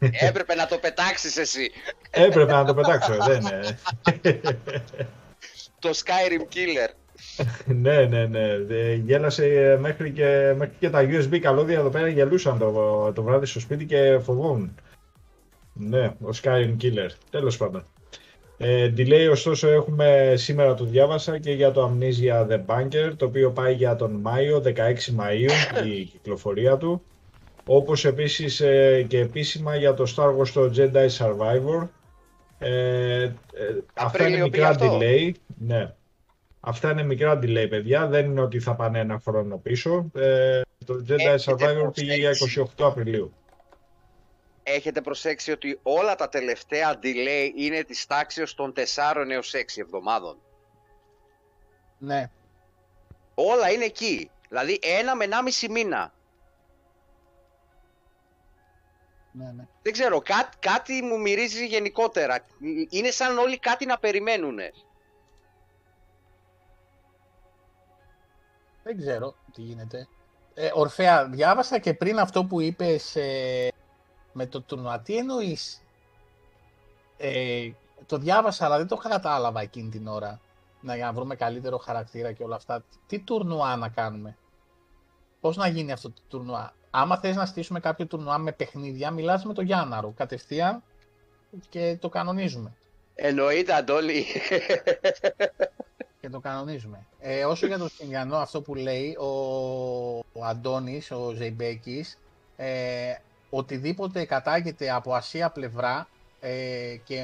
[0.28, 1.70] Έπρεπε να το πετάξεις εσύ.
[2.10, 3.78] Έπρεπε να το πετάξω, ε, δεν είναι.
[5.78, 6.90] Το Skyrim Killer.
[7.82, 8.48] ναι, ναι, ναι.
[8.68, 13.22] Ε, Γέλασε ε, μέχρι και, μέχρι και τα USB καλώδια εδώ πέρα γελούσαν το, το
[13.22, 14.74] βράδυ στο σπίτι και φοβόμουν.
[15.78, 17.10] Ναι, ο Skyrim Killer.
[17.30, 17.84] Τέλος πάντων.
[18.58, 23.50] Ε, delay ωστόσο έχουμε σήμερα το διάβασα και για το Amnesia The Bunker το οποίο
[23.50, 24.70] πάει για τον Μάιο, 16
[25.18, 27.02] Μαΐου η κυκλοφορία του.
[27.66, 31.88] Όπως επίσης ε, και επίσημα για το Star Wars το Jedi Survivor.
[32.58, 33.32] Ε, ε,
[33.94, 35.30] αυτά είναι μικρά delay.
[35.58, 35.94] Ναι.
[36.60, 40.10] Αυτά είναι μικρά delay παιδιά, δεν είναι ότι θα πάνε ένα χρόνο πίσω.
[40.14, 43.32] Ε, το Jedi Survivor πήγε για 28 Απριλίου
[44.68, 50.38] έχετε προσέξει ότι όλα τα τελευταία delay είναι της τάξης των 4 έως 6 εβδομάδων;
[51.98, 52.30] Ναι.
[53.34, 54.30] Όλα είναι εκεί.
[54.48, 55.26] Δηλαδή ένα με
[55.60, 56.12] 1,5 μήνα.
[59.32, 59.66] Ναι, ναι.
[59.82, 62.38] Δεν ξέρω, κά, κάτι μου μυρίζει γενικότερα.
[62.88, 64.70] Είναι σαν όλοι κάτι να περιμένουνε.
[68.82, 70.08] Δεν ξέρω τι γίνεται.
[70.54, 73.72] Ε, Ορφέα, διάβασα και πριν αυτό που είπες ε,
[74.36, 75.00] με το τουρνουά.
[75.00, 75.82] Τι εννοείς;
[77.16, 77.70] Ε,
[78.06, 80.40] το διάβασα, αλλά δεν το κατάλαβα εκείνη την ώρα.
[80.80, 82.84] Να, για να βρούμε καλύτερο χαρακτήρα και όλα αυτά.
[83.06, 84.36] Τι τουρνουά να κάνουμε;
[85.40, 89.44] Πώς να γίνει αυτό το τουρνουά; Άμα θες να στήσουμε κάποιο τουρνουά με παιχνίδια, μιλάς
[89.44, 90.82] με το Γιάνναρο κατευθείαν
[91.68, 92.76] και το κανονίζουμε.
[93.14, 94.24] Εννοείται, Αντώνη.
[96.20, 97.06] και το κανονίζουμε.
[97.18, 99.26] Ε, όσο για το Σινιανό, αυτό που λέει ο,
[100.32, 102.18] ο Αντώνης, ο Ζεϊμπέκης,
[102.56, 103.14] ε,
[103.50, 106.08] οτιδήποτε κατάγεται από Ασία πλευρά
[106.40, 107.22] ε, και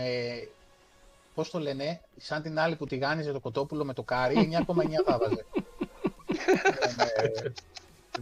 [1.35, 4.65] πώς το λένε, σαν την άλλη που τηγάνιζε το κοτόπουλο με το κάρι, 9,9
[5.07, 5.45] θα βάζε.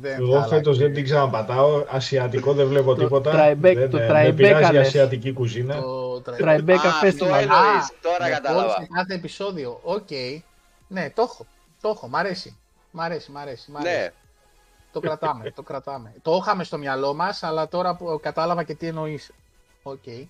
[0.03, 3.55] Εγώ φέτος δεν την ξαναπατάω, ασιατικό δεν βλέπω τίποτα.
[3.57, 5.81] δεν, το δεν πειράζει η ασιατική κουζίνα.
[5.81, 7.47] Το τραϊμπέκα φέστιβαλ.
[8.03, 8.71] Τώρα κατάλαβα.
[8.71, 10.09] Σε κάθε επεισόδιο, οκ.
[10.89, 11.47] Ναι, το έχω,
[11.81, 12.57] το έχω, μ' αρέσει.
[12.91, 13.71] Μ' αρέσει, μ' αρέσει.
[13.71, 13.95] Μ αρέσει.
[13.95, 14.13] Ναι.
[14.93, 16.15] Το κρατάμε, το κρατάμε.
[16.23, 19.33] Το είχαμε στο μυαλό μας, αλλά τώρα που κατάλαβα και τι εννοείς.
[19.83, 20.03] OK.
[20.07, 20.27] Okay.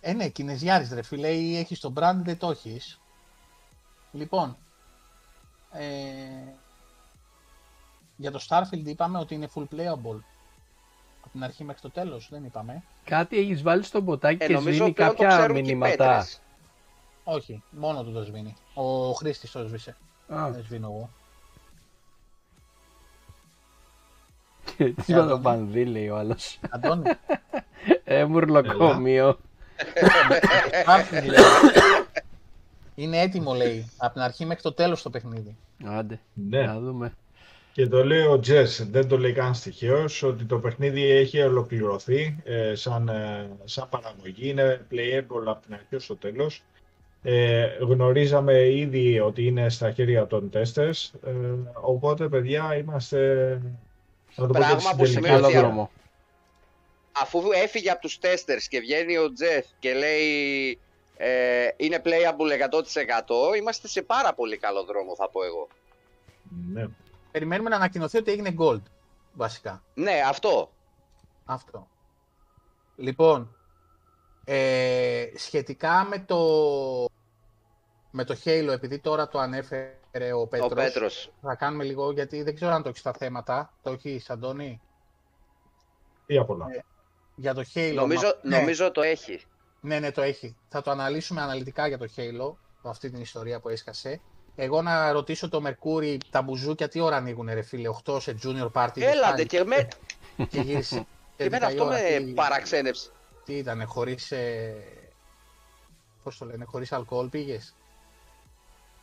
[0.00, 3.00] Ε, ναι, Κινεζιάρης ρε φίλε, ή έχεις το brand, δεν το έχεις.
[4.12, 4.56] Λοιπόν,
[5.72, 5.84] ε,
[8.16, 10.20] για το Starfield είπαμε ότι είναι full playable.
[11.20, 12.82] Από την αρχή μέχρι το τέλος, δεν είπαμε.
[13.04, 16.26] Κάτι έχεις βάλει στο μποτάκι ε, και σβήνει κάποια μηνύματα.
[17.24, 18.56] Όχι, μόνο του το σβήνει.
[18.74, 19.96] Ο Χρήστης το σβήσε.
[20.26, 21.10] Δεν σβήνω εγώ.
[25.06, 26.58] Είπα το πανδί, λέει ο άλλος.
[26.70, 27.02] Αντώνη.
[28.04, 29.38] Ε, μουρλοκόμιο.
[32.94, 33.90] Είναι έτοιμο, λέει.
[33.96, 35.56] Από την αρχή μέχρι το τέλος το παιχνίδι.
[35.84, 36.62] Άντε, ναι.
[36.62, 37.12] να δούμε.
[37.72, 42.42] Και το λέει ο Τζες, δεν το λέει καν στοιχείος, ότι το παιχνίδι έχει ολοκληρωθεί
[42.44, 46.62] ε, σαν, ε, σαν παραγωγή, είναι playable από την αρχή στο τέλος.
[47.22, 51.30] Ε, γνωρίζαμε ήδη ότι είναι στα χέρια των τέστες, ε,
[51.80, 53.60] οπότε παιδιά είμαστε
[54.46, 55.88] Πράγμα που σημαίνει ότι
[57.22, 60.78] αφού έφυγε από τους τέστερς και βγαίνει ο Τζεφ και λέει
[61.16, 62.70] ε, είναι playable
[63.52, 65.68] 100% είμαστε σε πάρα πολύ καλό δρόμο θα πω εγώ.
[66.72, 66.86] Ναι.
[67.30, 68.82] Περιμένουμε να ανακοινωθεί ότι έγινε gold
[69.32, 69.82] βασικά.
[69.94, 70.72] Ναι, αυτό.
[71.44, 71.88] Αυτό.
[72.96, 73.56] Λοιπόν,
[74.44, 76.40] ε, σχετικά με το,
[78.10, 79.97] με το Halo, επειδή τώρα το ανέφερε
[80.34, 80.70] ο Πέτρος.
[80.70, 81.32] Ο Πέτρος.
[81.42, 83.72] Θα κάνουμε λίγο, γιατί δεν ξέρω αν το έχεις τα θέματα.
[83.82, 84.80] Το έχεις, Αντώνη;
[86.26, 86.66] Ή πολλά.
[86.70, 86.84] Ε,
[87.34, 87.92] για το Halo.
[87.94, 88.56] Νομίζω, ναι.
[88.56, 89.40] νομίζω το έχει.
[89.80, 90.56] Ναι, ναι, το έχει.
[90.68, 94.20] Θα το αναλύσουμε αναλυτικά για το Halo, αυτή την ιστορία που έσκασε.
[94.56, 98.70] Εγώ να ρωτήσω το Μερκούρι, τα μπουζούκια τι ώρα ανοίγουν ρε φίλε, 8 σε junior
[98.72, 99.00] party.
[99.00, 99.88] Έλατε και με...
[100.50, 101.06] και γύρισε.
[101.36, 102.32] και εμένα αυτό με τι...
[102.32, 103.10] παραξένεψε.
[103.44, 104.30] Τι ήτανε, χωρίς...
[104.32, 104.74] Ε...
[106.22, 107.74] Πώς το λένε, χωρίς αλκοόλ πήγες;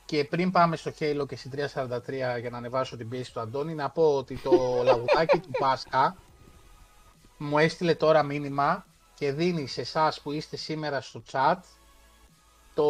[0.05, 3.73] Και πριν πάμε στο Halo και στη 343 για να ανεβάσω την πίεση του Αντώνη,
[3.73, 4.51] να πω ότι το
[4.85, 6.15] λαγουδάκι του Πάσχα
[7.37, 11.57] μου έστειλε τώρα μήνυμα και δίνει σε εσάς που είστε σήμερα στο chat
[12.73, 12.87] το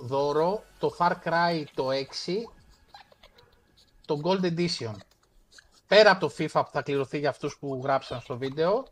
[0.00, 1.94] δώρο, το Far Cry το 6,
[4.06, 4.94] το Gold Edition.
[5.86, 8.84] Πέρα από το FIFA που θα κληρωθεί για αυτούς που γράψαν στο βίντεο,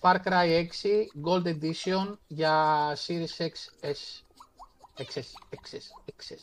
[0.00, 0.66] Far Cry 6
[1.26, 4.22] Gold Edition για Series XS
[4.98, 6.40] Εξές, εξές, εξές.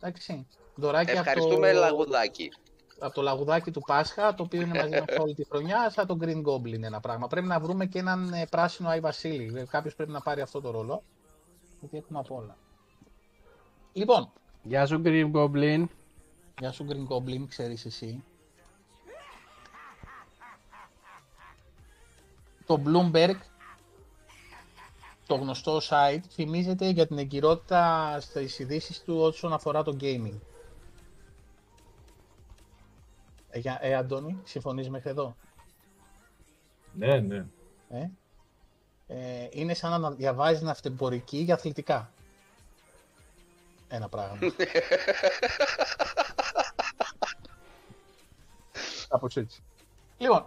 [0.00, 0.46] Εντάξει.
[0.74, 1.84] Δωράκι Ευχαριστούμε από το...
[1.84, 2.52] λαγουδάκι.
[2.98, 6.18] Από το λαγουδάκι του Πάσχα, το οποίο είναι μαζί μας όλη τη χρονιά, σαν το
[6.20, 7.26] Green Goblin ένα πράγμα.
[7.26, 9.52] Πρέπει να βρούμε και έναν ε, πράσινο Άι Βασίλη.
[9.58, 11.02] Ε, Κάποιος πρέπει να πάρει αυτό το ρόλο.
[11.80, 12.56] Γιατί έχουμε από όλα.
[13.92, 14.32] Λοιπόν.
[14.62, 15.84] Γεια σου Green Goblin.
[16.60, 18.24] Γεια σου Green Goblin, ξέρεις εσύ.
[22.72, 23.34] το Bloomberg,
[25.32, 30.38] το γνωστό site, φημίζεται για την εγκυρότητα στις ειδήσεις του όσον αφορά το gaming.
[33.50, 35.36] Ε, για- ε, Αντώνη, συμφωνείς μέχρι εδώ;
[36.92, 37.44] Ναι, ναι.
[37.90, 38.08] Ε;
[39.06, 42.10] Ε, είναι σαν να διαβάζεις ναυτεμπορική για αθλητικά.
[43.88, 44.38] Ένα πράγμα.
[49.08, 49.62] Κάπως έτσι.
[50.18, 50.46] Λοιπόν,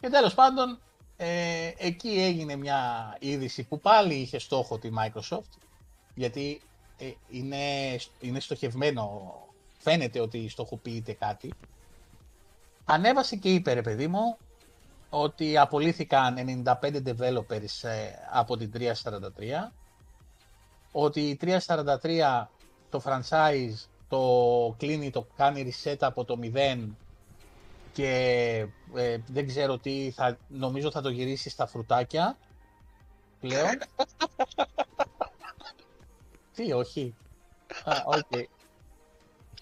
[0.00, 0.78] και τέλος πάντων,
[1.16, 5.58] ε, εκεί έγινε μια είδηση που πάλι είχε στόχο τη Microsoft,
[6.14, 6.60] γιατί
[6.98, 9.34] ε, είναι, είναι στοχευμένο,
[9.78, 11.52] φαίνεται ότι στοχοποιείται κάτι.
[12.84, 14.36] Ανέβασε και είπε, ρε παιδί μου,
[15.10, 18.80] ότι απολύθηκαν 95 developers ε, από την 343,
[20.92, 22.46] ότι η 343
[22.90, 26.88] το franchise το κλείνει, το κάνει reset από το 0
[27.94, 28.08] και
[28.94, 32.38] ε, δεν ξέρω τι, θα, νομίζω θα το γυρίσει στα φρουτάκια
[33.40, 33.70] πλέον.
[36.54, 37.14] τι, όχι.
[37.84, 38.40] Α, οκ.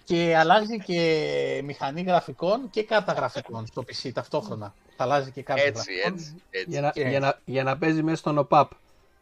[0.04, 4.74] Και αλλάζει και μηχανή γραφικών και κάρτα γραφικών στο PC ταυτόχρονα.
[4.96, 6.12] Θα αλλάζει και κάρτα Έτσι, γραφικών.
[6.12, 6.70] έτσι, έτσι.
[6.70, 8.70] Για να, Και- για, να, για να παίζει μέσα στον ΟΠΑΠ.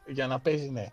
[0.07, 0.87] Για να παίζει, ναι.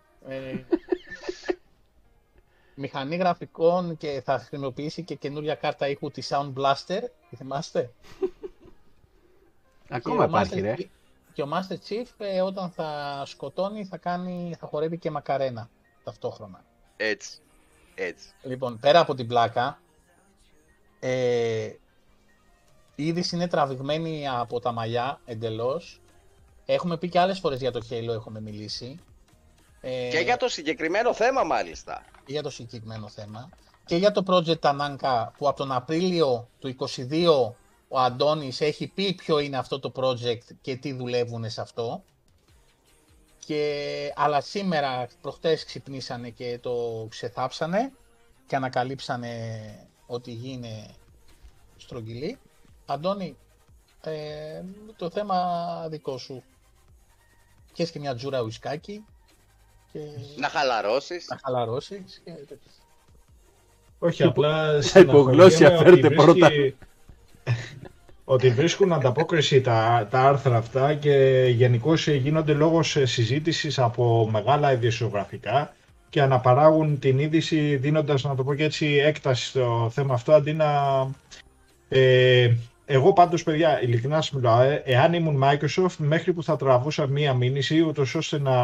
[2.78, 7.00] Ε, μηχανή γραφικών και θα χρησιμοποιήσει και καινούρια κάρτα ήχου της Sound Blaster.
[7.30, 7.90] Τη θυμάστε;
[9.88, 10.74] Ακόμα Και ο υπάρχει, Master ρε.
[10.78, 10.88] Chief-
[11.32, 15.70] Και ο Master Chief ε, όταν θα σκοτώνει θα, κάνει, θα χορεύει και μακαρένα
[16.04, 16.64] ταυτόχρονα.
[16.96, 17.38] Έτσι.
[17.94, 18.28] Έτσι.
[18.42, 19.80] Λοιπόν, πέρα από την πλάκα,
[21.00, 21.64] ε,
[22.94, 26.00] η είδηση είναι τραβηγμένη από τα μαλλιά εντελώς.
[26.66, 28.98] Έχουμε πει και άλλες φορές για το Halo, έχουμε μιλήσει.
[29.80, 32.04] Ε, Και για το συγκεκριμένο θέμα, μάλιστα.
[32.26, 33.48] για το συγκεκριμένο θέμα
[33.84, 37.52] και για το project Tananka που από τον Απρίλιο του 22
[37.88, 42.02] ο Αντώνης έχει πει ποιο είναι αυτό το project και τι δουλεύουν σε αυτό.
[43.46, 47.92] Και, αλλά σήμερα, προχτές ξυπνήσανε και το ξεθάψανε
[48.46, 49.32] και ανακαλύψανε
[50.06, 50.94] ότι γίνει
[51.76, 52.38] στρογγυλή.
[52.86, 53.36] Αντώνη,
[54.00, 54.62] ε,
[54.96, 56.42] το θέμα δικό σου.
[57.72, 59.04] Πιες και μια τζούρα ουισκάκι
[59.92, 59.98] και
[60.36, 61.26] Να χαλαρώσεις.
[61.28, 62.70] να χαλαρώσεις και τέτοια.
[63.98, 66.76] Όχι, απλά υπογλώσσια στεναχωριέμαι φέρτε ότι βρίσκει-
[68.24, 75.74] ότι βρίσκουν ανταπόκριση τα, τα άρθρα αυτά και γενικώ γίνονται λόγος συζήτησης από μεγάλα ειδησιογραφικά
[76.08, 80.52] και αναπαράγουν την είδηση δίνοντας, να το πω και έτσι, έκταση στο θέμα αυτό αντί
[80.52, 80.70] να...
[81.88, 82.54] Ε,
[82.90, 87.34] εγώ πάντως, παιδιά, ειλικρινά σας μιλάω, ε, εάν ήμουν Microsoft, μέχρι που θα τραβούσα μία
[87.34, 88.56] μήνυση, ούτως ώστε να,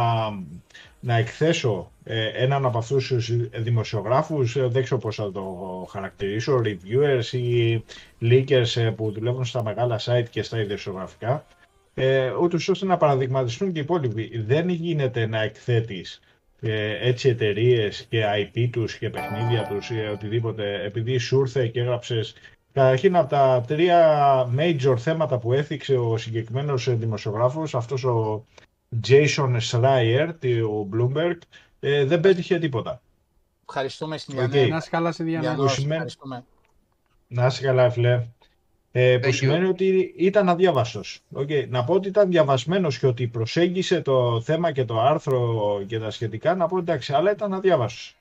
[1.01, 3.33] να εκθέσω ε, έναν από αυτούς τους
[3.63, 5.45] δημοσιογράφους, ε, δεν ξέρω πώς θα το
[5.91, 7.85] χαρακτηρίσω, reviewers ή
[8.21, 11.47] leakers ε, που δουλεύουν στα μεγάλα site και στα ειδησιογραφικά,
[11.95, 14.43] ε, ούτως ώστε να παραδειγματιστούν και οι υπόλοιποι.
[14.47, 16.21] Δεν γίνεται να εκθέτεις
[16.61, 21.81] ε, έτσι εταιρείες και IP τους και παιχνίδια τους ή οτιδήποτε, επειδή σου ήρθε και
[21.81, 22.35] έγραψες
[22.75, 28.45] Καταρχήν από τα τρία major θέματα που έθιξε ο συγκεκριμένος ε, δημοσιογράφος, αυτός ο
[29.09, 31.39] Jason Schreier, του Bloomberg,
[31.81, 33.01] ε, δεν πέτυχε τίποτα.
[33.69, 34.41] Ευχαριστούμε στην Οκ.
[34.55, 34.71] Γιάννη.
[34.71, 35.47] Να είσαι καλά στη διανομή.
[35.47, 36.45] Γιάννος, σημαίνει- ευχαριστούμε.
[37.29, 38.27] Να είσαι καλά, φιλέ.
[38.93, 39.35] Ε, που Thank you.
[39.35, 41.21] σημαίνει ότι ήταν αδιάβαστος.
[41.37, 41.69] Okay.
[41.69, 46.11] Να πω ότι ήταν διαβασμένος και ότι προσέγγισε το θέμα και το άρθρο και τα
[46.11, 48.17] σχετικά, να πω εντάξει, αλλά ήταν αδιάβαστος.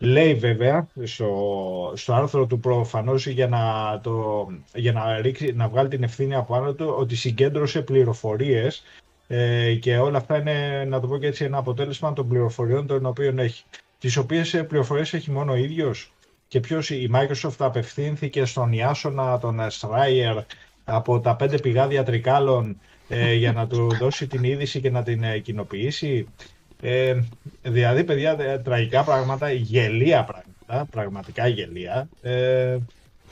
[0.00, 3.60] Λέει βέβαια στο, στο άρθρο του προφανώς για να,
[4.02, 8.82] το, για να, ρίξει, να βγάλει την ευθύνη από πάνω του ότι συγκέντρωσε πληροφορίες
[9.26, 13.06] ε, και όλα αυτά είναι, να το πω και έτσι, ένα αποτέλεσμα των πληροφοριών των
[13.06, 13.64] οποίων έχει.
[13.98, 16.12] Τις οποίες ε, πληροφορίες έχει μόνο ο ίδιος;
[16.48, 20.44] Και ποιος η Microsoft απευθύνθηκε στον Ιάσονα, τον Schreier
[20.84, 25.22] από τα πέντε πηγάδια τρικάλων ε, για να του δώσει την είδηση και να την
[25.22, 26.26] ε, κοινοποιήσει;
[26.82, 27.14] Ε,
[27.62, 32.08] δηλαδή, παιδιά, ε, τραγικά πράγματα, γελία πράγματα, πραγματικά γελία.
[32.22, 32.76] Ε,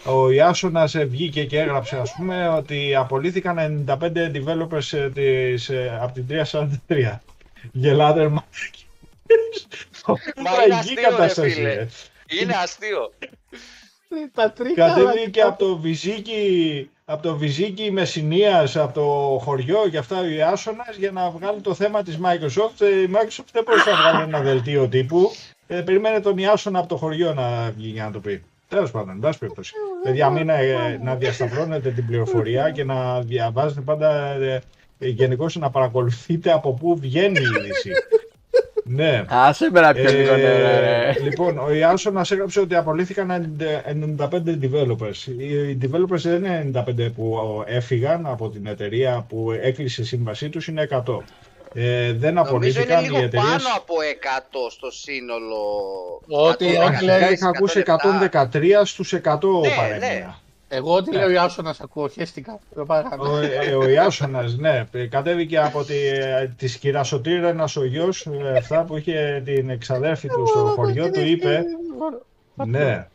[0.05, 5.99] ο Ιάσονας ε, βγήκε και έγραψε, ας πούμε, ότι απολύθηκαν 95 developers ε, της, ε,
[6.01, 7.19] από την 343.
[7.73, 8.87] Γελάτε, ρε μαλάκι.
[10.07, 11.73] Μα είναι Τραγική αστείο, ρε κατάσταση, φίλε.
[11.73, 11.89] ε.
[12.41, 13.13] Είναι αστείο.
[14.35, 14.87] Τα τρίκα.
[14.89, 20.97] Κατέβηκε από το Βυζίκι, από το Βυζίκι Μεσσηνίας, από το χωριό και αυτά ο Ιάσονας
[20.99, 22.81] για να βγάλει το θέμα της Microsoft.
[22.81, 25.31] Ε, Η Microsoft δεν μπορούσε να βγάλει ένα δελτίο τύπου.
[25.67, 28.43] Ε, περιμένε τον Ιάσονα από το χωριό να βγει για να το πει.
[28.69, 29.73] Τέλος πάντων, εν πάση περιπτώσει.
[30.03, 34.63] Παιδιά, μην ε, να διασταυρώνετε την πληροφορία και να διαβάζετε πάντα ε,
[34.99, 37.91] ε, γενικώς να παρακολουθείτε από πού βγαίνει η είδηση.
[38.89, 39.25] Ναι.
[39.29, 41.15] Άσε με να πιο Ε, λίγο νερό, ρε.
[41.23, 43.57] λοιπόν, ο Ιάσονας έγραψε ότι απολύθηκαν
[44.19, 44.29] 95
[44.63, 45.27] developers.
[45.39, 50.67] Οι developers δεν είναι 95 που έφυγαν από την εταιρεία που έκλεισε η σύμβασή τους,
[50.69, 51.23] είναι 100.
[51.75, 53.41] Ε, δεν Νομίζω είναι απολύθηκαν οι λίγο εταιρείε.
[53.41, 55.63] πάνω από 100 στο σύνολο.
[56.29, 57.93] Ό,τι 116, όχι, Αρχικά είχα ακούσει 107.
[58.53, 59.19] 113 στους 100
[59.63, 60.35] Ναι, παρέμεινε.
[60.69, 62.59] Εγώ ό,τι λέω Ιάσονας ακούω, χαίστηκα.
[62.75, 63.29] Δεν παράμε.
[63.29, 65.95] Ο, ε, ο Ιάσονας, ναι, κατέβηκε από τη,
[66.57, 71.63] της Κυρασοτήρενας ο γιος, ε, αυτά που είχε την εξαδέρφη του στο χωριό, του είπε,
[72.55, 73.09] ναι.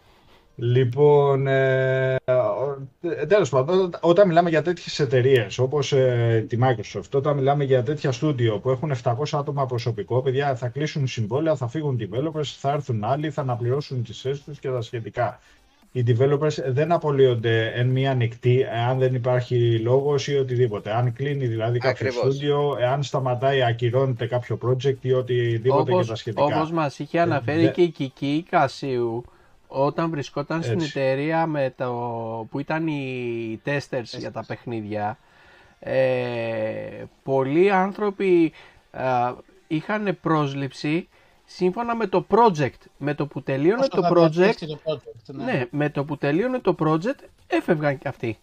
[0.56, 6.57] Λοιπόν, ε, ο- ε, τέλος πάντων, ό- όταν μιλάμε για τέτοιες εταιρείες όπως ε, τη
[6.61, 11.56] Microsoft, όταν μιλάμε για τέτοια στούντιο που έχουν 700 άτομα προσωπικό, παιδιά θα κλείσουν συμβόλαια,
[11.56, 15.40] θα φύγουν developers, θα έρθουν άλλοι, θα αναπληρώσουν τις θέσεις τους και τα σχετικά.
[15.93, 20.95] Οι developers δεν απολύονται εν μία νυχτή αν δεν υπάρχει λόγος ή οτιδήποτε.
[20.95, 22.34] Αν κλείνει δηλαδή κάποιο Ακριβώς.
[22.35, 26.43] στούντιο, εάν σταματάει, ακυρώνεται κάποιο project ή οτιδήποτε και τα Όπως, σχετικά.
[26.43, 29.23] όπως μας είχε αναφέρει δε- και η Κική Κασίου
[29.68, 30.99] όταν βρισκόταν στην Έτσι.
[30.99, 31.91] εταιρεία με το,
[32.51, 35.18] που ήταν οι testers για τα παιχνίδια
[35.80, 38.51] ε, πολλοί άνθρωποι
[38.91, 39.34] α,
[39.68, 41.07] είχαν πρόσληψη
[41.56, 45.34] σύμφωνα με το project με το που τελείωνε Όσο το θα project διαρκέσει το project,
[45.36, 45.44] ναι.
[45.44, 48.38] ναι, με το που τελείωνε το project έφευγαν και αυτοί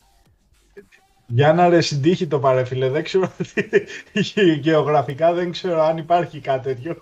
[1.26, 6.62] Για να ρε συντύχει το παρέφιλε, δεν ξέρω τι- γεωγραφικά δεν ξέρω αν υπάρχει κάτι
[6.74, 6.96] τέτοιο.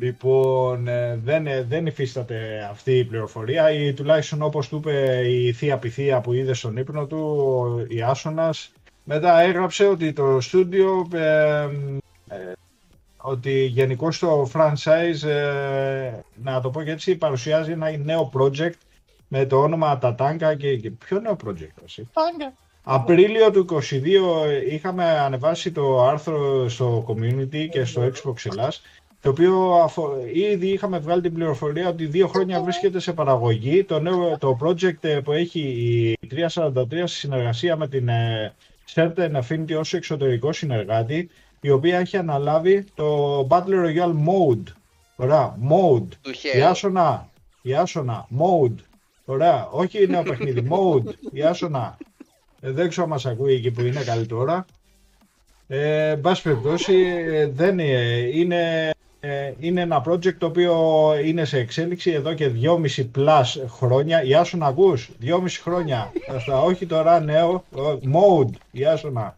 [0.00, 5.52] Λοιπόν, ε, δεν, ε, δεν υφίσταται αυτή η πληροφορία ή τουλάχιστον όπως του είπε η
[5.52, 8.72] θεία πυθία που είδε στον ύπνο του, ο- η Άσονας,
[9.04, 11.68] μετά έγραψε ότι το στούντιο, ε, ε,
[13.26, 18.72] ότι γενικώ το franchise, ε, να το πω και έτσι, παρουσιάζει ένα νέο project
[19.28, 22.52] με το όνομα Τατάνκα και, και ποιο νέο project εσύ; Πάγκα.
[22.82, 23.80] Απρίλιο του 22
[24.70, 28.82] είχαμε ανεβάσει το άρθρο στο community και στο Xbox Ελλάς
[29.20, 34.00] το οποίο αφο- ήδη είχαμε βγάλει την πληροφορία ότι δύο χρόνια βρίσκεται σε παραγωγή το,
[34.00, 38.52] νέο, το project ε, που έχει η 343 στη συνεργασία με την ε,
[38.94, 41.30] Certain Affinity ως εξωτερικό συνεργάτη
[41.64, 44.72] η οποία έχει αναλάβει το Battle Royale Mode.
[45.16, 46.08] Ωραία, Mode.
[46.22, 46.62] Του Η χέρι.
[46.62, 47.28] Άσονα,
[47.62, 48.74] η Άσονα, mode.
[49.24, 51.96] Ωραία, όχι νέο παιχνίδι, mode, η Άσονα.
[52.60, 54.64] Ε, δεν ξέρω αν μας ακούει εκεί που είναι καλή τώρα.
[55.68, 56.94] Ε, εν πάση περιπτώσει,
[57.32, 60.74] ε, δεν είναι, είναι, ε, είναι ένα project το οποίο
[61.24, 64.22] είναι σε εξέλιξη εδώ και 2,5 plus χρόνια.
[64.22, 66.12] Η Άσονα ακούς, 2,5 χρόνια.
[66.30, 69.36] Αυτά, όχι τώρα νέο, ε, mode, η Άσονα.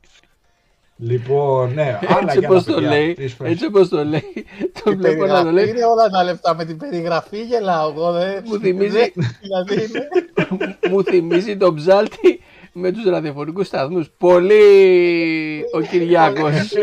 [0.99, 3.53] Λοιπόν, ναι, άλλα έτσι κι άλλα όπως το παιδιά, λέει τις φορές.
[3.53, 4.47] έτσι όπως το λέει
[4.85, 7.91] το Η βλέπω να το περιγραφή λέει είναι όλα τα λεφτά με την περιγραφή γελάω
[7.91, 8.43] εγώ δεν...
[8.47, 10.09] Μου θυμίζει- δεν- Δηλαδή είναι...
[10.91, 12.41] μου θυμίζει τον ψάλτη
[12.73, 14.11] με τους ραδιοφωνικούς σταθμούς.
[14.19, 16.53] Πολύ ο Κυριάκος.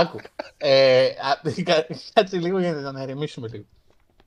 [0.00, 0.18] Άκου.
[0.56, 3.64] Ε, α- κα- Κάτσε λίγο για να να ηρεμήσουμε λίγο.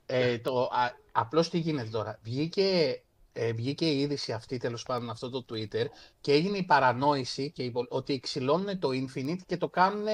[0.06, 2.18] Ε, το, α, απλώς τι γίνεται τώρα.
[2.22, 3.00] Βγήκε,
[3.36, 5.84] ε, βγήκε η είδηση αυτή, τέλος πάντων, αυτό το Twitter
[6.20, 10.06] και έγινε η παρανόηση και η πο- ότι ξυλώνουν το Infinite και το κάνουν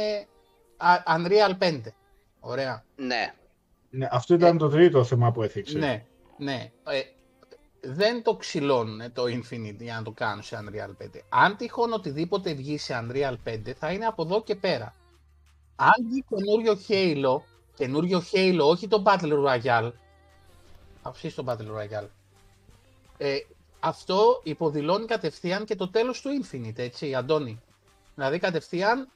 [1.06, 1.80] Unreal 5.
[2.40, 2.84] Ωραία.
[2.96, 3.34] Ναι.
[3.90, 5.74] Ναι, αυτό ήταν το τρίτο θέμα που έθιξες.
[5.80, 6.04] Ναι,
[6.38, 6.72] ναι.
[6.84, 7.00] Ε,
[7.80, 11.20] δεν το ξυλώνουν το Infinite για να το κάνουν σε Unreal 5.
[11.28, 14.94] Αν τυχόν οτιδήποτε βγει σε Unreal 5 θα είναι από εδώ και πέρα.
[15.76, 17.42] Αν βγει καινούριο Halo,
[17.74, 19.92] καινούριο Halo, όχι το Battle Royale,
[21.02, 22.08] αφήσεις το Battle Royale,
[23.22, 23.36] ε,
[23.80, 27.60] αυτό υποδηλώνει κατευθείαν και το τέλος του Infinite, έτσι, Αντώνη.
[28.14, 29.08] Δηλαδή κατευθείαν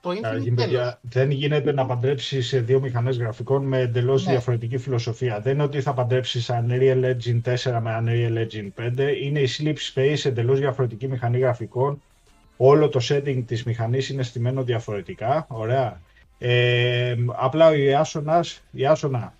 [0.00, 0.70] το Infinite Καταρχήν, τέλος.
[0.70, 4.30] παιδιά, δεν γίνεται να παντρέψει σε δύο μηχανές γραφικών με εντελώς Ναι.
[4.30, 5.40] διαφορετική φιλοσοφία.
[5.40, 9.16] Δεν είναι ότι θα παντρέψεις Unreal Engine 4 με Unreal Engine 5.
[9.22, 12.02] Είναι η Sleep Space, εντελώς διαφορετική μηχανή γραφικών.
[12.56, 15.46] Όλο το setting της μηχανής είναι στημένο διαφορετικά.
[15.48, 16.00] Ωραία.
[16.38, 19.34] Ε, απλά ο Ιάσονας, Ιάσονα,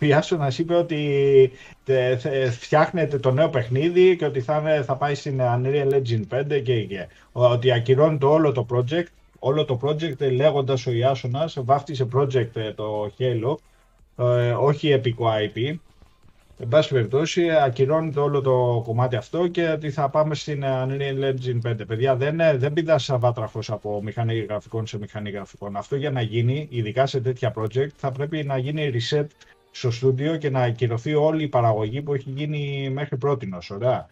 [0.00, 1.50] ο Ιάσονας είπε ότι
[1.84, 6.40] τε- θε- φτιάχνεται το νέο παιχνίδι και ότι θα, είναι- θα πάει στην Unreal Engine
[6.40, 9.06] 5 και, και ότι ακυρώνει το όλο το project
[9.38, 13.54] όλο το project ε, λέγοντας ο Ιάσονας βάφτισε project ε, το Halo
[14.24, 15.74] ε, όχι επικό IP
[16.62, 20.86] εν πάση περιπτώσει ακυρώνει το όλο το κομμάτι αυτό και ότι θα πάμε στην ε,
[20.86, 25.76] Unreal Engine 5 παιδιά δεν, ε, δεν πηδάς αβάτραχος από μηχανή γραφικών σε μηχανή γραφικών.
[25.76, 29.26] Αυτό για να γίνει ειδικά σε τέτοια project θα πρέπει να γίνει reset
[29.70, 34.08] στο στούντιο και να ακυρωθεί όλη η παραγωγή που έχει γίνει μέχρι πρότινος ωραία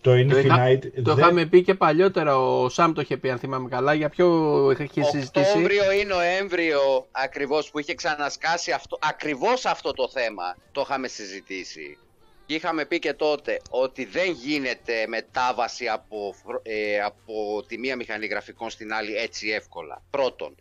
[0.00, 3.38] το είχα- Infinite Το δεν- είχαμε πει και παλιότερα, ο Σαμ το είχε πει αν
[3.38, 4.26] θυμάμαι καλά, για ποιο
[4.70, 5.48] είχε συζητήσει.
[5.48, 11.98] Οκτώβριο ή Νοέμβριο ακριβώς που είχε ξανασκάσει αυτό, ακριβώς αυτό το θέμα το είχαμε συζητήσει.
[12.46, 17.96] Και είχαμε πει και τότε ότι δεν γίνεται μετάβαση από, φρο- ε, από τη μία
[17.96, 20.02] μηχανή γραφικών στην άλλη έτσι εύκολα.
[20.10, 20.54] Πρώτον.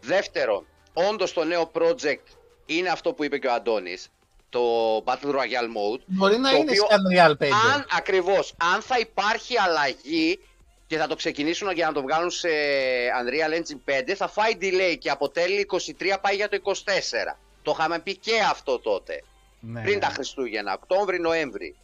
[0.00, 2.36] Δεύτερον, όντως το νέο project
[2.66, 4.08] είναι αυτό που είπε και ο Αντώνης,
[4.52, 4.60] το
[5.04, 6.00] Battle Royale Mode.
[6.06, 7.46] Μπορεί να Το είναι οποίο- σε Unreal 5.
[7.74, 10.38] Αν, ακριβώς, αν θα υπάρχει αλλαγή
[10.86, 12.48] και θα το ξεκινήσουν για να το βγάλουν σε
[13.22, 17.38] Unreal Engine 5, θα φάει delay και από τέλη 23 πάει για το 24.
[17.62, 19.22] Το είχαμε πει και αυτό τότε,
[19.60, 19.82] Ναι.
[19.82, 21.76] πριν τα Χριστούγεννα, Οκτώβρη-Νοέμβρη.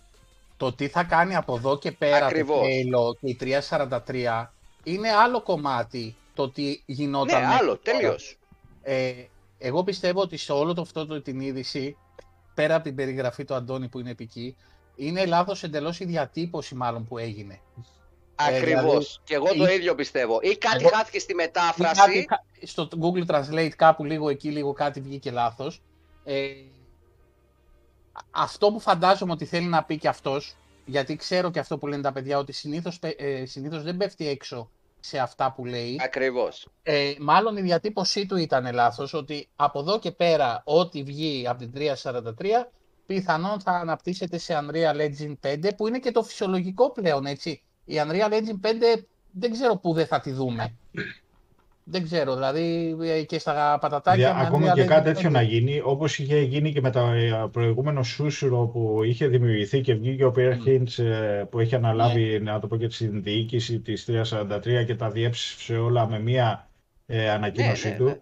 [0.56, 2.58] Το τι θα κάνει από εδώ και πέρα Ακριβώς.
[2.58, 4.52] το Halo και η 343
[4.84, 7.40] είναι άλλο κομμάτι το τι Ναι, γινόταν.
[7.40, 7.98] μέχρι άλλο, τώρα.
[7.98, 8.36] τελείως.
[8.82, 9.12] Ε,
[9.58, 11.96] εγώ πιστεύω ότι σε όλο το αυτό το, την είδηση,
[12.58, 14.56] πέρα από την περιγραφή του Αντώνη που είναι επική,
[14.96, 17.60] είναι λάθος εντελώς η διατύπωση μάλλον που έγινε.
[18.34, 18.82] Ακριβώς.
[18.82, 20.38] δηλαδή, και εγώ το ή- ίδιο πιστεύω.
[20.42, 22.00] Ή κάτι Εγώ- χάθηκε στη Ή μετάφραση.
[22.00, 25.82] κάτι κα- στο Google Translate κάπου λίγο εκεί, λίγο κάτι βγήκε λάθος.
[26.24, 26.44] Ε,
[28.12, 31.86] α- αυτό που φαντάζομαι ότι θέλει να πει και αυτός, γιατί ξέρω και αυτό που
[31.86, 34.70] λένε τα παιδιά, ότι συνήθως, πε- ε, συνήθως δεν πέφτει έξω
[35.08, 36.00] σε αυτά που λέει.
[36.04, 36.68] Ακριβώς.
[36.82, 41.58] Ε, μάλλον η διατύπωσή του ήταν λάθος, ότι από εδώ και πέρα ό,τι βγει από
[41.58, 42.70] την 343
[43.06, 47.62] πιθανόν θα αναπτύσσεται σε Unreal Engine 5 που είναι και το φυσιολογικό πλέον έτσι.
[47.84, 50.76] Η Unreal Engine 5 δεν ξέρω πού δεν θα τη δούμε.
[51.90, 55.28] Δεν ξέρω, δηλαδή ε, και στα πατατάκια Δια- με Ακόμη Unreal και Engine κάτι τέτοιο
[55.28, 55.32] 5.
[55.32, 59.94] να γίνει, όπως είχε γίνει και με το ε, προηγούμενο σούσουρο που είχε δημιουργηθεί και
[59.94, 60.68] βγήκε ο Pierre Mm.
[60.68, 65.10] Hintz ε, που έχει αναλάβει, να το πω και τη διοίκηση της 343 και τα
[65.10, 66.68] διέψευσε όλα με μία
[67.06, 68.04] ε, ανακοίνωσή Ναι, ναι, του.
[68.04, 68.16] ναι.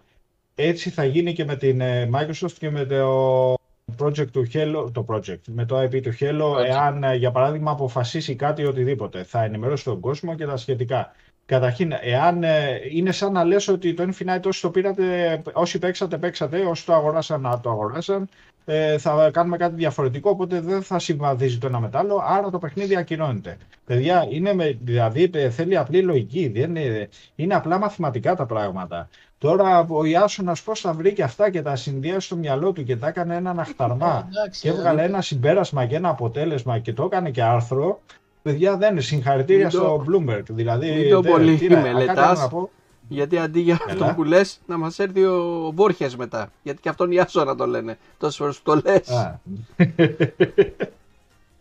[0.55, 3.55] Έτσι θα γίνει και με την ε, Microsoft και με το
[3.99, 6.65] project του Hello, το project, με το IP του Hello, Project.
[6.65, 9.23] εάν ε, για παράδειγμα αποφασίσει κάτι οτιδήποτε.
[9.23, 11.13] Θα ενημερώσει τον κόσμο και τα σχετικά.
[11.47, 16.19] Καταρχήν, εάν ε, είναι σαν να λες ότι το Infinite όσοι το πήρατε, όσοι παίξατε,
[16.19, 18.29] παίξατε, όσοι το αγοράσαν, να το αγοράσαν,
[18.65, 22.51] ε, θα κάνουμε κάτι διαφορετικό, οπότε δεν θα συμβαδίζει το ένα με το άλλο, άρα
[22.51, 23.57] το παιχνίδι ακυρώνεται.
[23.85, 29.09] Παιδιά, είναι με, δηλαδή ε, θέλει απλή λογική, δεν είναι, είναι απλά μαθηματικά τα πράγματα.
[29.39, 32.97] Τώρα ο Ιάσονας πώς θα βρει και αυτά και τα συνδυάσει στο μυαλό του και
[32.97, 37.31] τα έκανε έναν αχταρμά Εντάξει, και έβγαλε ένα συμπέρασμα και ένα αποτέλεσμα και το έκανε
[37.31, 38.01] και άρθρο.
[38.47, 40.43] Παιδιά δεν είναι συγχαρητήρια Μην το- στο Bloomberg.
[40.49, 42.07] Δηλαδή, μην το δεν- πολύ τι να- μελετάς.
[42.15, 42.71] κάτι άλλο να πω.
[43.09, 44.15] Γιατί αντί για αυτό Έλα.
[44.15, 46.51] που λες, να μας έρθει ο Βόρχε μετά.
[46.63, 47.99] Γιατί και αυτόν Ιάσο να το λένε.
[48.19, 49.09] Τόσες φορές που το λες.
[49.09, 49.41] Α,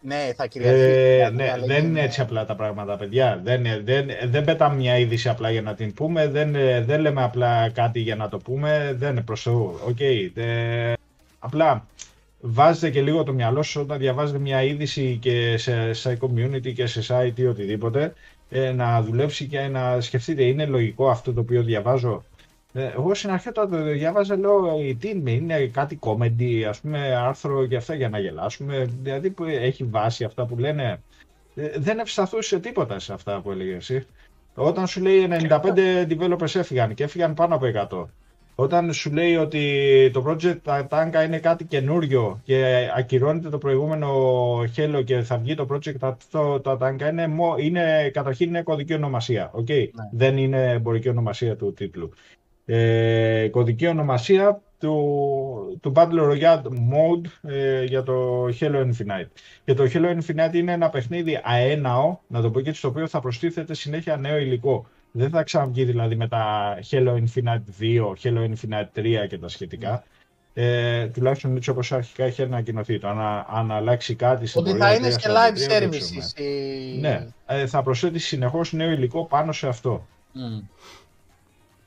[0.08, 0.82] Ναι, θα κυριαρχεί.
[0.82, 3.42] ε, η ναι, Unreal δεν Engine, είναι έτσι απλά τα πράγματα, παιδιά.
[3.44, 6.28] Δεν, δεν, δεν πετάμε μια είδηση απλά για να την πούμε.
[6.28, 6.52] Δεν,
[6.86, 8.96] δεν λέμε απλά κάτι για να το πούμε.
[8.98, 9.80] Δεν είναι προς Θεού.
[9.88, 10.00] Οκ.
[10.00, 10.94] ε,
[11.40, 11.86] απλά
[12.48, 16.86] βάζετε και λίγο το μυαλό σας όταν διαβάζετε μια είδηση και σε, σε community και
[16.86, 18.14] σε site ή οτιδήποτε
[18.50, 22.24] ε, να δουλέψει και να σκεφτείτε είναι λογικό αυτό το οποίο διαβάζω;
[22.74, 26.80] Ε, εγώ στην αρχή όταν το διάβαζα λέω «Ε, τι είναι, είναι κάτι comedy ας
[26.80, 31.02] πούμε άρθρο και αυτά για να γελάσουμε δηλαδή που έχει βάση αυτά που λένε
[31.56, 34.08] Ε, δεν ευσταθούσε τίποτα σε αυτά που έλεγες εσύ.
[34.56, 38.06] Όταν σου λέει 95 developers έφυγαν και έφυγαν πάνω από 100.
[38.58, 44.08] Όταν σου λέει ότι το project Tanka είναι κάτι καινούριο και ακυρώνεται το προηγούμενο
[44.76, 48.94] Halo και θα βγει το project αυτό το Tanka είναι, μο- είναι καταρχήν είναι κωδική
[48.94, 49.52] ονομασία.
[49.60, 49.88] Okay?
[50.12, 52.12] Δεν είναι εμπορική ονομασία του τίτλου.
[52.66, 59.30] Ε, κωδική ονομασία του, του Battle Royale Mode ε, για το Halo Infinite.
[59.64, 63.08] Και το Halo Infinite είναι ένα παιχνίδι αέναο, να το πω και έτσι, στο οποίο
[63.08, 64.88] θα προστίθεται συνέχεια νέο υλικό.
[65.18, 70.04] Δεν θα ξαναβγεί δηλαδή με τα Halo Infinite 2, Halo Infinite 3 και τα σχετικά.
[70.54, 73.00] Ε, τουλάχιστον έτσι όπως αρχικά έχει ανακοινωθεί.
[73.00, 73.20] Το αν,
[73.50, 75.98] αν αλλάξει κάτι στην Ότι πορεία θα είναι 3, και 43, live δεν ξέρουμε.
[75.98, 76.40] services.
[76.40, 80.08] η- Ναι, ε, θα προσθέτει συνεχώς νέο υλικό πάνω σε αυτό.
[80.32, 80.60] Μμ.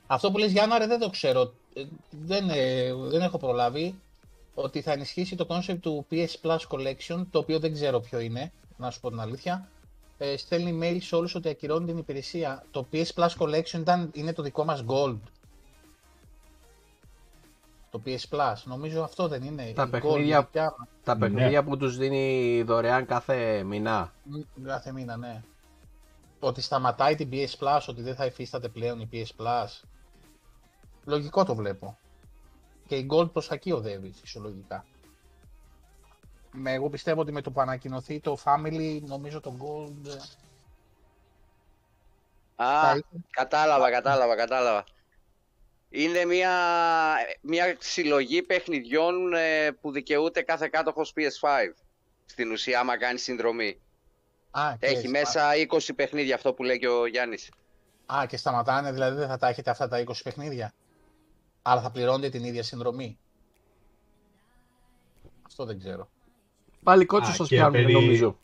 [0.07, 1.53] Αυτό που λες Γιάννα, ρε, δεν το ξέρω.
[1.73, 3.95] Ε, Δεν, ε, δεν έχω προλάβει
[4.53, 8.51] ότι θα ενισχύσει το concept του PS Plus Collection, το οποίο δεν ξέρω ποιο είναι,
[8.77, 9.67] να σου πω την αλήθεια.
[10.21, 12.63] Ε, στέλνει mail σε όλους ότι ακυρώνει την υπηρεσία.
[12.71, 15.17] Το PS Plus Collection ήταν, είναι το δικό μας Gold.
[17.91, 18.53] Το PS Plus.
[18.63, 19.71] Νομίζω αυτό δεν είναι.
[19.75, 20.87] Τα Η παιχνίδια- Gold δικιά μας.
[21.03, 21.19] Τα Ναι.
[21.19, 24.13] παιχνίδια που τους δίνει δωρεάν κάθε μηνά.
[24.23, 25.43] Μ, Κάθε μήνα, ναι.
[26.39, 29.81] Ότι σταματάει την PS Plus, ότι δεν θα υφίσταται πλέον η PS Plus.
[31.05, 31.97] Λογικό το βλέπω.
[32.87, 34.85] Και η Gold προς τα εκεί οδεύει, φυσιολογικά.
[36.59, 40.07] Με, εγώ πιστεύω ότι με το που ανακοινωθεί το Family, νομίζω το Gold...
[40.07, 40.17] ε,
[42.63, 44.83] Α, θα είναι- κατάλαβα, κατάλαβα, κατάλαβα.
[45.89, 46.51] Είναι μια,
[47.41, 51.73] μια συλλογή παιχνιδιών ε, που δικαιούται κάθε κάτοχος PS5.
[52.25, 53.81] Στην ουσία, άμα κάνεις συνδρομή.
[54.51, 57.51] Α, και, Έχει μέσα 20 παιχνίδια αυτό που λέει και ο Γιάννης.
[58.13, 60.73] Α, και σταματάνε, δηλαδή δεν θα τα έχετε αυτά τα 20 παιχνίδια.
[61.61, 63.19] Αλλά θα πληρώνετε την ίδια συνδρομή.
[65.45, 66.09] Αυτό δεν ξέρω.
[66.83, 68.37] Πάλι κότσος Α, σας και πιάνουν περί- νομίζω.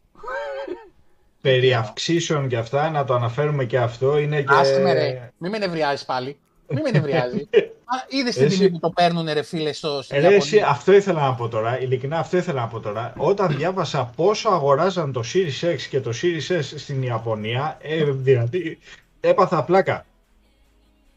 [1.41, 4.53] Περί αυξήσεων και αυτά, να το αναφέρουμε και αυτό, είναι και...
[4.53, 6.37] Άσε με ρε, μην με νευριάζει πάλι.
[6.67, 7.47] Μην με νευριάζει.
[8.09, 10.67] Είδες την Εσύ- τιμή που το παίρνουν ρε φίλε στο στην Ε, Ρε, εσύ, Ιαπωνία.
[10.75, 13.13] αυτό ήθελα να πω τώρα, ειλικρινά αυτό ήθελα να πω τώρα.
[13.17, 18.79] Όταν διάβασα πόσο αγοράζαν το Series X και το Series S στην Ιαπωνία, ε, δηλαδή,
[19.19, 20.05] έπαθα πλάκα.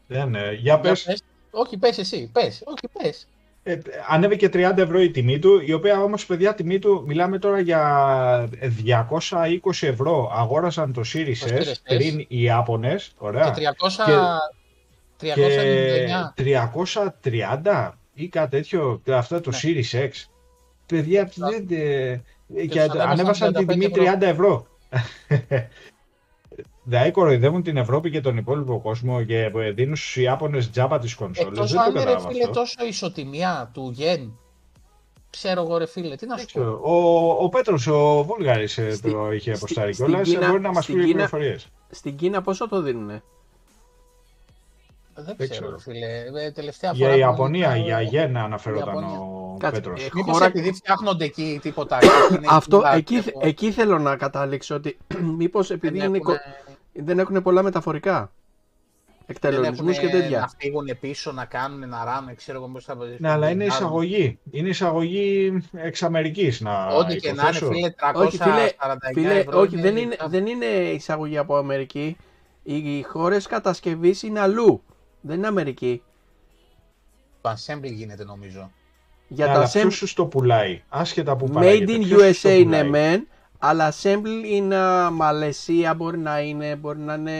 [0.07, 1.21] Δεν, ε, για Για πες, πες.
[1.51, 2.61] Όχι, πες εσύ, πες.
[2.65, 3.27] Όχι, πες.
[3.69, 7.59] Ε, ανέβηκε 30 ευρώ η τιμή του, η οποία όμως, παιδιά, τιμή του, μιλάμε τώρα
[7.59, 8.49] για
[8.85, 11.73] 220 ευρώ αγόρασαν το Series Το Series S S.
[11.83, 13.67] πριν οι Ιάπωνες, ωραία, Και
[15.17, 15.33] 300...
[15.33, 15.33] και
[16.35, 17.63] 399.
[17.63, 19.57] 330 ή κάτι τέτοιο, αυτό το Ναι.
[19.63, 20.09] Series X.
[20.85, 22.21] Παιδιά, δεν, ε,
[22.65, 24.03] και τους ανέβασαν ανέβασαν την 35 τιμή ευρώ.
[24.17, 24.67] 30 ευρώ.
[26.89, 31.51] Δηλαδή κοροϊδεύουν την Ευρώπη και τον υπόλοιπο κόσμο και δίνουν στους Ιάπωνες τζάμπα τις κονσόλες.
[31.51, 32.59] Εκτός Δεν το αν είναι ρε κατάλαβα φίλε αυτό.
[32.59, 34.37] τόσο ισοτιμία του γεν.
[35.29, 36.79] Ξέρω εγώ ρε φίλε, τι να σου πω.
[36.83, 40.61] Ο, ο Πέτρος, ο Βούλγαρης ε, Στη- το είχε στη- αποστάρει στην κιόλας, Κίνα- μπορεί
[40.61, 41.67] να μας στην πει Κίνα- πληροφορίες.
[41.89, 43.23] Στην Κίνα πόσο το δίνουνε;
[45.15, 45.69] Δεν δεν ξέρω ξέρω.
[45.71, 45.77] ρε
[46.31, 46.45] φίλε.
[46.45, 49.19] Ε, Τελευταία Για φορά που Ιαπωνία, ήμουν, για ε, γεν αναφερόταν Ιαπωνία.
[49.19, 50.03] ο Κάτσε, Πέτρος.
[50.03, 51.99] ε, Μήπως χώρα- επειδή φτιάχνονται εκεί τίποτα.
[52.31, 54.97] είναι Αυτό, εκεί, εκεί, βλέπω, εκεί θέλω να καταλήξω ότι
[55.37, 58.17] μήπως επειδή δεν είναι, έχουνε- κο- δεν έχουν πολλά μεταφορικά.
[58.19, 60.39] δεν Εκτελονισμούς και έχουνε τέτοια.
[60.39, 63.73] Να φύγουν πίσω, να κάνουν, να ράνε, ξέρω εγώ πώς θα Ναι, αλλά είναι να-
[63.75, 64.39] εισαγωγή.
[64.51, 67.71] Είναι εισαγωγή εξ Αμερικής να Ό,τι και να είναι, υποθέσω.
[67.71, 68.73] φίλε, 349 Όχι, φίλε,
[69.13, 70.27] φίλε ευρώ όχι, δεν, είναι, λιγά.
[70.27, 72.17] δεν είναι εισαγωγή από Αμερική.
[72.63, 74.83] Οι χώρες κατασκευής είναι αλλού.
[75.21, 76.01] Δεν είναι Αμερική.
[77.41, 78.71] Το assembly γίνεται νομίζω.
[79.27, 81.93] Για Ναι, τα αλλά assembly, ποιος σου το πουλάει, άσχετα που made παράγεται.
[81.93, 82.89] in ποιος σου το USA είναι πουλάει.
[82.89, 83.27] μεν,
[83.59, 84.77] αλλά assembly είναι
[85.11, 87.31] Μαλαισία μπορεί να είναι, μπορεί να είναι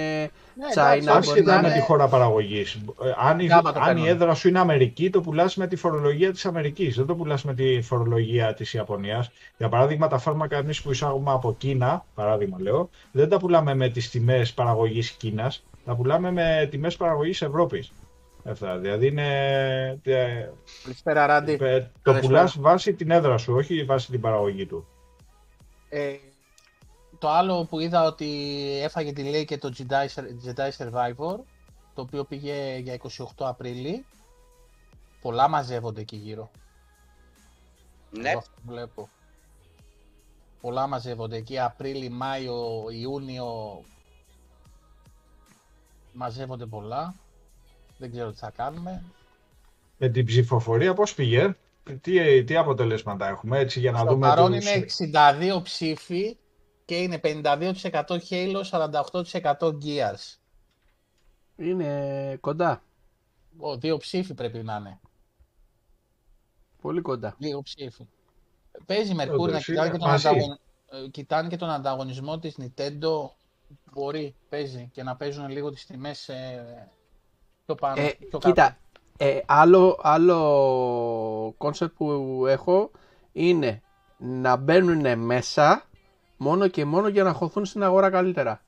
[0.55, 2.73] Ναι, China, εντάξει, μπορεί Άσχετα να με είναι- τη χώρα παραγωγής.
[2.73, 4.07] Ε, Αν, η- Γάμα το αν η παίρνουν.
[4.07, 6.95] έδρα σου είναι Αμερική, το πουλάς με τη φορολογία της Αμερικής.
[6.95, 9.31] Δεν το πουλάς με τη φορολογία της Ιαπωνίας.
[9.57, 13.89] Για παράδειγμα, τα φάρμακα εμείς που εισάγουμε από Κίνα, παράδειγμα λέω, δεν τα πουλάμε με
[13.89, 17.91] τις τιμές παραγωγής Κίνας, τα πουλάμε με τιμές παραγωγής Ευρώπης.
[18.43, 19.27] Αυτά, δηλαδή είναι,
[20.03, 20.49] ε,
[20.83, 21.51] Καλησπέρα, Ράντι.
[21.51, 21.59] ε, το
[22.01, 22.19] Καλησπέρα.
[22.19, 24.87] πουλάς βάσει την έδρα σου, όχι βάσει την παραγωγή του.
[25.89, 26.15] Ε,
[27.19, 28.27] το άλλο που είδα ότι
[28.83, 30.07] έφαγε τη λέει και το Jedi,
[30.45, 31.37] Jedi Survivor,
[31.93, 34.05] το οποίο πήγε για 28 Απρίλη.
[35.21, 36.51] Πολλά μαζεύονται εκεί γύρω.
[38.11, 39.09] Ναι, Εγώ αυτό βλέπω.
[40.61, 43.81] Πολλά μαζεύονται εκεί, Απρίλη, Μάιο, Ιούνιο.
[46.13, 47.15] Μαζεύονται πολλά.
[47.97, 49.03] Δεν ξέρω τι θα κάνουμε.
[49.97, 51.55] Με την ψηφοφορία πώς πήγε,
[52.01, 54.85] τι, τι αποτελέσματα έχουμε έτσι για να Στο δούμε παρόν τους- είναι
[55.57, 56.37] 62 ψήφοι
[56.85, 60.37] και είναι 52% Halo, 48% Gears.
[61.55, 62.83] είναι κοντά.
[63.57, 64.99] Ο, δύο ψήφοι πρέπει να είναι.
[66.81, 67.35] Πολύ κοντά.
[67.37, 68.07] Λίγο ψήφι.
[68.85, 70.27] Παίζει Μερκούρι να Όντως, κοιτάνε είναι και, τον μαζί.
[70.27, 70.59] ανταγων...
[70.91, 73.29] ε, κοιτάνε και τον ανταγωνισμό της Nintendo.
[73.93, 76.89] Μπορεί, παίζει και να παίζουν λίγο τις τιμές ε,
[77.65, 78.01] πιο πάνω.
[78.01, 78.75] Ε, πιο κοίτα, κάτω.
[79.21, 82.91] Ε, άλλο, άλλο concept που έχω
[83.31, 83.81] είναι
[84.17, 85.83] να μπαίνουν μέσα
[86.37, 88.61] μόνο και μόνο για να χωθούν στην αγορά καλύτερα.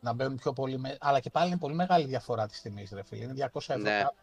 [0.00, 0.78] Να μπαίνουν πιο πολύ.
[0.78, 0.96] Με...
[1.00, 3.24] Αλλά και πάλι είναι πολύ μεγάλη διαφορά της τιμής, ρε φίλε.
[3.24, 3.76] Είναι 200 ευρώ.
[3.82, 3.98] Ναι.
[4.02, 4.14] κάτω.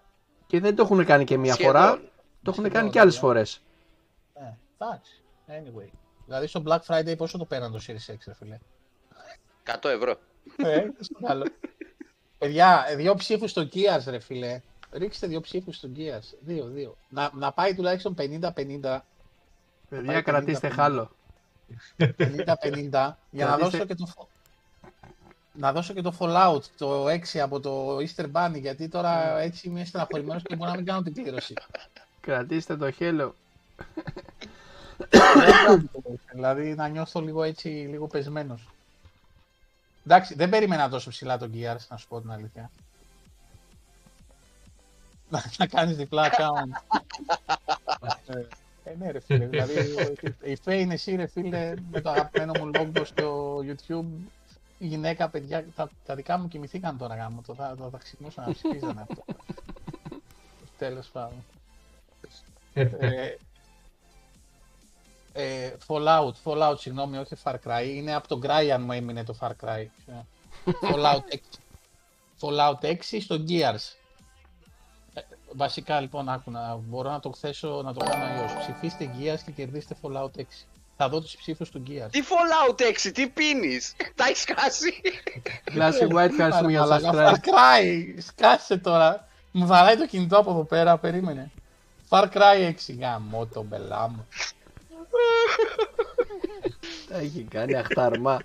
[0.47, 1.71] Και δεν το έχουν κάνει και μία Σχεδόν.
[1.73, 3.19] φορά, το έχουν Σχεδόν, κάνει και άλλες ναι.
[3.19, 3.61] φορές.
[4.39, 5.21] Ναι, εντάξει.
[5.47, 5.89] Anyway.
[6.25, 8.57] Δηλαδή στο Black Friday πόσο το πέραν το Series X, ρε φίλε;
[9.65, 10.15] 100 ευρώ.
[10.57, 11.45] Ε, στο καλό.
[12.37, 14.61] Παιδιά, ε, δύο ψήφους στο Gears, ρε φίλε.
[14.91, 16.33] Ρίξτε δύο ψήφους στο Gears.
[16.39, 16.95] Δύο, δύο.
[17.09, 18.99] Να, να πάει τουλάχιστον 50-50.
[19.89, 20.71] Παιδιά, πάει κρατήστε 50-50.
[20.73, 21.11] χάλο.
[21.97, 24.27] 50-50 για να Κρατήστε- δώσω και το φο-
[25.53, 29.85] να δώσω και το Fallout το 6 από το Easter Bunny γιατί τώρα έτσι είμαι
[29.85, 31.53] στεναχωρημένος και μπορώ να μην κάνω την κλήρωση.
[32.21, 33.35] Κρατήστε το χέλο.
[34.97, 35.19] Δεν
[35.65, 38.67] κάνω την κλήρωση, δηλαδή να νιώθω λίγο έτσι, λίγο πεσμένος.
[40.05, 42.71] Εντάξει, δεν περίμενα τόσο ψηλά τον Gears, να σου πω την αλήθεια.
[45.29, 46.97] Να, να κάνεις διπλά account.
[48.27, 48.45] ε,
[48.83, 49.73] ε, ναι ρε φίλε, δηλαδή
[50.43, 54.29] η Faye είναι εσύ ρε φίλε με το αγαπημένο μου logo στο YouTube
[54.79, 58.45] η γυναίκα, παιδιά, τα, τα δικά μου κοιμηθήκαν τώρα γάμο, το, θα, θα, θα ξυπνούσαν
[58.47, 59.23] να ψηφίζανε αυτό.
[60.77, 61.43] Τέλος πάντων.
[62.73, 63.35] ε,
[65.33, 67.85] ε, Fallout, Fallout, συγγνώμη, όχι Far Cry.
[67.87, 69.85] Είναι από τον Cry αν μου έμεινε το Far Cry.
[70.81, 71.37] Fallout 6.
[72.41, 73.98] Fallout 6 στο Gears;
[75.49, 78.53] Ε, βασικά λοιπόν, άκου να μπορώ να το θέσω, να το κάνω αλλιώς.
[78.59, 80.43] Ψηφίστε Gears και κερδίστε Fallout 6.
[80.97, 82.07] Θα δω τους ψήφους του Gears.
[82.11, 85.01] Τι Fallout 6, τι πίνεις, τα έχεις χάσει;
[85.75, 87.33] Classic White, ευχαριστούμε για Μαλάκα, subscribe.
[87.33, 89.27] Far Cry, σκάσε τώρα.
[89.51, 91.51] Μου βαράει το κινητό από εδώ πέρα, περίμενε.
[92.09, 94.27] Far Cry 6, γάμο το μπελά μου.
[97.09, 98.39] Έχει κάνει αχταρμά.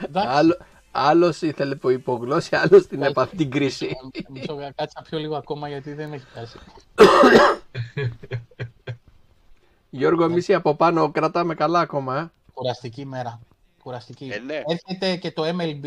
[0.00, 0.56] Εντάξει,
[0.96, 3.10] Άλλος, άλλος ήθελε που υπογλώσει, άλλος την Όχι.
[3.10, 3.86] έπαθε την κρίση.
[4.12, 6.58] ε, μισό, Κάτσε να πιω λίγο ακόμα γιατί δεν έχει πιάσει.
[9.90, 12.18] Γιώργο, εμείς οι από πάνω κρατάμε καλά ακόμα.
[12.18, 12.30] Ε.
[12.54, 13.40] Κουραστική μέρα.
[13.82, 14.30] Κουραστική.
[14.32, 14.62] Ε, ναι.
[14.66, 15.86] Έρχεται και το MLB,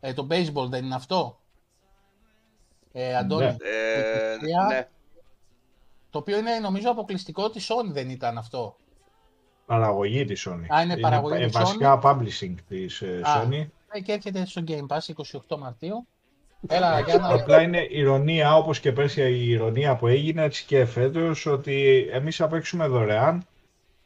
[0.00, 1.40] ε, το baseball δεν είναι αυτό;
[2.92, 3.50] Ε, Αντώνη, Ναι.
[3.50, 3.56] Ε,
[4.38, 4.66] Τρία.
[4.68, 4.88] ναι.
[6.10, 8.76] το οποίο είναι νομίζω αποκλειστικό της Sony δεν ήταν αυτό.
[9.66, 10.74] Παραγωγή της Sony.
[10.74, 13.42] Α, είναι παραγωγή ε, της Βασικά publishing της ε, Α.
[13.44, 13.66] Sony.
[13.90, 16.06] Ε, και έρχεται στο Game Pass 28 Μαρτίου.
[16.66, 17.28] Έλα, για να...
[17.28, 22.36] Απλά είναι ηρωνία, όπως και πέρσι η ηρωνία που έγινε, έτσι και φέτος, ότι εμείς
[22.36, 23.46] θα παίξουμε δωρεάν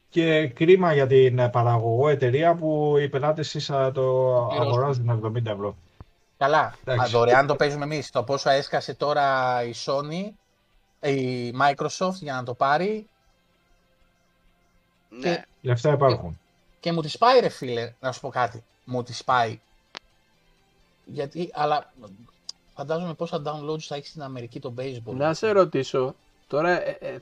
[0.09, 4.03] και κρίμα για την ε, παραγωγό εταιρεία που οι πελάτες εσείς θα το
[4.49, 4.73] πληρώσουν.
[4.73, 5.77] αγοράζουν 70 ευρώ.
[6.39, 7.17] Καλά, Εντάξει.
[7.17, 8.11] α, δωρεάν το παίζουμε εμείς.
[8.11, 10.31] Το πόσο έσκασε τώρα η Sony,
[11.09, 13.07] η Microsoft για να το πάρει
[15.21, 15.43] ναι.
[15.61, 16.41] Λεφτά υπάρχουν.
[16.81, 18.65] και μου τη πάει ρε φίλε, να σου πω κάτι.
[18.85, 19.61] Μου τη πάει.
[21.05, 21.93] Γιατί, αλλά
[22.75, 25.15] φαντάζομαι πόσα downloads θα έχεις στην Αμερική το baseball.
[25.15, 26.15] Να σε ρωτήσω,
[26.47, 27.19] τώρα ε, ε,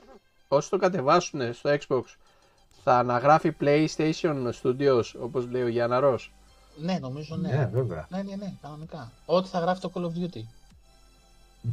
[0.47, 2.03] όσοι το κατεβάσουν στο Xbox,
[2.83, 6.31] θα αναγράφει PlayStation Studios, όπως λέει ο Γιάνναρος;
[6.77, 7.49] Ναι, νομίζω ναι.
[7.49, 8.07] Ναι, βέβαια.
[8.09, 9.11] Ναι, ναι, ναι, κανονικά.
[9.25, 10.41] Ό,τι θα γράφει το Call of Duty.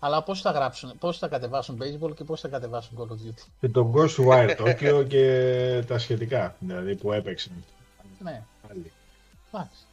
[0.00, 3.46] Αλλά πώς θα γράψουν, πώς θα κατεβάσουν baseball και πώς θα κατεβάσουν Call of Duty.
[3.60, 7.64] Και το Ghostwire Tokyo και τα σχετικά, δηλαδή που έπαιξαν.
[8.18, 8.92] Ναι, άλλοι.
[9.52, 9.87] εντάξει.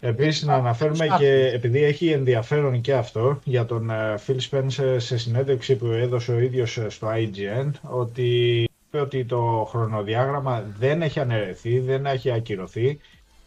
[0.00, 5.18] Επίσης να αναφέρουμε και επειδή έχει ενδιαφέρον και αυτό για τον ε, Phil Spencer σε
[5.18, 11.20] συνέντευξη που έδωσε ο ίδιος ε, στο IGN ότι είπε ότι το χρονοδιάγραμμα δεν έχει
[11.20, 12.98] αναιρεθεί, δεν έχει ακυρωθεί.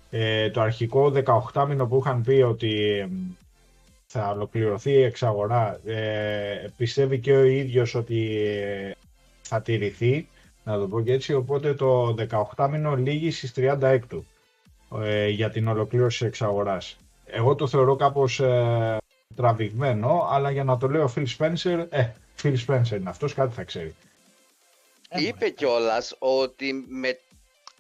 [0.10, 1.14] Ε, το αρχικό
[1.54, 3.08] 18 μήνο που είχαν πει ότι ε,
[4.06, 8.92] θα ολοκληρωθεί η εξαγορά ε, πιστεύει και ο ίδιος ότι ε,
[9.42, 10.28] θα τηρηθεί,
[10.64, 12.16] να το πω και έτσι, οπότε το
[12.56, 14.26] 18 μήνο λήγει στις 36 του
[15.00, 16.98] ε, για την ολοκλήρωση της εξαγοράς.
[17.26, 18.98] Εγώ το θεωρώ κάπως ε,
[19.36, 22.10] τραβηγμένο, αλλά για να το λέω Phil Spencer, ε,
[22.42, 23.96] Phil Spencer είναι αυτός, κάτι θα ξέρει.
[25.10, 27.20] Ε, Είπε κιόλας ότι με...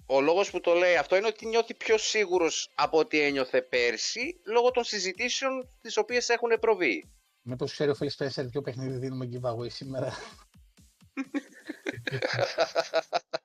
[0.05, 4.39] ο λόγος που το λέει αυτό είναι ότι νιώθει πιο σίγουρος από ό,τι ένιωθε πέρσι
[4.45, 7.09] λόγω των συζητήσεων τις οποίες έχουν προβεί.
[7.41, 10.13] Μήπως ξέρει ο Phil Spencer ποιο παιχνίδι δίνουμε giveaway σήμερα.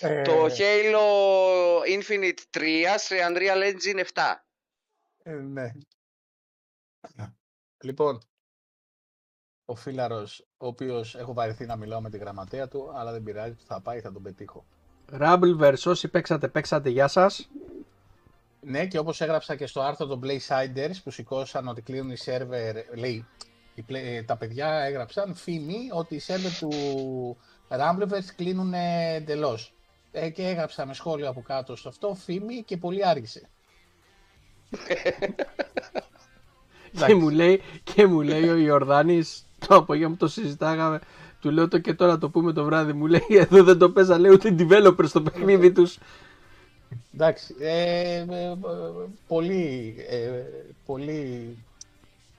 [0.00, 1.00] Ε, Το Halo
[2.00, 2.62] Infinite 3
[2.96, 4.44] σε Unreal Engine 7.
[5.22, 5.72] ε, ναι.
[7.84, 8.18] Λοιπόν,
[9.64, 13.56] ο Φίλαρος, ο οποίος έχω βαρεθεί να μιλάω με τη γραμματέα του, αλλά δεν πειράζει,
[13.66, 14.64] θα πάει, θα τον πετύχω.
[15.12, 17.48] Rumbleverse, όσοι παίξατε, παίξατε, γεια σας.
[18.60, 22.96] Ναι, και όπως έγραψα και στο άρθρο των Playsiders που σηκώσαν ότι κλείνουν οι σερβερ,
[22.98, 23.26] λέει,
[23.74, 26.70] οι play- ε, τα παιδιά έγραψαν φήμη ότι οι σερβερ του
[27.68, 29.72] Rumbleverse κλείνουν εντελώς.
[30.12, 33.48] Ε, και έγραψα με σχόλιο από κάτω στο αυτό φήμη και πολύ άργησε.
[37.06, 41.00] Και μου, λέει, και μου λέει ο Ιορδάνης, το απόγευμα το συζητάγαμε,
[41.40, 44.18] του λέω το και τώρα το πούμε το βράδυ, μου λέει εδώ δεν το παίζα
[44.18, 45.98] λέει ούτε developer στο παιχνίδι τους.
[47.14, 48.54] Εντάξει, ε, ε, ε,
[49.26, 50.30] πολύ, ε,
[50.86, 51.56] πολύ...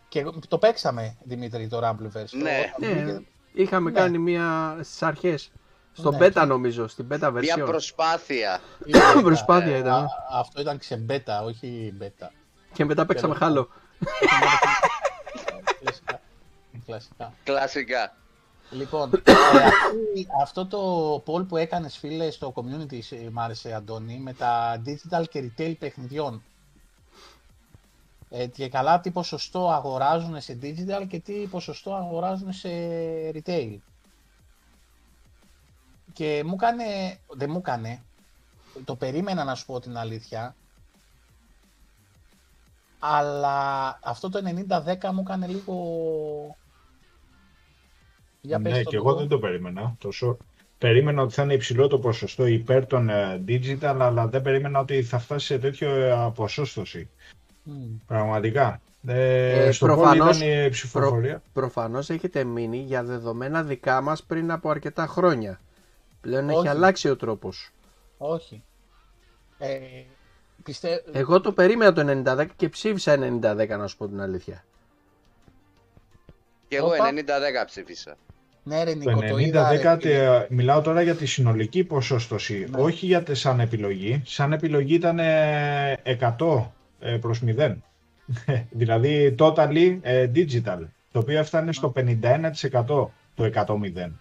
[0.10, 2.30] Και το παίξαμε, Δημήτρη, το Rumbleverse.
[2.42, 2.74] Ναι.
[2.78, 4.00] Όταν Ναι, βγήκε- είχαμε Ναι.
[4.00, 5.52] κάνει μία στις αρχές,
[6.00, 6.18] στο Ναι.
[6.22, 7.66] beta νομίζω, στην beta Μια version.
[7.66, 8.60] προσπάθεια.
[8.86, 10.08] ήταν, Προσπάθεια ε, ήταν, α- ναι.
[10.32, 12.32] Αυτό ήταν ξεμπέτα, όχι μπέτα.
[12.74, 13.70] Και μετά παίξαμε Τέλος χάλο.
[15.80, 16.22] Κλασικά.
[16.86, 17.34] Κλασικά.
[17.44, 18.14] Κλασικά.
[18.72, 19.32] Λοιπόν, ε,
[19.66, 24.82] αυτή- αυτό το poll που έκανες φίλε στο community, σε- μ' άρεσε Αντώνη, με τα
[24.86, 26.44] digital και retail παιχνιδιών.
[28.30, 32.70] Ε, και καλά τι ποσοστό αγοράζουν σε digital και τι ποσοστό αγοράζουν σε
[33.34, 33.76] retail.
[36.20, 36.84] Και μου έκανε,
[37.28, 38.02] δεν μου έκανε,
[38.86, 40.56] το περίμενα να σου πω την αλήθεια,
[43.00, 44.40] αλλά αυτό το
[44.70, 45.76] 90-10 μου έκανε λίγο...
[48.42, 49.08] Για πες ναι, το και το.
[49.08, 50.38] εγώ δεν το περίμενα τόσο.
[50.78, 55.04] Περίμενα ότι θα είναι υψηλό το ποσοστό υπέρ των ε, digital, αλλά δεν περίμενα ότι
[55.04, 57.10] θα φτάσει σε τέτοιο ε, ποσόστοση.
[57.64, 57.74] Μμ.
[58.08, 58.82] Πραγματικά.
[59.08, 61.42] Ε, Ε, στο προφανώς- πόλι ήταν η ψηφοφορία.
[61.54, 65.60] Προφανώς έχετε μείνει για δεδομένα δικά μας πριν από αρκετά χρόνια.
[66.22, 66.68] Πλέον έχει Όχι.
[66.68, 67.72] αλλάξει ο τρόπος.
[68.18, 68.64] Όχι.
[69.58, 69.78] Ε,
[70.64, 71.04] πιστε...
[71.12, 74.64] Εγώ το περίμενα το 90-10 και ψήφισα 90-10 να σου πω την αλήθεια.
[76.68, 77.10] Και εγώ Όπα.
[77.64, 78.18] 90-10 ψήφισα.
[78.64, 80.36] Ναι, ρε Το Νίκο, το είδα, ρε 90-10, φίλε.
[80.36, 82.82] ε, μιλάω τώρα για τη συνολική ποσόστοση, Ναι.
[82.82, 84.22] όχι για τη σαν επιλογή.
[84.26, 86.02] Σαν επιλογή ήταν ε,
[86.38, 86.66] 100
[87.00, 87.76] ε, προς 0.
[88.70, 90.80] δηλαδή totally ε, digital,
[91.12, 92.12] το οποίο έφτανε στο 51%
[93.36, 94.12] το 100-0.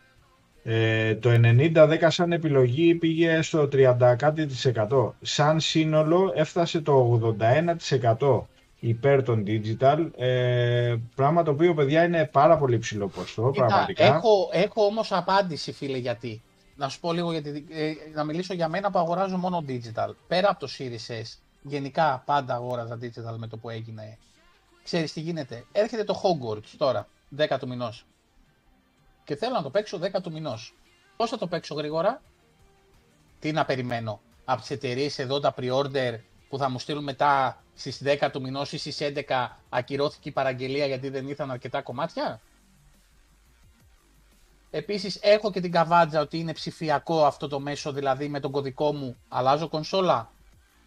[0.70, 5.15] Ε, το 90-10 σαν επιλογή πήγε στο 30 κάτι της εκατό.
[5.20, 7.20] Σαν σύνολο έφτασε το
[8.19, 8.40] 81%
[8.78, 14.05] υπέρ των digital, ε, πράγμα το οποίο παιδιά είναι πάρα πολύ ψηλό ποστό, Κοίτα, πραγματικά.
[14.05, 16.43] Έχω, έχω όμως απάντηση φίλε γιατί.
[16.77, 20.11] Να σου πω λίγο γιατί, ε, να μιλήσω για μένα που αγοράζω μόνο digital.
[20.28, 24.19] Πέρα από το Series S, γενικά πάντα αγόραζα digital με το που έγινε.
[24.85, 25.65] Ξέρεις τι γίνεται.
[25.73, 28.07] Έρχεται το Hogwarts τώρα, 10 του μηνός.
[29.28, 30.74] Και θέλω να το παίξω 10 του μηνός.
[31.16, 32.22] Πώς θα το παίξω γρήγορα;
[33.38, 36.18] Τι να περιμένω; Από τις εταιρείε εδώ τα pre-order
[36.48, 40.86] που θα μου στείλουν μετά στις 10 του μηνός ή στις 11 ακυρώθηκε η παραγγελία
[40.86, 42.40] γιατί δεν ήρθαν αρκετά κομμάτια;
[44.70, 48.92] Επίσης έχω και την καβάτζα ότι είναι ψηφιακό αυτό το μέσο, δηλαδή με τον κωδικό
[48.92, 50.30] μου αλλάζω κονσόλα,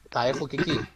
[0.09, 0.89] τα έχω και εκεί.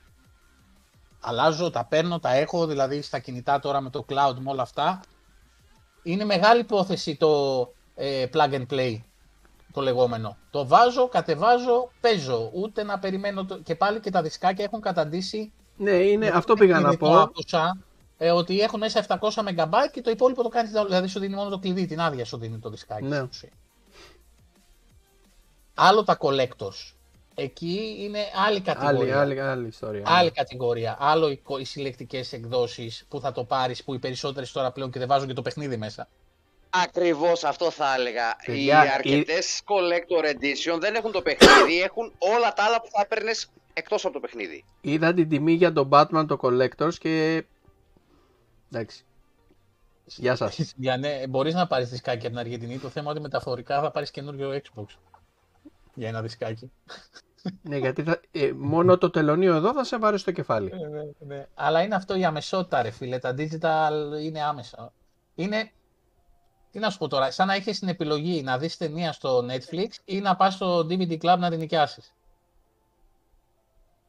[1.20, 5.00] Αλλάζω, τα παίρνω, τα έχω, δηλαδή στα κινητά τώρα με το cloud με όλα αυτά.
[6.08, 7.30] Είναι μεγάλη υπόθεση το
[7.96, 9.02] ε, plug and play,
[9.74, 10.38] το λεγόμενο.
[10.52, 13.46] Το βάζω, κατεβάζω, παίζω, ούτε να περιμένω.
[13.46, 13.60] Το...
[13.60, 17.20] Και πάλι και τα δισκάκια έχουν καταντήσει Ναι, είναι, αυτό πήγα να είναι το πω.
[17.20, 17.78] άκουσα,
[18.18, 21.50] ε, ότι έχουν μέσα 700 MB και το υπόλοιπο το κάνεις, δηλαδή σου δίνει μόνο
[21.50, 23.04] το κλειδί, την άδεια σου δίνει το δισκάκι.
[23.04, 23.16] Ναι.
[23.16, 23.52] στην ουσία.
[25.74, 26.95] Άλλο τα collectors.
[27.38, 29.20] Εκεί είναι άλλη Άλλη, κατηγορία.
[29.20, 30.00] άλλη, άλλη ιστορία.
[30.00, 30.06] ναι.
[30.10, 30.98] Άλλη κατηγορία.
[31.00, 34.92] Άλλο οι, κο- οι συλλεκτικές εκδόσεις που θα το πάρει, που οι περισσότερες τώρα πλέον
[34.92, 36.08] και δεν βάζουν και το παιχνίδι μέσα.
[36.70, 38.36] Ακριβώς αυτό θα έλεγα.
[38.46, 43.02] Παιδιά, οι αρκετές collector edition δεν έχουν το παιχνίδι, έχουν όλα τα άλλα που θα
[43.02, 44.66] έπαιρνες εκτός από το παιχνίδι.
[44.82, 47.44] Είδα την τιμή για τον Batman το Collectors και...
[48.72, 49.04] Εντάξει.
[50.06, 50.58] Γεια σας.
[50.78, 52.78] Για ναι, μπορείς να πάρεις δισκάκι από την Αργεντινή.
[52.80, 54.86] Το θέμα είναι ότι μεταφορικά θα πάρεις καινούριο Xbox.
[55.96, 56.72] Για ένα δισκάκι.
[57.62, 60.72] ναι, γιατί θα, ε, μόνο το τελωνίο εδώ θα σε βάρει στο κεφάλι.
[60.72, 61.48] Ναι, ναι, ναι.
[61.54, 63.20] Αλλά είναι αυτό η αμεσότητα, ρε φίλε.
[63.20, 63.92] Τα digital
[64.22, 64.94] είναι άμεσα.
[65.36, 65.72] Είναι.
[66.72, 69.88] Τι να σου πω τώρα, σαν να έχεις την επιλογή να δεις ταινία στο Netflix
[70.06, 72.14] ή να πας στο DVD Club να την νοικιάσεις.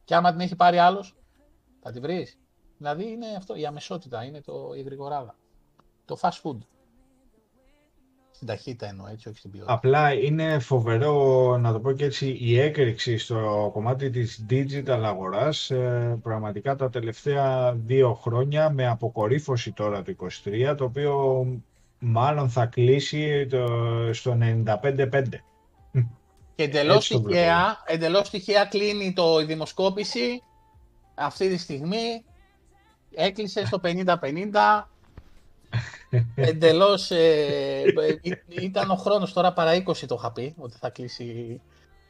[0.03, 1.15] Και άμα την έχει πάρει άλλος,
[1.81, 2.37] θα τη βρεις.
[2.77, 5.35] Δηλαδή είναι αυτό, η αμεσότητα, είναι το, η γρηγοράδα.
[6.05, 6.57] Το fast food.
[8.37, 9.73] Στην ταχύτητα εννοώ, έτσι, όχι στην ποιότητα.
[9.73, 15.71] Απλά είναι φοβερό, να το πω και έτσι, η έκρηξη στο κομμάτι της digital αγοράς
[15.71, 20.15] ε, πραγματικά τα τελευταία δύο χρόνια με αποκορύφωση τώρα το
[20.71, 21.45] 23, το οποίο
[21.99, 23.67] μάλλον θα κλείσει το,
[24.13, 25.23] στο 95-5.
[26.55, 27.33] Και εντελώς Έτσι το βλέπω.
[27.33, 30.43] τυχαία, εντελώς τυχαία κλείνει το, η δημοσκόπηση
[31.15, 32.23] αυτή τη στιγμή.
[33.15, 34.15] Έκλεισε στο 50-50.
[36.35, 37.41] Εντελώς ε,
[37.81, 41.61] ε, ήταν ο χρόνος τώρα παρά 20 το είχα πει ότι θα κλείσει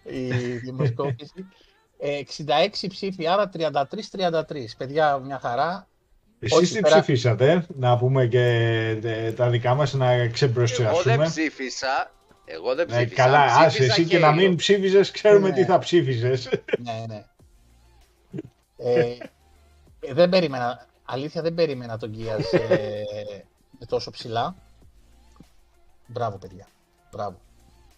[0.03, 0.27] η
[0.63, 1.45] δημοσκόπηση.
[1.99, 2.19] Ε,
[2.81, 3.49] 66 ψήφοι, άρα
[4.11, 4.41] 33-33.
[4.77, 5.87] Παιδιά, μια χαρά.
[6.39, 8.41] Εσείς Όχι, τι πέρα- ψηφίσατε, να πούμε και
[9.03, 11.25] ε, τα δικά μας να Εγώ δεν ξεμπροστιάσουμε.
[11.25, 12.11] ψήφισα.
[12.45, 13.23] Εγώ δεν Ε, ψήφισα.
[13.23, 14.35] καλά, άσες ψήφισα εσύ και να Halo.
[14.35, 15.55] μην ψήφισες, ξέρουμε Ναι.
[15.55, 16.49] τι θα ψήφισες.
[16.79, 17.25] ναι, ναι.
[18.77, 19.17] Ε,
[19.99, 23.43] ε, δεν περίμενα, αλήθεια δεν περίμενα τον Gears ε, με
[23.85, 24.55] τόσο ψηλά.
[26.07, 26.67] Μπράβο, παιδιά.
[27.11, 27.39] Μπράβο.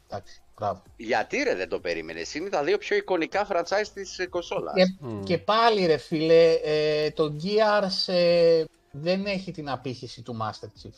[0.08, 0.84] Εντάξει, μπράβο.
[0.96, 4.74] Γιατί ρε δεν το περίμενες; Είναι τα δύο πιο εικονικά franchise της ε, κονσόλας.
[4.76, 5.24] Και, Μμ.
[5.24, 10.94] και πάλι ρε φίλε, ε, το Gears ε, δεν έχει την απήχηση του Master Chief.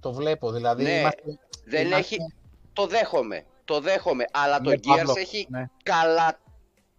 [0.00, 1.22] Το βλέπω, δηλαδή Ναι, είμαστε,
[1.64, 2.34] δεν είμαστε- έχει.
[2.72, 3.44] Το δέχομαι.
[3.64, 4.24] Το δέχομαι.
[4.32, 5.70] Αλλά το Ναι, Gears Παύλο, έχει ναι.
[5.82, 6.40] καλά,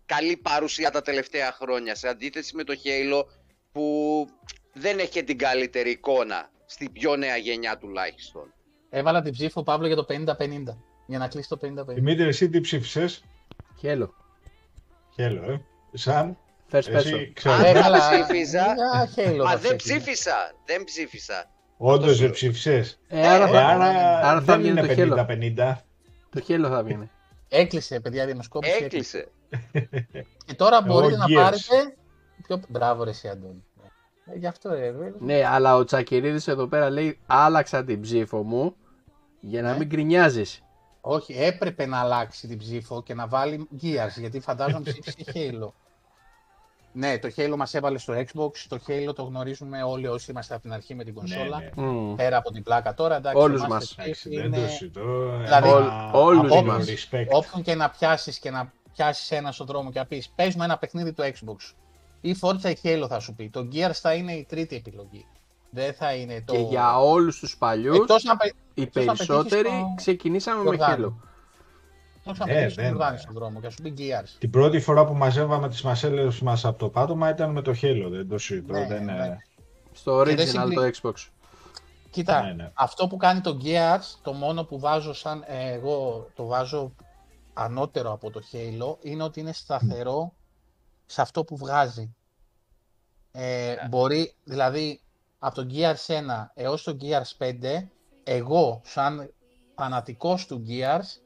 [0.05, 1.95] καλή παρουσία τα τελευταία χρόνια.
[1.95, 3.23] Σε αντίθεση με το Halo
[3.71, 4.27] που
[4.73, 6.49] δεν έχει και την καλύτερη εικόνα.
[6.71, 8.53] Στην πιο νέα γενιά τουλάχιστον.
[8.89, 10.75] Έβαλα την ψήφο Παύλο για το 50-50.
[11.05, 11.85] Για να κλείσει το 50-50.
[11.85, 13.23] Δημήτρη, εσύ τι ψήφισες;
[13.79, 14.13] Χέλο.
[15.15, 15.61] Χέλο, ε.
[15.93, 16.37] Σαν,
[16.71, 16.93] First person.
[16.93, 17.55] εσύ ξέρω.
[17.55, 18.09] Α, δεν καλά.
[18.09, 18.65] ψήφιζα.
[18.73, 20.01] Για Halo Μα θα δεν ψήφιζα.
[20.01, 20.53] ψήφισα.
[20.65, 21.49] Δεν ψήφισα.
[21.77, 23.85] Όντως το- δεν ψήφισες; Ε, άρα, Ε, θα, Άρα,
[24.19, 25.25] άρα θα δεν βγαίνει είναι το Halo.
[25.27, 25.75] 50-50.
[26.29, 27.09] Το Halo θα βγαίνει.
[27.49, 28.83] Έκλεισε, παιδιά, η δημοσκόπηση.
[28.83, 29.27] Έκλεισε.
[30.45, 31.33] Και τώρα μπορείτε να Gears.
[31.33, 31.95] πάρετε.
[32.43, 32.61] Πιο...
[32.67, 33.63] Μπράβο, ρε, εσύ, Αντώνη.
[34.33, 34.89] Ε, γι' αυτό, ρε.
[34.89, 35.13] ρε.
[35.19, 38.75] Ναι, αλλά ο Τσακυρίδης εδώ πέρα λέει άλλαξα την ψήφο μου
[39.39, 39.77] για να Ναι.
[39.77, 40.63] μην γκρινιάζεις.
[41.01, 45.69] Όχι, έπρεπε να αλλάξει την ψήφο και να βάλει Gears, γιατί φαντάζομαι ψήφισε Halo.
[46.91, 50.63] Ναι, το Halo μας έβαλε στο Xbox, το Halo το γνωρίζουμε όλοι όσοι είμαστε από
[50.63, 51.57] την αρχή με την κονσόλα.
[51.59, 51.87] Ναι, ναι.
[51.91, 52.15] Μμ.
[52.15, 53.41] Πέρα από την πλάκα τώρα, εντάξει.
[53.41, 53.95] Όλους το Master μας.
[53.97, 54.57] Chief Εντάξει, δεν είναι...
[54.61, 55.01] το συζητώ.
[55.43, 56.85] Δηλαδή, Ένα όλους απόλυτο μας.
[56.89, 57.25] respect.
[57.29, 60.63] Όποιον και να πιάσεις και να πιάσεις ένα στον δρόμο και να πεις πες μου
[60.63, 61.73] ένα παιχνίδι του Xbox
[62.21, 63.49] ή Forza ή Halo θα σου πει.
[63.49, 65.25] Το Gears θα είναι η τρίτη επιλογή.
[65.69, 66.53] Δεν θα είναι το...
[66.53, 70.57] Και για όλους τους παλιούς, Εκτός να, πε- οι εκτός να περισσότεροι πετύχεις το- ξεκινήσαμε
[70.57, 71.03] με Γιορδάνη.
[71.05, 71.13] Halo.
[72.17, 74.35] εκτός να Ε, πετύχεις τον δεν- Γιορδάνη στον δρόμο και να σου πει Gears.
[74.39, 78.07] Την πρώτη φορά που μαζεύαμε τις μασέλες μας από το πάτωμα ήταν με το Halo,
[78.09, 78.73] δεν το συζητώ.
[78.73, 79.11] Ναι, δεν, ναι.
[79.25, 79.37] ε,
[79.91, 81.27] Στο Και δεν original συγκρι- το Xbox.
[82.11, 82.71] Κοίτα, Ναι, ναι.
[82.73, 86.91] αυτό που κάνει το Gears, το μόνο που βάζω σαν ε, εγώ το βάζω
[87.53, 90.33] ανώτερο από το Halo, είναι ότι είναι σταθερό
[91.09, 92.15] σε αυτό που βγάζει.
[93.31, 95.01] Ε, Μπορεί, δηλαδή,
[95.39, 97.87] από το Gears 1 έως το Gears 5,
[98.23, 99.33] εγώ σαν
[99.75, 101.21] φανατικός του Gears,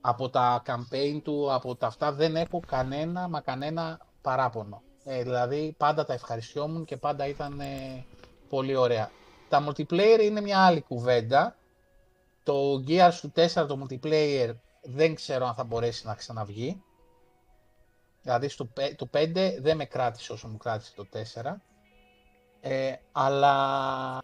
[0.00, 4.82] από τα campaign του, από τα αυτά, δεν έχω κανένα, μα κανένα παράπονο.
[5.04, 8.04] Ε, δηλαδή, πάντα τα ευχαριστιόμουν και πάντα ήταν ε,
[8.48, 9.10] πολύ ωραία.
[9.48, 11.56] Τα multiplayer είναι μια άλλη κουβέντα.
[12.42, 16.82] Το Gears του 4, το multiplayer, δεν ξέρω αν θα μπορέσει να ξαναβγεί.
[18.28, 21.54] Δηλαδή, στο, πε- το 5 δεν με κράτησε όσο μου κράτησε το 4.
[22.60, 24.22] Ε, αλλά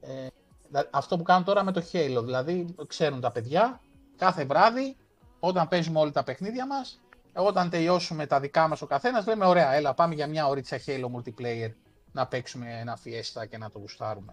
[0.00, 0.26] ε,
[0.70, 3.80] δα- αυτό που κάνω τώρα με το Halo, δηλαδή ξέρουν τα παιδιά,
[4.16, 4.96] κάθε βράδυ,
[5.40, 7.00] όταν παίζουμε όλα τα παιχνίδια μας,
[7.34, 11.06] όταν τελειώσουμε τα δικά μας ο καθένας, λέμε ωραία, έλα πάμε για μια ωρίτσα Halo
[11.16, 11.70] multiplayer
[12.12, 14.32] να παίξουμε ένα fiesta και να το γουστάρουμε.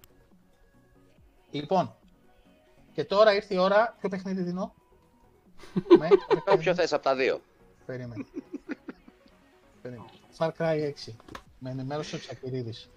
[1.52, 1.96] Λοιπόν,
[2.94, 4.74] και τώρα ήρθε η ώρα, ποιο παιχνίδι δίνω;
[6.00, 6.08] Με,
[6.54, 7.42] Όποιο θες από τα δύο.
[7.86, 8.26] Περίμενε.
[9.82, 10.10] Περίμενε.
[10.38, 11.14] Far Cry 6.
[11.60, 12.90] Με ενημέρωσε ο Τσακυρίδης.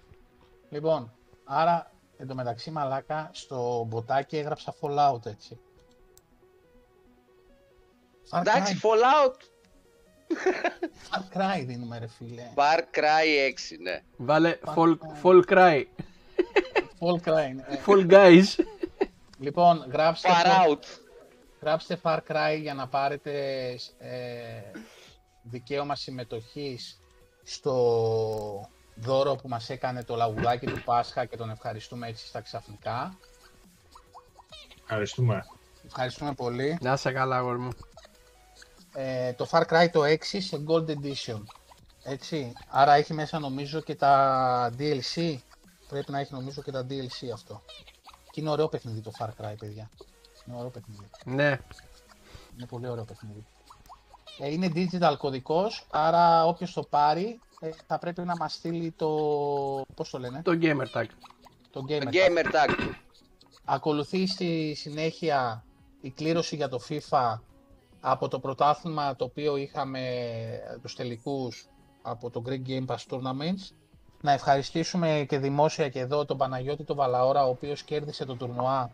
[0.69, 5.59] Λοιπόν, άρα εντωμεταξύ μαλάκα στο μποτάκι έγραψα Fallout έτσι.
[8.29, 9.35] Far Εντάξει, Cry, Fallout,
[11.09, 12.49] Far Cry δίνουμε ρε φίλε.
[12.55, 14.01] Far Cry 6, ναι.
[14.17, 15.83] Βάλε Fall, fall Cry.
[16.99, 17.51] Far Cry.
[17.55, 17.63] ναι.
[17.67, 18.63] Ε, Fall Guys.
[19.39, 20.83] Λοιπόν, γράψτε, Far Out.
[21.61, 23.31] γράψτε Far Cry για να πάρετε
[23.97, 24.61] ε,
[25.43, 27.01] δικαίωμα συμμετοχής
[27.43, 33.17] στο δώρο που μας έκανε το λαγουδάκι του Πάσχα και τον ευχαριστούμε έτσι στα ξαφνικά.
[34.81, 35.45] Ευχαριστούμε.
[35.85, 36.77] Ευχαριστούμε πολύ.
[36.81, 37.71] Να σε καλά, αγόρι μου.
[38.93, 41.41] Ε, το Far Cry το 6 σε Gold Edition.
[42.03, 42.53] Έτσι.
[42.69, 45.37] Άρα έχει μέσα νομίζω και τα DLC.
[45.87, 47.61] Πρέπει να έχει νομίζω και τα DLC αυτό.
[48.31, 49.89] Και είναι ωραίο παιχνίδι το Far Cry, παιδιά.
[50.47, 51.09] Είναι ωραίο παιχνίδι.
[51.25, 51.59] Ναι.
[52.57, 53.45] Είναι πολύ ωραίο παιχνίδι.
[54.39, 59.07] Ε, είναι digital κωδικός, άρα όποιος το πάρει ε, θα πρέπει να μας στείλει το...
[59.95, 61.05] πώς το λένε; Το gamer tag.
[61.71, 62.03] Το gamer.
[62.03, 62.13] tag.
[62.13, 62.89] Gamer Tag.
[63.65, 65.63] Ακολουθεί στη συνέχεια
[66.01, 67.39] η κλήρωση για το FIFA
[67.99, 70.01] από το πρωτάθλημα το οποίο είχαμε
[70.81, 71.67] τους τελικούς
[72.01, 73.75] από το Greek Game Pass Tournaments.
[74.21, 78.91] Να ευχαριστήσουμε και δημόσια και εδώ τον Παναγιώτη τον Βαλαόρα, ο οποίος κέρδισε το τουρνουά,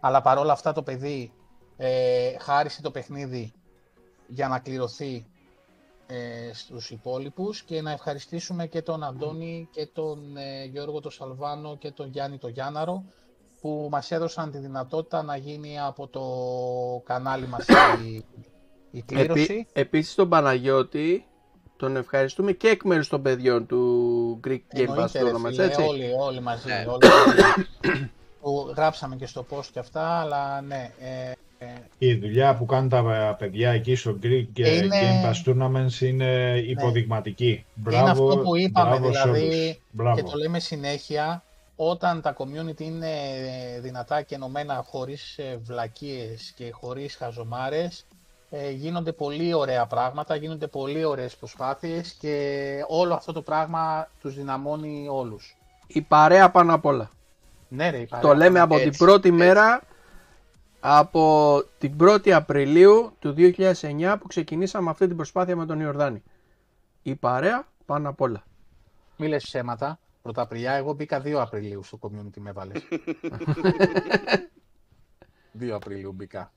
[0.00, 1.32] αλλά παρόλα αυτά το παιδί
[1.76, 3.52] ε, χάρισε το παιχνίδι
[4.26, 5.26] για να κληρωθεί
[6.06, 11.76] ε, στους υπόλοιπους και να ευχαριστήσουμε και τον Αντώνη και τον ε, Γιώργο τον Σαλβάνο
[11.76, 13.04] και τον Γιάννη τον Γιάνναρο
[13.60, 16.22] που μας έδωσαν τη δυνατότητα να γίνει από το
[17.04, 17.66] κανάλι μας
[18.04, 18.24] η,
[18.90, 19.42] η κλήρωση.
[19.42, 21.26] Επί, επίσης τον Παναγιώτη
[21.76, 25.64] τον ευχαριστούμε και εκ μέρους των παιδιών του Greek Game Pass Εννοείται, ρε Tournaments, φίλε,
[25.64, 25.82] έτσι.
[25.82, 26.68] Όλοι, όλοι μαζί.
[26.68, 26.84] Ναι.
[26.88, 27.66] Όλοι, μαζί.
[28.40, 30.92] που γράψαμε και στο post και αυτά, αλλά ναι.
[30.98, 31.32] Ε, ε,
[31.98, 36.58] Η δουλειά που κάνουν τα παιδιά εκεί στο Greek ε, Είναι- Game Pass Tournaments είναι
[36.66, 37.64] υποδειγματική.
[37.74, 39.80] Μπράβο, είναι αυτό που είπαμε, μπράβο σε δηλαδή, όλους.
[39.90, 40.16] Μπράβο.
[40.16, 41.42] και το λέμε συνέχεια,
[41.76, 43.08] όταν τα community είναι
[43.80, 48.06] δυνατά και ενωμένα χωρίς ε, βλακίες και χωρίς χαζομάρες,
[48.50, 52.58] ε, γίνονται πολύ ωραία πράγματα, γίνονται πολύ ωραίες προσπάθειες και
[52.88, 55.56] όλο αυτό το πράγμα τους δυναμώνει όλους.
[55.86, 57.10] Η παρέα πάνω απ' όλα.
[57.68, 58.30] Ναι ρε, η παρέα.
[58.30, 59.38] Το λέμε από έτσι, την πρώτη έτσι.
[59.44, 59.82] μέρα,
[60.84, 66.22] από την 1η Απριλίου του 2009 που ξεκινήσαμε αυτή την προσπάθεια με τον Ιορδάνη.
[67.02, 68.42] Η παρέα πάνω απ' όλα.
[69.16, 69.98] Μη λες ψέματα.
[70.22, 72.82] Πρωταπριλιά, εγώ μπήκα 2 Απριλίου στο community με έβαλες.
[75.60, 76.52] 2 Απριλίου μπήκα.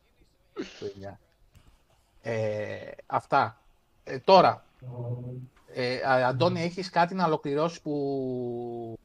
[0.53, 1.17] Το 9.
[2.21, 3.61] Ε, αυτά.
[4.03, 4.65] Ε, τώρα,
[5.73, 8.99] ε, Α- Αντώνη, έχεις κάτι να ολοκληρώσεις που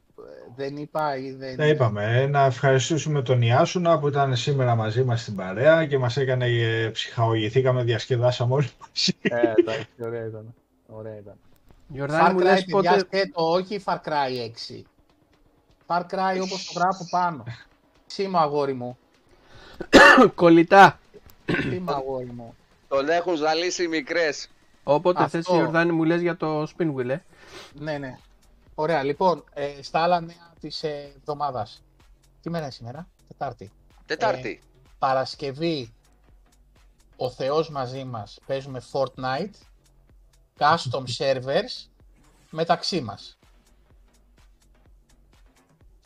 [0.55, 1.55] δεν είπα ή δεν...
[1.55, 2.27] Τα είπαμε.
[2.27, 6.89] Να ευχαριστήσουμε τον Ιάσουνα που ήταν σήμερα μαζί μας στην παρέα και μας έκανε, ε,
[6.89, 9.11] ψυχαγωγηθήκαμε, διασκεδάσαμε όλοι μαζί.
[9.21, 10.53] Ε, εντάξει, ωραία ήταν.
[10.87, 11.35] Ωραία ήταν.
[11.93, 12.99] Ιορδάνη Far μου Cry, λες παιδιά, πότε...
[12.99, 14.81] σκέτο, όχι Far Cry 6.
[15.87, 17.43] Far Cry όπως το γράφω πάνω.
[18.05, 18.97] Σήμα αγόρι μου.
[20.35, 20.99] Κολλητά.
[21.69, 22.55] Σήμα αγόρι μου.
[22.87, 24.49] Τον έχουν ζαλίσει οι μικρές.
[24.83, 25.41] Όποτε Αυτό.
[25.41, 27.17] θες Ιορδάνη μου λες για το spin wheel, ε.
[27.73, 28.17] Ναι, ναι.
[28.81, 31.83] Ωραία, λοιπόν, ε, στα άλλα νέα της ε, εβδομάδας.
[32.41, 33.71] Τι μέρα είναι σήμερα, Τετάρτη.
[34.05, 34.63] Τετάρτη.
[34.99, 35.93] Παρασκευή,
[37.15, 39.53] ο Θεός μαζί μας, παίζουμε Fortnite,
[40.57, 41.89] custom servers,
[42.49, 43.37] μεταξύ μας.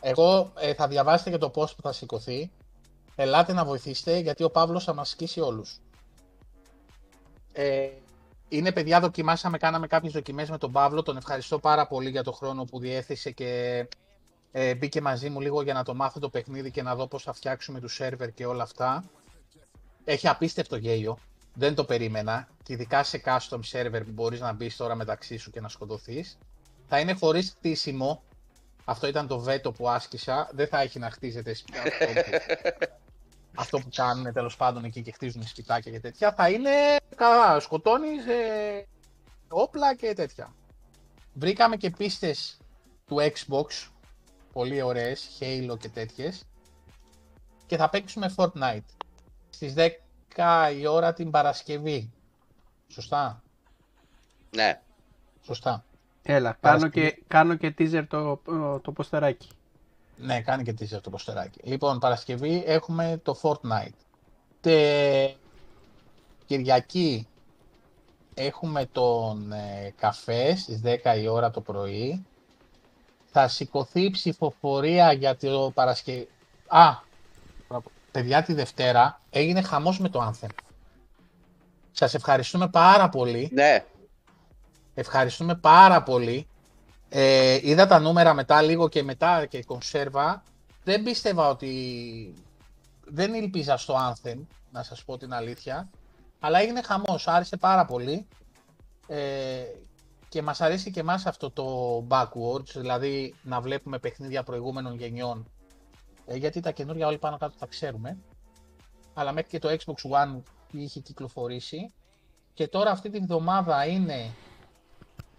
[0.02, 2.52] Εγώ ε, θα διαβάσετε και το post που θα σηκωθεί.
[3.16, 5.80] Ελάτε να βοηθήσετε, γιατί ο Παύλος θα μας σκίσει όλους.
[7.54, 7.90] Ε,
[8.50, 11.04] είναι παιδιά, δοκιμάσαμε, κάναμε κάποιες δοκιμές με τον Παύλο.
[11.04, 13.88] Τον ευχαριστώ πάρα πολύ για το χρόνο που διέθεσε και
[14.58, 17.24] Ε, μπήκε μαζί μου λίγο για να το μάθω το παιχνίδι και να δω πώς
[17.24, 19.04] θα φτιάξουμε τους σερβερ και όλα αυτά.
[20.04, 21.18] Έχει απίστευτο γέλιο.
[21.54, 22.48] Δεν το περίμενα.
[22.64, 26.38] Και ειδικά σε custom server που μπορείς να μπεις τώρα μεταξύ σου και να σκοτωθείς.
[26.88, 28.24] Θα είναι χωρίς χτίσιμο.
[28.86, 30.50] Αυτό ήταν το βέτο που άσκησα.
[30.54, 31.82] Δεν θα έχει να χτίζεται σπίτια.
[33.56, 36.34] αυτό που κάνουν τέλος πάντων εκεί και χτίζουν σπιτάκια και τέτοια.
[36.34, 36.72] Θα είναι
[37.16, 37.60] καλά.
[37.60, 38.84] Σκοτώνει ε,
[39.48, 40.54] όπλα και τέτοια.
[41.34, 42.58] Βρήκαμε και πίστες
[43.06, 43.90] του Xbox,
[44.54, 46.44] πολύ ωραίες, Halo και τέτοιες.
[47.66, 48.90] Και θα παίξουμε Fortnite
[49.50, 49.74] στις
[50.36, 52.12] 10 η ώρα την Παρασκευή.
[52.88, 53.44] Σωστά;
[54.56, 54.82] Ναι.
[55.42, 55.86] Σωστά.
[56.22, 58.42] Έλα, κάνω και, κάνω και teaser το,
[58.82, 59.50] το ποστεράκι.
[60.18, 61.60] Ναι, κάνει και teaser το ποστεράκι.
[61.64, 63.98] Λοιπόν, Παρασκευή έχουμε το Fortnite.
[64.62, 65.34] Τε...
[66.46, 67.28] Κυριακή
[68.34, 72.26] έχουμε τον ε, καφέ στις 10 η ώρα το πρωί.
[73.32, 76.28] Θα σηκωθεί η ψηφοφορία για το Παρασκευή.
[76.68, 76.94] Α,
[78.12, 80.50] παιδιά τη Δευτέρα έγινε χαμός με το Anthem.
[81.92, 83.50] Σας ευχαριστούμε πάρα πολύ.
[83.54, 83.86] Ναι.
[84.94, 86.48] Ευχαριστούμε πάρα πολύ.
[87.10, 90.44] Ε, είδα τα νούμερα μετά λίγο και μετά και κονσέρβα.
[90.84, 92.34] Δεν πίστευα ότι...
[93.08, 94.38] Δεν ήλπιζα στο Anthem,
[94.72, 95.90] να σας πω την αλήθεια.
[96.40, 98.28] Αλλά έγινε χαμός, άρεσε πάρα πολύ.
[99.08, 99.64] Ε,
[100.30, 105.52] και μας αρέσει και εμάς αυτό το backwards, δηλαδή να βλέπουμε παιχνίδια προηγούμενων γενιών.
[106.26, 108.18] Ε, γιατί τα καινούργια όλοι πάνω κάτω τα ξέρουμε.
[109.14, 110.42] Αλλά μέχρι και το Xbox One
[110.72, 111.94] είχε κυκλοφορήσει.
[112.54, 114.34] Και τώρα αυτή τη βδομάδα είναι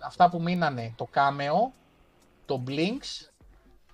[0.06, 1.72] αυτά που μείνανε το Cameo,
[2.44, 3.28] το Blinks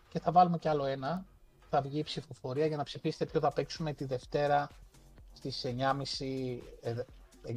[0.09, 1.25] και θα βάλουμε κι άλλο ένα.
[1.71, 4.69] Θα βγει η ψηφοφορία για να ψηφίσετε ποιο θα παίξουμε τη Δευτέρα
[5.33, 5.73] στις 9.30,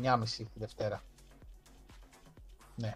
[0.04, 1.02] 9.30 τη Δευτέρα.
[2.76, 2.96] Ναι.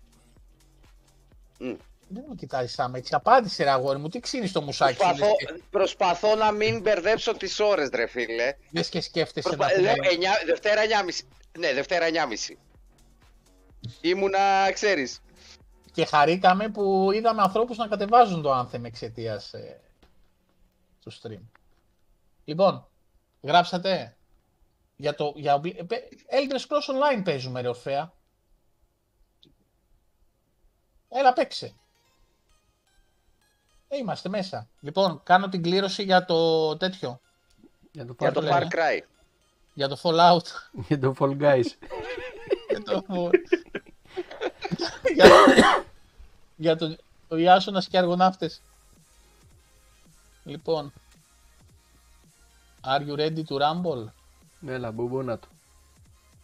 [1.59, 1.77] Mm.
[2.07, 3.15] Δεν μου κοιτάζεις σαν έτσι.
[3.15, 4.99] Απάντησε ρε αγόρι μου, τι ξύνεις το μουσάκι σου.
[4.99, 5.35] Προσπαθώ,
[5.69, 8.55] προσπαθώ να μην μπερδέψω τις ώρες, ρε φίλε.
[8.71, 9.75] Λες και σκέφτεσαι Προσπα...
[9.75, 10.07] να Λέω, πούμε.
[10.07, 11.25] 9, Δευτέρα 9.30.
[11.59, 12.55] Ναι, Δευτέρα 9.30.
[14.01, 15.21] Ήμουνα, ξέρεις.
[15.99, 19.81] Και χαρήκαμε που είδαμε ανθρώπους να κατεβάζουν το Anthem εξαιτίας ε,
[21.01, 21.41] του stream.
[22.45, 22.87] Λοιπόν,
[23.41, 24.17] γράψατε
[24.95, 25.33] για το...
[25.35, 25.61] Για...
[25.63, 28.13] ε, παι- Elder Scrolls Online παίζουμε ρε Ορφέα.
[31.09, 31.75] Έλα παίξε.
[33.87, 34.69] Ε, είμαστε μέσα.
[34.79, 37.21] Λοιπόν, κάνω την κλήρωση για το τέτοιο.
[37.91, 38.67] Για το, Για Far, το λέμε.
[38.71, 38.99] Far Cry.
[39.73, 40.47] Για το Fallout.
[40.87, 41.65] για το Fall Guys.
[42.69, 43.29] για το...
[45.13, 45.87] για το...
[46.59, 46.95] για το...
[47.27, 48.61] Ο Ιάσονας και οι Αργοναύτες.
[50.43, 50.93] Λοιπόν.
[52.83, 54.11] Are you ready to rumble?
[54.67, 55.47] Έλα, μπουμπούνα του.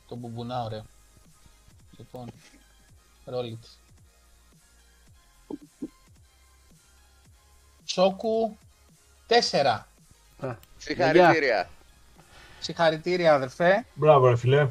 [0.07, 0.85] Το μπουμπουνά, ωραίο.
[1.97, 2.31] Λοιπόν.
[3.25, 3.67] Roll it.
[7.85, 8.57] Σόκου
[9.51, 9.81] 4.
[10.39, 11.69] Α, Συγχαρητήρια.
[12.59, 13.85] Συγχαρητήρια αδερφέ.
[13.93, 14.69] Μπράβο, ρε φιλέ.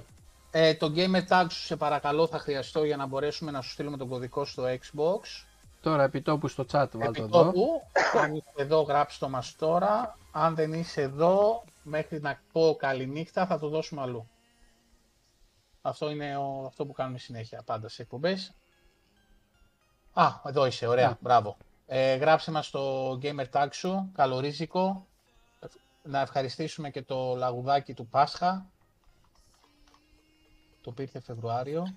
[0.56, 3.97] Ε, το gamer tag σου σε παρακαλώ θα χρειαστώ για να μπορέσουμε να σου στείλουμε
[3.97, 5.44] τον κωδικό στο Xbox.
[5.81, 7.40] Τώρα επιτόπου στο chat βάλτε εδώ.
[7.40, 7.82] Επιτόπου,
[8.22, 10.18] αν είσαι εδώ γράψτε το μας τώρα.
[10.32, 14.28] Αν δεν είσαι εδώ, μέχρι να πω καληνύχτα θα το δώσουμε αλλού.
[15.82, 18.52] Αυτό είναι ο, αυτό που κάνουμε συνέχεια πάντα σε εκπομπές.
[20.12, 21.16] Α, εδώ είσαι, ωραία, Ναι.
[21.20, 21.56] μπράβο.
[21.86, 25.06] Ε, γράψε μας το gamer tag σου, καλορίζικο.
[26.02, 28.66] Να ευχαριστήσουμε και το λαγουδάκι του Πάσχα.
[30.85, 31.94] Το πήρε Φεβρουάριο.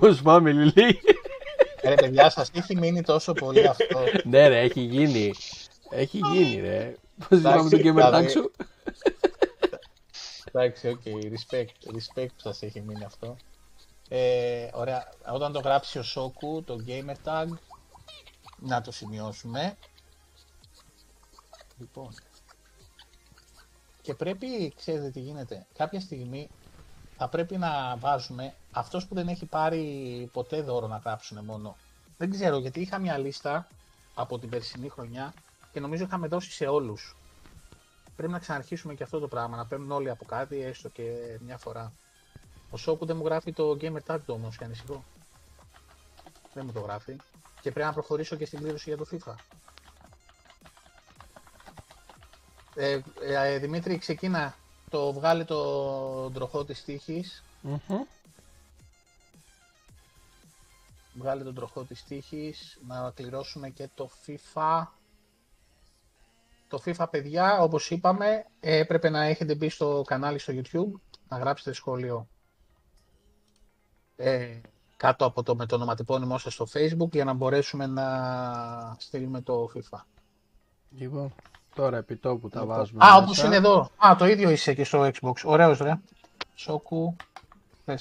[0.00, 1.00] Πώς πάμε, Λιλί.
[1.82, 4.04] Ρε παιδιά, σας έχει μείνει τόσο πολύ αυτό.
[4.24, 5.32] ναι, ρε, έχει γίνει.
[5.90, 6.94] Έχει γίνει, ρε.
[7.28, 8.28] Πώς είπαμε το Εντάξει, gamer tag δηλαδή.
[8.28, 8.50] σου;
[10.44, 13.36] Εντάξει, OK, respect, respect που σας έχει μείνει αυτό.
[14.08, 17.46] Ε, ωραία, όταν το γράψει ο Σόκου, το gamer tag,
[18.58, 19.76] να το σημειώσουμε.
[21.78, 22.14] Λοιπόν,
[24.04, 26.48] και πρέπει, ξέρετε τι γίνεται, κάποια στιγμή
[27.16, 29.84] θα πρέπει να βάζουμε αυτός που δεν έχει πάρει
[30.32, 31.76] ποτέ δώρο να γράψουν μόνο.
[32.18, 33.66] Δεν ξέρω, γιατί είχα μια λίστα
[34.14, 35.34] από την περσινή χρονιά
[35.72, 37.16] και νομίζω είχαμε δώσει σε όλους.
[38.16, 41.58] Πρέπει να ξαναρχίσουμε και αυτό το πράγμα, να παίρνουν όλοι από κάτι, έστω και μια
[41.58, 41.92] φορά.
[42.70, 45.04] Ο Σόκου δεν μου γράφει το gamer tag του όμως και ανησυχώ.
[46.54, 47.16] Δεν μου το γράφει.
[47.60, 49.34] Και πρέπει να προχωρήσω και στην κλήρωση για το FIFA.
[52.74, 54.54] Ε, ε, ε, Δημήτρη, ξεκίνα.
[54.90, 57.44] Το βγάλει το τροχό της τύχης.
[57.60, 58.02] Μμμ.
[61.14, 62.78] Βγάλει τον τροχό της τύχης.
[62.86, 64.86] Να κληρώσουμε και το FIFA.
[66.68, 71.38] Το FIFA, παιδιά, όπως είπαμε, ε, έπρεπε να έχετε μπει στο κανάλι στο YouTube, να
[71.38, 72.28] γράψετε σχόλιο.
[74.16, 74.60] Ε,
[74.96, 79.70] κάτω από το με το ονοματεπώνυμό σας στο facebook για να μπορέσουμε να στείλουμε το
[79.74, 79.98] FIFA.
[80.90, 81.34] Λοιπόν,
[81.74, 82.76] τώρα επί τόπου τα Λοιπόν.
[82.76, 83.04] βάζουμε.
[83.04, 83.22] Α, μέσα.
[83.22, 83.90] όπως είναι εδώ.
[84.06, 85.32] Α, το ίδιο είσαι και στο Xbox.
[85.44, 85.98] Ωραίος ρε.
[86.54, 87.16] Σόκου
[87.86, 87.96] 4.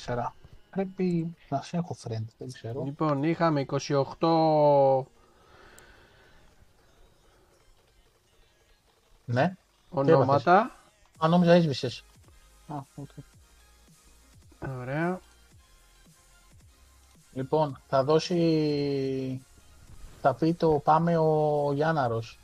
[0.69, 2.83] Πρέπει να σε έχω friend, δεν ξέρω.
[2.83, 3.65] Λοιπόν, είχαμε
[4.19, 5.05] 28
[9.25, 9.55] Ναι.
[9.89, 10.71] ονόματα.
[11.23, 12.03] Α, νόμιζα έσβησες.
[12.67, 13.09] Α, οκ.
[14.79, 15.19] Ωραία.
[17.33, 19.41] Λοιπόν, θα δώσει...
[20.21, 22.39] Θα πει το πάμε ο Γιάνναρος.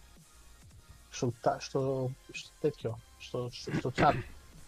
[1.10, 4.14] Στο, τα- στο, στο τέτοιο, στο, στο, στο chat.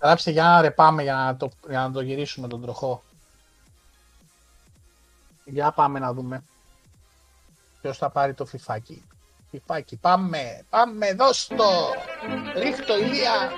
[0.01, 3.03] Γράψτε Γιάνναρε πάμε για να, το, για να το γυρίσουμε τον τροχό.
[5.45, 6.43] Για πάμε να δούμε.
[7.81, 9.03] Ποιος θα πάρει το φιφάκι.
[9.49, 11.93] Φιφάκι, πάμε, πάμε, δώσ' το!
[12.55, 13.51] Ρίχτω, Ηλία!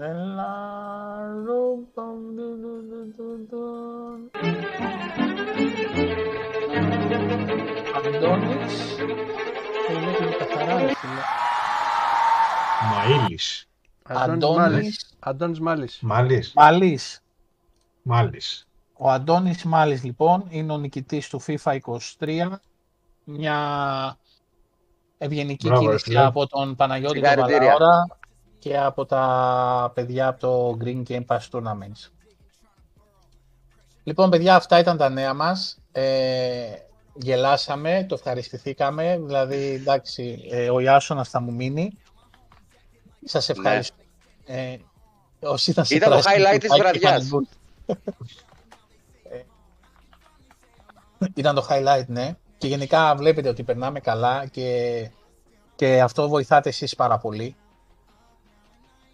[0.00, 0.52] Έλα,
[1.44, 4.30] ρούμπαμ, ντου, ντου, ντου, ντου, ντου.
[7.96, 8.96] Αντώνης,
[9.86, 11.20] το λέγουμε καθαρά, ρε φίλε.
[12.92, 13.64] Μαΐλης.
[14.02, 14.56] Αντώνης Αντώνης.
[14.58, 15.16] Μάλης.
[15.18, 16.00] Αντώνης Μάλης.
[16.02, 16.52] Μάλης.
[16.54, 17.22] Μαλής.
[18.02, 18.66] Μάλης.
[18.92, 21.78] Ο Αντώνης Μάλης λοιπόν είναι ο νικητής του FIFA
[22.18, 22.60] 23.
[23.24, 23.56] Μια
[25.18, 26.26] ευγενική Μπράβο, κίνηση ρε φίλε.
[26.26, 27.72] από τον Παναγιώτη τον Συγχαρητήρια.
[27.72, 28.17] Παλαώρα
[28.58, 32.10] και από τα παιδιά από το Green Game Pass Tournaments.
[34.02, 35.78] Λοιπόν, παιδιά, αυτά ήταν τα νέα μας.
[35.92, 36.72] Ε,
[37.14, 39.20] γελάσαμε, το ευχαριστηθήκαμε.
[39.24, 41.98] Δηλαδή, εντάξει, ε, ο Ιάσονας θα μου μείνει.
[43.24, 43.96] Σας ευχαριστώ.
[44.46, 44.76] Ε,
[45.40, 47.24] όσοι ήταν σε Ήταν το πράσινο highlight της κουτάκι, βραδιάς.
[47.24, 47.48] είχαν
[49.22, 49.42] Ε,
[51.34, 52.36] Ήταν το highlight, ναι.
[52.58, 55.10] Και γενικά βλέπετε ότι περνάμε καλά και,
[55.74, 57.56] και αυτό βοηθάτε εσείς πάρα πολύ.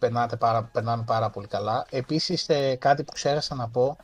[0.04, 1.86] Περνάτε πάρα, περνάμε πάρα πολύ καλά.
[1.90, 3.96] Επίσης, ε, κάτι που ξέχασα να πω,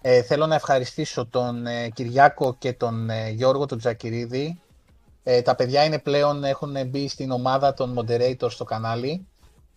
[0.00, 4.60] ε, θέλω να ευχαριστήσω τον ε, Κυριάκο και τον ε, Γιώργο τον Τζακυρίδη.
[5.22, 9.26] Ε, τα παιδιά είναι πλέον, έχουν μπει στην ομάδα των moderators στο κανάλι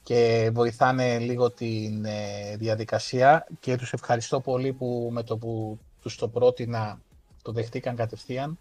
[0.04, 6.16] και βοηθάνε λίγο την ε, διαδικασία και τους ευχαριστώ πολύ που με το που τους
[6.16, 7.00] το πρότεινα
[7.42, 8.58] το δεχτήκαν κατευθείαν.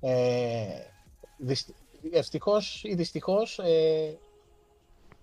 [0.00, 0.64] Ε,
[1.36, 1.74] δυσ-
[2.12, 4.18] ευτυχώς ή δυστυχώς ε,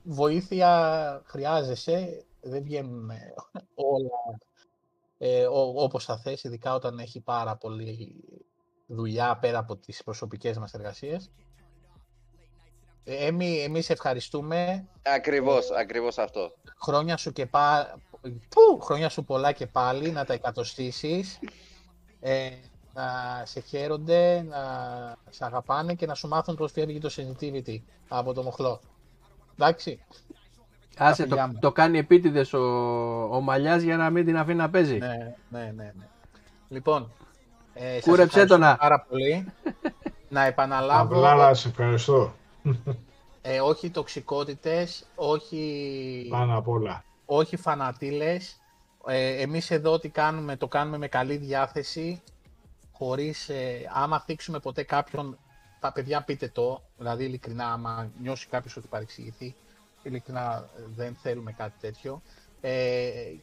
[0.06, 3.34] βοήθεια χρειάζεσαι, δεν βγαίνουν ε,
[3.76, 4.40] όλα
[5.18, 8.24] ε, ό- όπως θα θες, ειδικά όταν έχει πάρα πολύ
[8.88, 11.32] δουλειά πέρα από τις προσωπικές μας εργασίες.
[13.04, 14.88] Ε, Έμι, εμείς ευχαριστούμε.
[15.02, 16.52] Ακριβώς, ακριβώς αυτό.
[16.82, 17.96] Χρόνια σου, και πα...
[18.22, 21.40] Πού, χρόνια σου πολλά και πάλι, να τα εκατοστήσεις.
[22.20, 22.50] Ε,
[22.94, 24.58] να σε χαίρονται, να
[25.30, 27.78] σε αγαπάνε και να σου μάθουν πώς φεύγει το sensitivity
[28.08, 28.82] από το μοχλό.
[29.60, 30.00] Εντάξει.
[30.98, 31.60] Άσε, φιλιά το, μου.
[31.60, 32.60] το κάνει επίτηδες ο,
[33.36, 34.98] ο Μαλιάς για να μην την αφήνει να παίζει.
[34.98, 35.84] Ναι, ναι, ναι.
[35.84, 36.08] ναι.
[36.70, 37.12] Λοιπόν,
[37.74, 38.78] ε, σας Κούρεψέ ευχαριστούμε το να.
[38.78, 39.46] πάρα πολύ.
[40.30, 42.34] να επαναλάβω, Απλά να σε ευχαριστώ.
[43.42, 47.04] ε, όχι τοξικότητες, όχι, Πάνω απ' όλα.
[47.26, 48.60] όχι φανατήλες.
[49.08, 52.22] Ε, εμείς εδώ τι κάνουμε, το κάνουμε με καλή διάθεση,
[52.92, 55.38] χωρίς, ε, άμα θίξουμε ποτέ κάποιον,
[55.86, 59.56] τα παιδιά πείτε το, δηλαδή ειλικρινά, άμα νιώσει κάποιος ότι παρεξηγηθεί,
[60.04, 62.22] ειλικρινά ε, δεν θέλουμε κάτι τέτοιο.
[62.62, 63.02] Ε,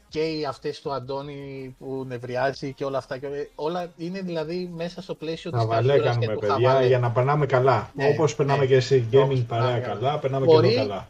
[0.08, 5.02] και οι αυτές του Αντώνη που νευριάζει και όλα αυτά, και όλα είναι δηλαδή μέσα
[5.02, 6.86] στο πλαίσιο Τα της βαλέ καζούρας και κάνουμε, του παιδιά, χαβαλέ.
[6.86, 7.90] για να περνάμε καλά.
[7.94, 8.66] Ναι, Όπως περνάμε ναι.
[8.66, 11.08] και σε Όπως gaming παρέα περνάμε καλά, περνάμε Μπορεί- και εδώ καλά.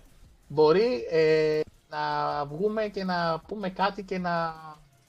[0.48, 1.98] μπορεί ε, να
[2.46, 4.54] βγούμε και να πούμε κάτι και να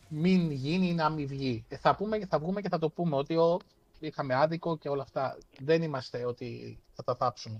[0.07, 1.65] μην γίνει ή να μην βγει.
[1.69, 3.59] Ε, Θα, πούμε, θα βγούμε και θα το πούμε ότι ο,
[4.07, 5.37] είχαμε άδικο και όλα αυτά.
[5.59, 7.59] Δεν είμαστε ότι θα τα θάψουμε.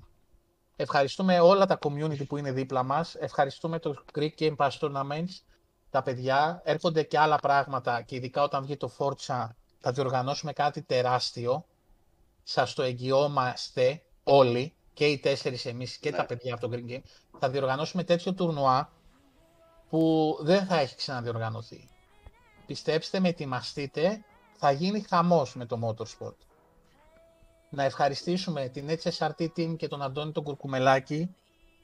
[0.75, 3.15] Ευχαριστούμε όλα τα community που είναι δίπλα μας.
[3.15, 5.41] Ευχαριστούμε το Greek Game Pass Tournaments,
[5.89, 6.61] τα παιδιά.
[6.63, 9.47] Έρχονται και άλλα πράγματα και ειδικά όταν βγει το Forza
[9.79, 11.65] θα διοργανώσουμε κάτι τεράστιο.
[12.43, 16.17] Σας το εγγυόμαστε όλοι, και οι τέσσερις εμείς και Ναι.
[16.17, 17.01] τα παιδιά από το Green Game.
[17.39, 18.91] Θα διοργανώσουμε τέτοιο τουρνουά
[19.89, 21.89] που δεν θα έχει ξαναδιοργανωθεί.
[22.65, 24.23] Πιστέψτε με, ετοιμαστείτε,
[24.63, 26.35] θα γίνει χαμός με το Motorsport.
[27.69, 31.35] Να ευχαριστήσουμε την HSRT Team και τον Αντώνη τον Κουρκουμελάκη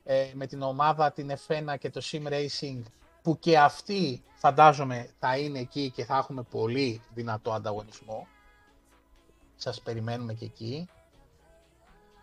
[0.04, 2.82] ε, με την ομάδα, την F1 και το Sim Racing
[3.22, 8.28] που και αυτοί φαντάζομαι θα είναι εκεί και θα έχουμε πολύ δυνατό ανταγωνισμό.
[9.56, 10.90] Σας περιμένουμε και εκεί.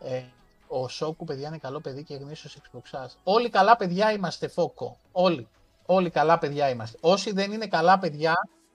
[0.01, 0.23] Ε,
[0.69, 3.19] ο Σόκου, παιδιά, είναι καλό παιδί και γνήσιος εξποξάς.
[3.25, 4.99] Όλοι καλά παιδιά είμαστε, Φόκο.
[5.13, 5.49] Όλοι.
[5.87, 6.99] Όλοι καλά παιδιά είμαστε.
[7.01, 8.66] Όσοι δεν είναι καλά παιδιά, ε,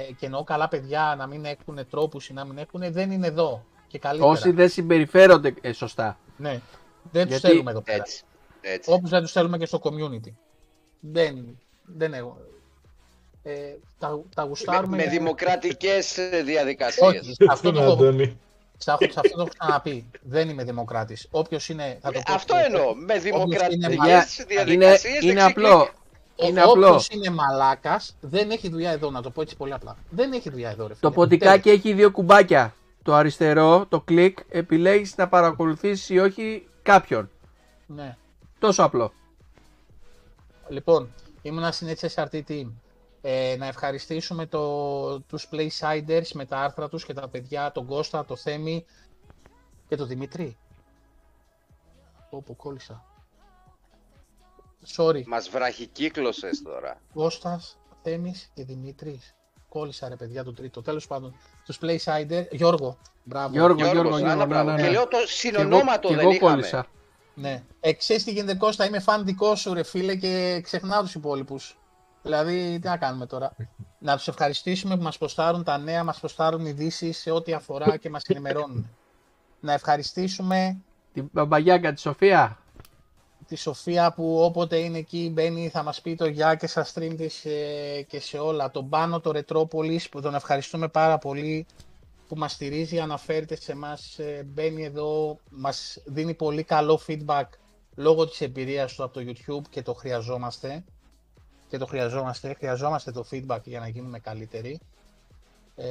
[0.00, 3.64] και εννοώ καλά παιδιά να μην έχουν τρόπους ή να μην έχουν, δεν είναι εδώ.
[3.86, 4.30] Και καλύτερα.
[4.30, 6.18] Όσοι δεν συμπεριφέρονται ε, σωστά.
[6.36, 6.60] Ναι.
[7.12, 7.96] Δεν τους Γιατί- θέλουμε εδώ πέρα.
[7.98, 8.22] Έτσι.
[8.60, 8.92] έτσι.
[8.92, 10.32] Όπως δεν τους θέλουμε και στο community.
[11.00, 12.36] Δεν, δεν έχω.
[13.42, 13.52] Ε,
[13.98, 14.96] τα, τα Με, γουστάρουμε.
[14.96, 17.08] με δημοκρατικές ε, διαδικασίες.
[17.20, 18.38] Όχι, σε αυτό, Τον το, έχω- Αντώνη.
[18.78, 20.10] σε αυτό, σε αυτό το έχω ξαναπεί.
[20.22, 21.28] Δεν είμαι δημοκράτης.
[21.30, 21.98] Όποιος είναι.
[22.02, 22.94] Θα το Ε, πω Αυτό και- εννοώ.
[22.94, 24.26] Με είναι δημοκρατικές Για-
[24.62, 25.88] Είναι, διαδικασίες είναι δεν απλό.
[26.36, 26.58] Ξεκλίνει.
[26.60, 26.86] Είναι Ο- απλό.
[26.86, 29.96] όποιος είναι μαλάκας δεν έχει δουλειά εδώ, να το πω έτσι πολύ απλά.
[30.10, 31.00] Δεν έχει δουλειά εδώ, ρε φίλε.
[31.00, 32.74] Το ποτικάκι έχει δύο κουμπάκια.
[33.02, 37.30] Το αριστερό, το κλικ, επιλέγεις να παρακολουθήσεις ή όχι κάποιον.
[37.86, 38.16] Ναι.
[38.58, 39.12] Τόσο απλό.
[40.68, 41.12] Λοιπόν,
[41.42, 42.70] ήμουνα στην HSRT Team.
[43.26, 48.24] Ε, να ευχαριστήσουμε το, τους Playsiders με τα άρθρα τους και τα παιδιά, τον Κώστα,
[48.24, 48.84] το Θέμη
[49.88, 50.56] και τον Δημήτρη.
[52.30, 53.04] Όπου κόλλησα.
[54.96, 55.22] Sorry.
[55.26, 57.00] Μας βραχικύκλωσες τώρα.
[57.14, 59.34] Κώστας, Θέμης και Δημήτρης.
[59.68, 60.82] Κόλλησα ρε παιδιά το τρίτο.
[60.82, 61.34] Τέλος πάντων,
[61.64, 62.46] τους Playsiders.
[62.50, 63.52] Γιώργο, μπράβο.
[63.52, 64.70] Γιώργο, Γιώργος, Γιώργος, άνα, Γιώργο, ναι, μπράβο.
[64.70, 64.90] ναι, Και ναι.
[64.90, 66.50] λέω το Και εγώ, συνονόματο και δεν εγώ είχαμε.
[66.50, 66.86] κόλλησα.
[67.34, 67.62] Ναι.
[67.80, 71.78] Ε, ξέρεις τι γίνεται Κώστα, είμαι φαν δικός σου ρε φίλε και ξεχνάω τους υπόλοιπους.
[72.22, 73.56] Δηλαδή, τι να κάνουμε τώρα.
[73.98, 78.10] να τους ευχαριστήσουμε που μας ποστάρουν τα νέα, μας ποστάρουν ειδήσεις σε ό,τι αφορά και
[78.10, 78.90] μας ενημερώνουν.
[79.60, 80.76] να ευχαριστήσουμε
[81.12, 82.58] Την μπαμπαγιάκα τη Σοφία.
[83.54, 87.14] Τη Σοφία που όποτε είναι εκεί μπαίνει θα μας πει το γεια και στα stream
[87.16, 88.70] της ε, και σε όλα.
[88.70, 91.66] Τον Πάνο, το Ρετρόπολης που τον ευχαριστούμε πάρα πολύ
[92.28, 97.44] που μας στηρίζει, αναφέρεται σε μας μπαίνει εδώ, μας δίνει πολύ καλό feedback
[97.94, 100.84] λόγω της εμπειρίας του από το YouTube και το χρειαζόμαστε.
[101.68, 104.80] Και το χρειαζόμαστε, χρειαζόμαστε το feedback για να γίνουμε καλύτεροι.
[105.76, 105.84] Ε,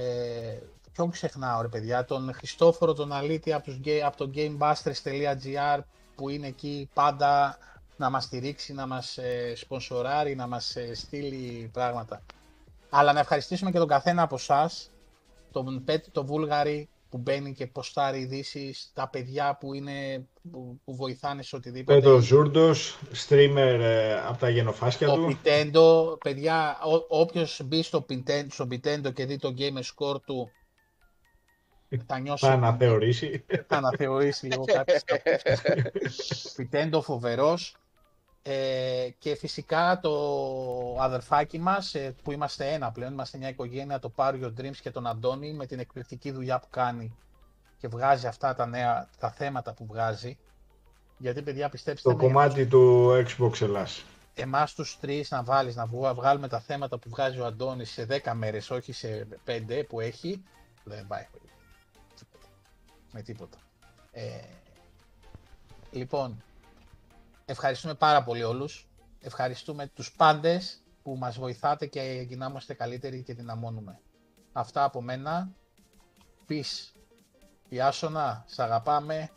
[0.94, 5.80] ποιον ξεχνάω ρε παιδιά, τον Χριστόφορο τον Αλήτη από, τους, ga- από το gamebusters.gr
[6.15, 7.57] που είναι εκεί πάντα
[7.98, 12.22] να μας στηρίξει, να μας ε, σπονσοράρει, να μας ε, στείλει πράγματα.
[12.90, 14.91] Αλλά να ευχαριστήσουμε και τον καθένα από εσάς,
[15.52, 20.95] τον Πέτ, τον Βούλγαρη που μπαίνει και ποστάρει ειδήσεις, τα παιδιά που, είναι, που, που
[20.95, 21.99] βοηθάνε σε οτιδήποτε.
[21.99, 25.38] Πέτρος Ζούρντος, streamer ε, από τα γενοφάσκια Το του.
[25.44, 30.52] Pintendo, παιδιά, ό- όποιος μπει στο Pintendo, στο Pintendo και δει το game score του,
[32.07, 33.43] θα νιώσει, Θα αναθεωρήσει.
[33.67, 34.93] θα αναθεωρήσει λίγο κάτι.
[36.57, 37.75] Pintendo φοβερός.
[38.45, 40.11] Ε, και φυσικά το
[40.99, 45.07] αδερφάκι μας, ε, που είμαστε ένα πλέον, είμαστε μια οικογένεια, το Pario Dreams και τον
[45.07, 47.15] Αντώνη, με την εκπληκτική δουλειά που κάνει
[47.77, 50.37] και βγάζει αυτά τα νέα, τα θέματα που βγάζει.
[51.17, 54.05] Γιατί παιδιά πιστέψτε Το με, κομμάτι του Xbox Ελλάς.
[54.33, 58.05] εμάς τους τρεις να βάλεις, να βγα- βγάλουμε τα θέματα που βγάζει ο Αντώνης σε
[58.05, 60.43] 10 μέρες, όχι σε 5 που έχει,
[60.83, 61.42] δεν πάει τίποτα.
[63.14, 63.57] Με τίποτα.
[64.11, 64.40] Ε,
[65.91, 66.44] λοιπόν,
[67.45, 68.88] ευχαριστούμε πάρα πολύ όλους.
[69.19, 73.99] Ευχαριστούμε τους πάντες που μας βοηθάτε και γινάμαστε καλύτεροι και δυναμώνουμε.
[74.52, 75.52] Αυτά από μένα.
[76.49, 76.91] Peace.
[77.69, 79.30] Ιάσονα, σ' αγαπάμε.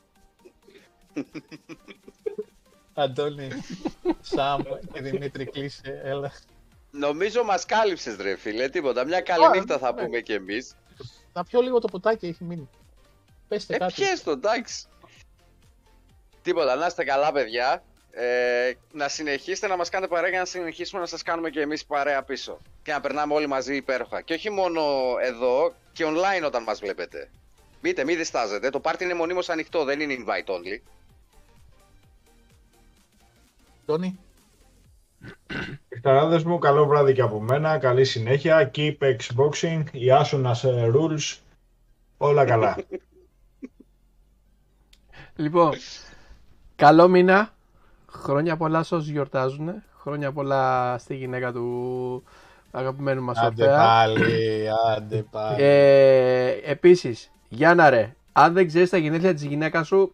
[2.94, 3.48] Αντώνη,
[4.20, 4.62] Σάμ
[4.92, 6.32] και Δημήτρη κλείσε, έλα.
[6.90, 9.04] Νομίζω μας κάλυψες ρε φίλε, τίποτα.
[9.04, 10.02] Μια καλή Α, νύχτα θα ναι.
[10.02, 10.74] πούμε κι εμείς.
[11.32, 12.68] Να πιω λίγο το ποτάκι, έχει μείνει.
[13.48, 13.92] Πέστε Ε, κάτι.
[13.94, 14.86] πιες το, εντάξει.
[16.42, 17.82] Τίποτα, να είστε καλά παιδιά.
[18.10, 21.84] Ε, να συνεχίσετε να μας κάνετε παρέα για να συνεχίσουμε να σας κάνουμε και εμείς
[21.84, 22.58] παρέα πίσω.
[22.82, 24.20] Και να περνάμε όλοι μαζί υπέροχα.
[24.20, 24.82] Και όχι μόνο
[25.22, 27.30] εδώ, και online όταν μας βλέπετε.
[27.82, 28.70] Μπείτε, μην διστάζετε.
[28.70, 30.80] Το πάρτι είναι μονίμως ανοιχτό, δεν είναι invite only.
[33.82, 34.18] Αντώνη,
[35.88, 37.78] Εκταράδες μου, καλό βράδυ και από μένα.
[37.78, 38.70] Καλή συνέχεια.
[38.74, 39.82] Keep Xboxing.
[39.92, 41.38] Η Άσονας ε, rules.
[42.16, 42.76] Όλα καλά.
[45.36, 45.72] Λοιπόν,
[46.76, 47.54] καλό μήνα.
[48.08, 49.82] Χρόνια πολλά σε όσους γιορτάζουν.
[50.00, 52.22] Χρόνια πολλά στη γυναίκα του
[52.70, 53.78] αγαπημένου μας άντε Ορφέα.
[53.86, 55.62] πάλι, άντε πάλι.
[55.62, 60.12] Ε, επίσης, Γιάννα ρε, αν δεν ξέρεις τα γενέθλια της γυναίκας σου,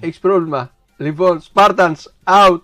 [0.00, 0.70] έχεις πρόβλημα.
[0.96, 2.62] Λοιπόν, Spartans, out!